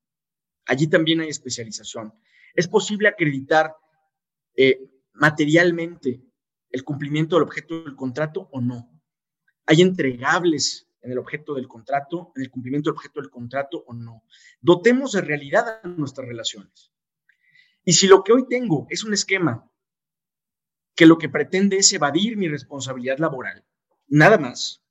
Allí 0.66 0.86
también 0.86 1.20
hay 1.20 1.28
especialización. 1.28 2.14
Es 2.54 2.68
posible 2.68 3.08
acreditar 3.08 3.74
eh, 4.56 4.78
materialmente 5.12 6.22
el 6.74 6.82
cumplimiento 6.82 7.36
del 7.36 7.44
objeto 7.44 7.84
del 7.84 7.94
contrato 7.94 8.48
o 8.50 8.60
no. 8.60 8.90
Hay 9.64 9.80
entregables 9.80 10.88
en 11.02 11.12
el 11.12 11.18
objeto 11.18 11.54
del 11.54 11.68
contrato, 11.68 12.32
en 12.34 12.42
el 12.42 12.50
cumplimiento 12.50 12.90
del 12.90 12.96
objeto 12.96 13.20
del 13.20 13.30
contrato 13.30 13.84
o 13.86 13.94
no. 13.94 14.24
Dotemos 14.60 15.12
de 15.12 15.20
realidad 15.20 15.80
a 15.84 15.86
nuestras 15.86 16.26
relaciones. 16.26 16.90
Y 17.84 17.92
si 17.92 18.08
lo 18.08 18.24
que 18.24 18.32
hoy 18.32 18.48
tengo 18.48 18.88
es 18.90 19.04
un 19.04 19.14
esquema 19.14 19.70
que 20.96 21.06
lo 21.06 21.16
que 21.16 21.28
pretende 21.28 21.76
es 21.76 21.92
evadir 21.92 22.36
mi 22.36 22.48
responsabilidad 22.48 23.18
laboral. 23.18 23.64
Nada 24.08 24.36
más. 24.36 24.82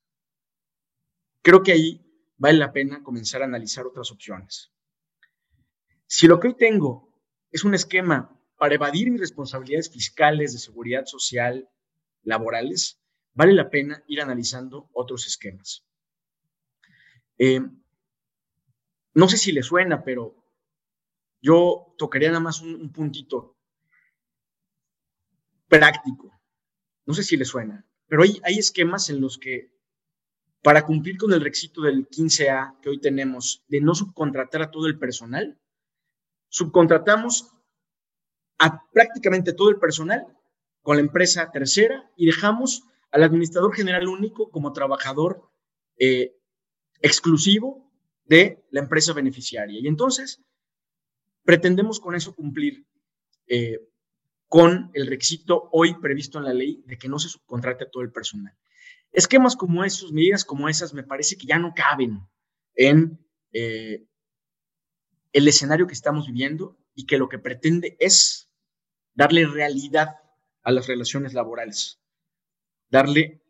Creo 1.41 1.63
que 1.63 1.73
ahí 1.73 2.01
vale 2.37 2.59
la 2.59 2.71
pena 2.71 3.03
comenzar 3.03 3.41
a 3.41 3.45
analizar 3.45 3.85
otras 3.85 4.09
opciones. 4.09 4.71
Si 6.07 6.27
lo 6.27 6.39
que 6.39 6.47
hoy 6.47 6.55
tengo 6.55 7.21
es 7.51 7.65
un 7.65 7.73
esquema 7.73 8.39
para 8.63 8.75
evadir 8.75 9.11
mis 9.11 9.19
responsabilidades 9.19 9.91
fiscales 9.91 10.53
de 10.53 10.57
seguridad 10.57 11.03
social, 11.05 11.69
laborales, 12.21 12.97
vale 13.33 13.51
la 13.51 13.69
pena 13.69 14.01
ir 14.07 14.21
analizando 14.21 14.89
otros 14.93 15.27
esquemas. 15.27 15.85
Eh, 17.37 17.59
no 19.15 19.27
sé 19.27 19.35
si 19.35 19.51
le 19.51 19.63
suena, 19.63 20.05
pero 20.05 20.41
yo 21.41 21.93
tocaría 21.97 22.29
nada 22.29 22.39
más 22.39 22.61
un, 22.61 22.89
puntito 22.93 23.57
práctico. 25.67 26.31
No 27.05 27.13
sé 27.13 27.23
si 27.23 27.35
le 27.35 27.43
suena, 27.43 27.85
pero 28.07 28.23
hay, 28.23 28.39
hay 28.45 28.59
esquemas 28.59 29.09
en 29.09 29.19
los 29.19 29.37
que 29.37 29.73
para 30.61 30.85
cumplir 30.85 31.17
con 31.17 31.33
el 31.33 31.41
requisito 31.41 31.81
del 31.81 32.07
15A 32.07 32.79
que 32.79 32.91
hoy 32.91 33.01
tenemos 33.01 33.65
de 33.67 33.81
no 33.81 33.93
subcontratar 33.93 34.61
a 34.61 34.71
todo 34.71 34.87
el 34.87 34.97
personal, 34.97 35.59
subcontratamos 36.47 37.53
a 38.59 38.83
prácticamente 38.91 39.53
todo 39.53 39.69
el 39.69 39.79
personal 39.79 40.25
con 40.81 40.97
la 40.97 41.01
empresa 41.01 41.49
tercera 41.51 42.09
y 42.15 42.25
dejamos 42.25 42.83
al 43.11 43.23
administrador 43.23 43.73
general 43.75 44.07
único 44.07 44.49
como 44.49 44.73
trabajador 44.73 45.49
eh, 45.97 46.35
exclusivo 47.01 47.91
de 48.25 48.65
la 48.71 48.81
empresa 48.81 49.13
beneficiaria. 49.13 49.79
Y 49.79 49.87
entonces 49.87 50.41
pretendemos 51.43 51.99
con 51.99 52.15
eso 52.15 52.35
cumplir 52.35 52.85
eh, 53.47 53.79
con 54.47 54.91
el 54.93 55.07
requisito 55.07 55.69
hoy 55.71 55.95
previsto 55.95 56.37
en 56.37 56.45
la 56.45 56.53
ley 56.53 56.83
de 56.85 56.97
que 56.97 57.09
no 57.09 57.19
se 57.19 57.29
subcontrate 57.29 57.85
a 57.85 57.89
todo 57.89 58.03
el 58.03 58.11
personal. 58.11 58.53
Esquemas 59.11 59.55
como 59.55 59.83
esos, 59.83 60.11
medidas 60.11 60.45
como 60.45 60.69
esas, 60.69 60.93
me 60.93 61.03
parece 61.03 61.37
que 61.37 61.45
ya 61.45 61.59
no 61.59 61.73
caben 61.75 62.27
en 62.75 63.19
eh, 63.51 64.05
el 65.31 65.47
escenario 65.47 65.87
que 65.87 65.93
estamos 65.93 66.27
viviendo 66.27 66.77
y 66.95 67.05
que 67.05 67.17
lo 67.17 67.29
que 67.29 67.39
pretende 67.39 67.95
es 67.99 68.49
darle 69.13 69.45
realidad 69.45 70.19
a 70.63 70.71
las 70.71 70.87
relaciones 70.87 71.33
laborales, 71.33 71.99
darle 72.89 73.41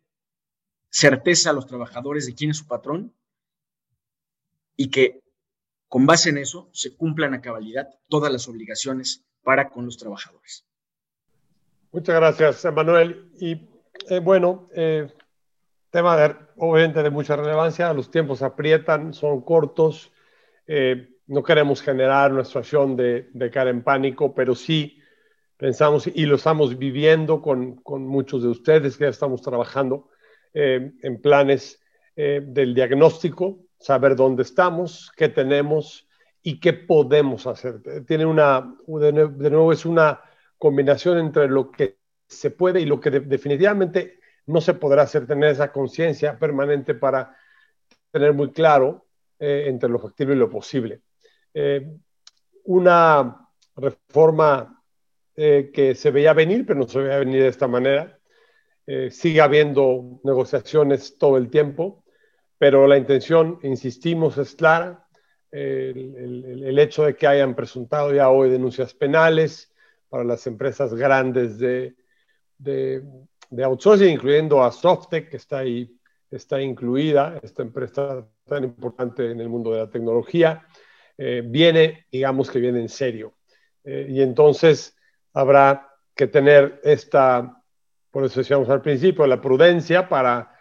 certeza 0.90 1.50
a 1.50 1.54
los 1.54 1.68
trabajadores 1.68 2.26
de 2.26 2.36
quién 2.36 2.52
es 2.52 2.58
su 2.58 2.68
patrón 2.68 3.14
y 4.76 4.90
que 4.90 5.22
con 5.88 6.06
base 6.06 6.30
en 6.30 6.40
eso 6.40 6.70
se 6.74 6.96
cumplan 6.96 7.34
a 7.34 7.42
cabalidad 7.42 7.90
todas 8.10 8.32
las 8.32 8.48
obligaciones 8.48 9.24
para 9.44 9.70
con 9.70 9.86
los 9.86 9.98
trabajadores. 9.98 10.66
Muchas 11.92 12.16
gracias, 12.16 12.74
Manuel. 12.74 13.30
Y 13.40 13.70
eh, 14.10 14.20
bueno, 14.20 14.70
eh, 14.74 15.14
tema 15.92 16.18
de, 16.18 16.36
obviamente 16.58 17.04
de 17.04 17.12
mucha 17.12 17.36
relevancia, 17.36 17.94
los 17.94 18.10
tiempos 18.10 18.42
aprietan, 18.42 19.14
son 19.14 19.42
cortos, 19.42 20.12
eh, 20.66 21.13
no 21.28 21.44
queremos 21.44 21.82
generar 21.82 22.34
una 22.34 22.44
situación 22.44 22.96
de, 22.96 23.30
de 23.34 23.50
cara 23.50 23.70
en 23.70 23.84
pánico, 23.84 24.34
pero 24.34 24.56
sí 24.56 25.00
pensamos 25.58 26.08
y 26.08 26.26
lo 26.26 26.36
estamos 26.36 26.78
viviendo 26.78 27.42
con, 27.42 27.76
con 27.78 28.06
muchos 28.06 28.44
de 28.44 28.50
ustedes 28.50 28.98
que 28.98 29.08
estamos 29.08 29.42
trabajando 29.42 30.10
en 30.56 31.20
planes 31.20 31.82
del 32.16 32.76
diagnóstico, 32.76 33.66
saber 33.80 34.16
dónde 34.16 34.44
estamos, 34.44 35.12
qué 35.18 35.30
tenemos 35.30 36.08
y 36.44 36.60
qué 36.60 36.74
podemos 36.74 37.48
hacer. 37.48 37.82
Tiene 38.06 38.26
una, 38.26 38.76
de 38.86 39.50
nuevo, 39.50 39.72
es 39.72 39.86
una 39.86 40.20
combinación 40.58 41.18
entre 41.18 41.48
lo 41.48 41.72
que 41.72 41.98
se 42.28 42.52
puede 42.52 42.82
y 42.82 42.86
lo 42.86 43.00
que 43.00 43.12
definitivamente 43.12 44.20
no 44.46 44.60
se 44.62 44.74
podrá 44.74 45.04
hacer, 45.04 45.26
tener 45.26 45.52
esa 45.52 45.72
conciencia 45.72 46.38
permanente 46.38 46.94
para 46.96 47.36
tener 48.12 48.34
muy 48.34 48.52
claro 48.52 49.06
eh, 49.40 49.66
entre 49.68 49.90
lo 49.90 50.00
factible 50.00 50.36
y 50.36 50.38
lo 50.38 50.50
posible. 50.50 51.02
Eh, 51.54 51.98
una 52.66 53.48
reforma 53.76 54.82
eh, 55.36 55.72
que 55.74 55.96
se 55.96 56.12
veía 56.12 56.34
venir, 56.34 56.66
pero 56.66 56.80
no 56.80 56.88
se 56.88 57.00
veía 57.00 57.20
venir 57.20 57.44
de 57.44 57.50
esta 57.50 57.68
manera. 57.68 58.20
sigue 59.12 59.40
habiendo 59.40 60.20
negociaciones 60.24 61.18
todo 61.18 61.38
el 61.38 61.50
tiempo 61.50 62.04
pero 62.64 62.88
la 62.88 62.98
intención, 62.98 63.60
insistimos, 63.64 64.38
es 64.38 64.56
clara. 64.56 65.06
El, 65.52 66.80
hecho 66.80 67.04
de 67.04 67.14
que 67.14 67.28
hayan 67.28 67.56
presentado 67.56 68.14
ya 68.14 68.30
hoy 68.30 68.50
denuncias 68.50 68.94
penales 68.94 69.70
para 70.08 70.24
las 70.24 70.48
empresas 70.48 70.94
grandes 70.94 71.60
de, 71.60 71.94
de, 72.58 73.04
outsourcing, 73.66 74.08
incluyendo 74.08 74.64
a 74.64 74.72
Softec, 74.72 75.30
que 75.30 75.36
está 75.36 75.58
ahí, 75.58 75.94
está 76.32 76.62
incluida, 76.62 77.38
esta 77.44 77.64
empresa 77.64 78.26
tan 78.46 78.64
importante 78.64 79.30
en 79.30 79.42
el 79.42 79.50
mundo 79.50 79.74
de 79.74 79.80
la 79.80 79.90
tecnología, 79.90 80.66
eh, 81.18 81.44
viene, 81.46 82.08
digamos 82.12 82.50
que 82.50 82.60
viene 82.60 82.80
en 82.80 82.90
serio. 82.90 83.34
Eh, 83.84 84.08
y 84.10 84.22
entonces 84.22 84.96
habrá 85.34 85.90
que 86.16 86.28
tener 86.28 86.80
esta, 86.84 87.62
por 88.12 88.26
eso 88.26 88.40
decíamos 88.40 88.70
al 88.70 88.82
principio, 88.82 89.28
la 89.28 89.42
prudencia 89.42 90.10
para 90.10 90.58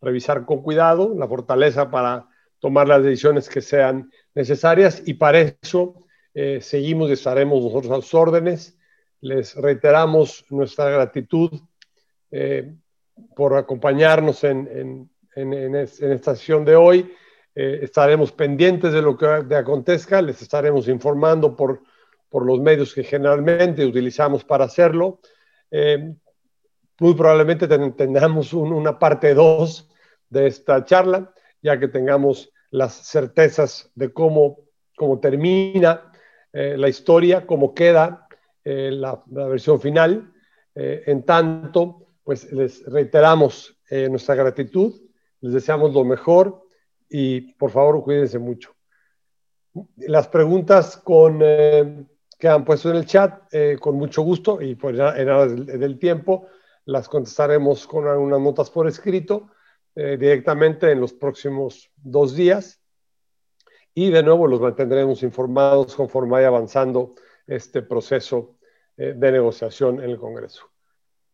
revisar 0.00 0.44
con 0.44 0.62
cuidado, 0.62 1.14
la 1.16 1.26
fortaleza 1.26 1.90
para 1.90 2.28
tomar 2.58 2.86
las 2.86 3.02
decisiones 3.02 3.48
que 3.48 3.60
sean 3.60 4.10
necesarias 4.34 5.02
y 5.04 5.14
para 5.14 5.40
eso 5.40 6.06
eh, 6.34 6.60
seguimos 6.60 7.10
y 7.10 7.14
estaremos 7.14 7.62
nosotros 7.62 7.92
a 7.92 8.02
sus 8.02 8.14
órdenes. 8.14 8.78
Les 9.20 9.54
reiteramos 9.54 10.44
nuestra 10.50 10.90
gratitud 10.90 11.50
por 13.36 13.54
acompañarnos 13.56 14.42
en, 14.42 15.10
esta 15.34 16.34
sesión 16.34 16.64
de 16.64 16.76
hoy. 16.76 17.12
Eh, 17.54 17.80
estaremos 17.82 18.32
pendientes 18.32 18.92
de 18.92 19.02
lo 19.02 19.16
que 19.16 19.54
acontezca, 19.54 20.22
les 20.22 20.40
estaremos 20.42 20.88
informando 20.88 21.54
por, 21.54 21.82
por 22.28 22.46
los 22.46 22.60
medios 22.60 22.94
que 22.94 23.04
generalmente 23.04 23.84
utilizamos 23.84 24.44
para 24.44 24.64
hacerlo. 24.64 25.20
muy 27.00 27.14
probablemente 27.14 27.66
tengamos 27.66 28.52
una 28.52 28.98
parte 28.98 29.34
2 29.34 29.88
de 30.30 30.46
esta 30.46 30.84
charla, 30.84 31.32
ya 31.62 31.78
que 31.78 31.88
tengamos 31.88 32.52
las 32.70 32.94
certezas 33.06 33.90
de 33.94 34.12
cómo, 34.12 34.60
cómo 34.96 35.20
termina 35.20 36.10
eh, 36.52 36.76
la 36.76 36.88
historia, 36.88 37.46
cómo 37.46 37.74
queda 37.74 38.26
eh, 38.64 38.90
la, 38.90 39.22
versión 39.26 39.80
final. 39.80 40.32
Eh, 40.74 41.02
en 41.06 41.22
tanto, 41.24 42.06
pues 42.24 42.50
les 42.52 42.84
reiteramos 42.86 43.78
nuestra 44.08 44.34
gratitud, 44.34 44.94
les 45.42 45.52
deseamos 45.52 45.92
lo 45.92 46.02
mejor 46.02 46.61
y 47.12 47.52
por 47.52 47.70
favor 47.70 48.02
cuídense 48.02 48.38
mucho. 48.38 48.74
Las 49.96 50.28
preguntas 50.28 50.96
con, 50.96 51.38
que 51.38 52.48
han 52.48 52.64
puesto 52.64 52.90
en 52.90 52.96
el 52.96 53.06
chat, 53.06 53.42
con 53.80 53.96
mucho 53.96 54.22
gusto 54.22 54.60
y 54.60 54.74
por 54.74 54.94
en 54.94 55.00
aras 55.00 55.66
del 55.66 55.98
tiempo, 55.98 56.48
las 56.84 57.08
contestaremos 57.08 57.86
con 57.86 58.06
algunas 58.08 58.40
notas 58.40 58.70
por 58.70 58.88
escrito 58.88 59.50
eh, 59.94 60.16
directamente 60.18 60.90
en 60.90 61.00
los 61.00 61.12
próximos 61.12 61.90
dos 61.96 62.34
días 62.34 62.80
y 63.94 64.10
de 64.10 64.22
nuevo 64.22 64.46
los 64.46 64.58
mantendremos 64.60 65.22
informados 65.22 65.94
conforme 65.94 66.32
vaya 66.32 66.48
avanzando 66.48 67.14
este 67.46 67.82
proceso 67.82 68.56
eh, 68.96 69.12
de 69.14 69.32
negociación 69.32 70.02
en 70.02 70.10
el 70.10 70.18
Congreso. 70.18 70.70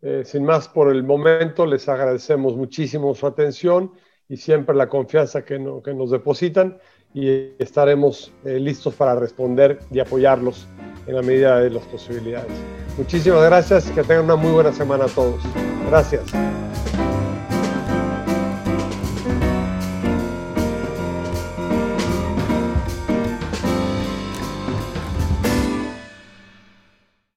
Eh, 0.01 0.23
sin 0.25 0.45
más 0.45 0.69
por 0.69 0.91
el 0.91 1.05
momento, 1.05 1.67
les 1.67 1.89
agradecemos 1.89 2.57
muchísimo 2.57 3.15
su 3.15 3.27
atención 3.27 3.93
y 4.29 4.37
siempre 4.37 4.75
la 4.75 4.89
confianza 4.89 5.45
que, 5.45 5.59
nos 5.59 6.11
depositan 6.11 6.79
y 7.15 7.53
estaremos 7.59 8.33
listos 8.45 8.95
para 8.95 9.15
responder 9.15 9.79
y 9.91 10.01
apoyarlos 10.01 10.69
en 11.07 11.17
la 11.17 11.23
medida 11.23 11.61
de 11.61 11.71
las 11.71 11.85
posibilidades. 11.87 12.53
Muchísimas 12.99 13.43
gracias 13.45 13.91
que 13.91 14.03
tengan 14.03 14.25
una 14.25 14.37
muy 14.37 14.53
buena 14.53 14.73
semana 14.73 15.05
a 15.05 15.09
todos. 15.09 15.41
Gracias. 15.89 16.25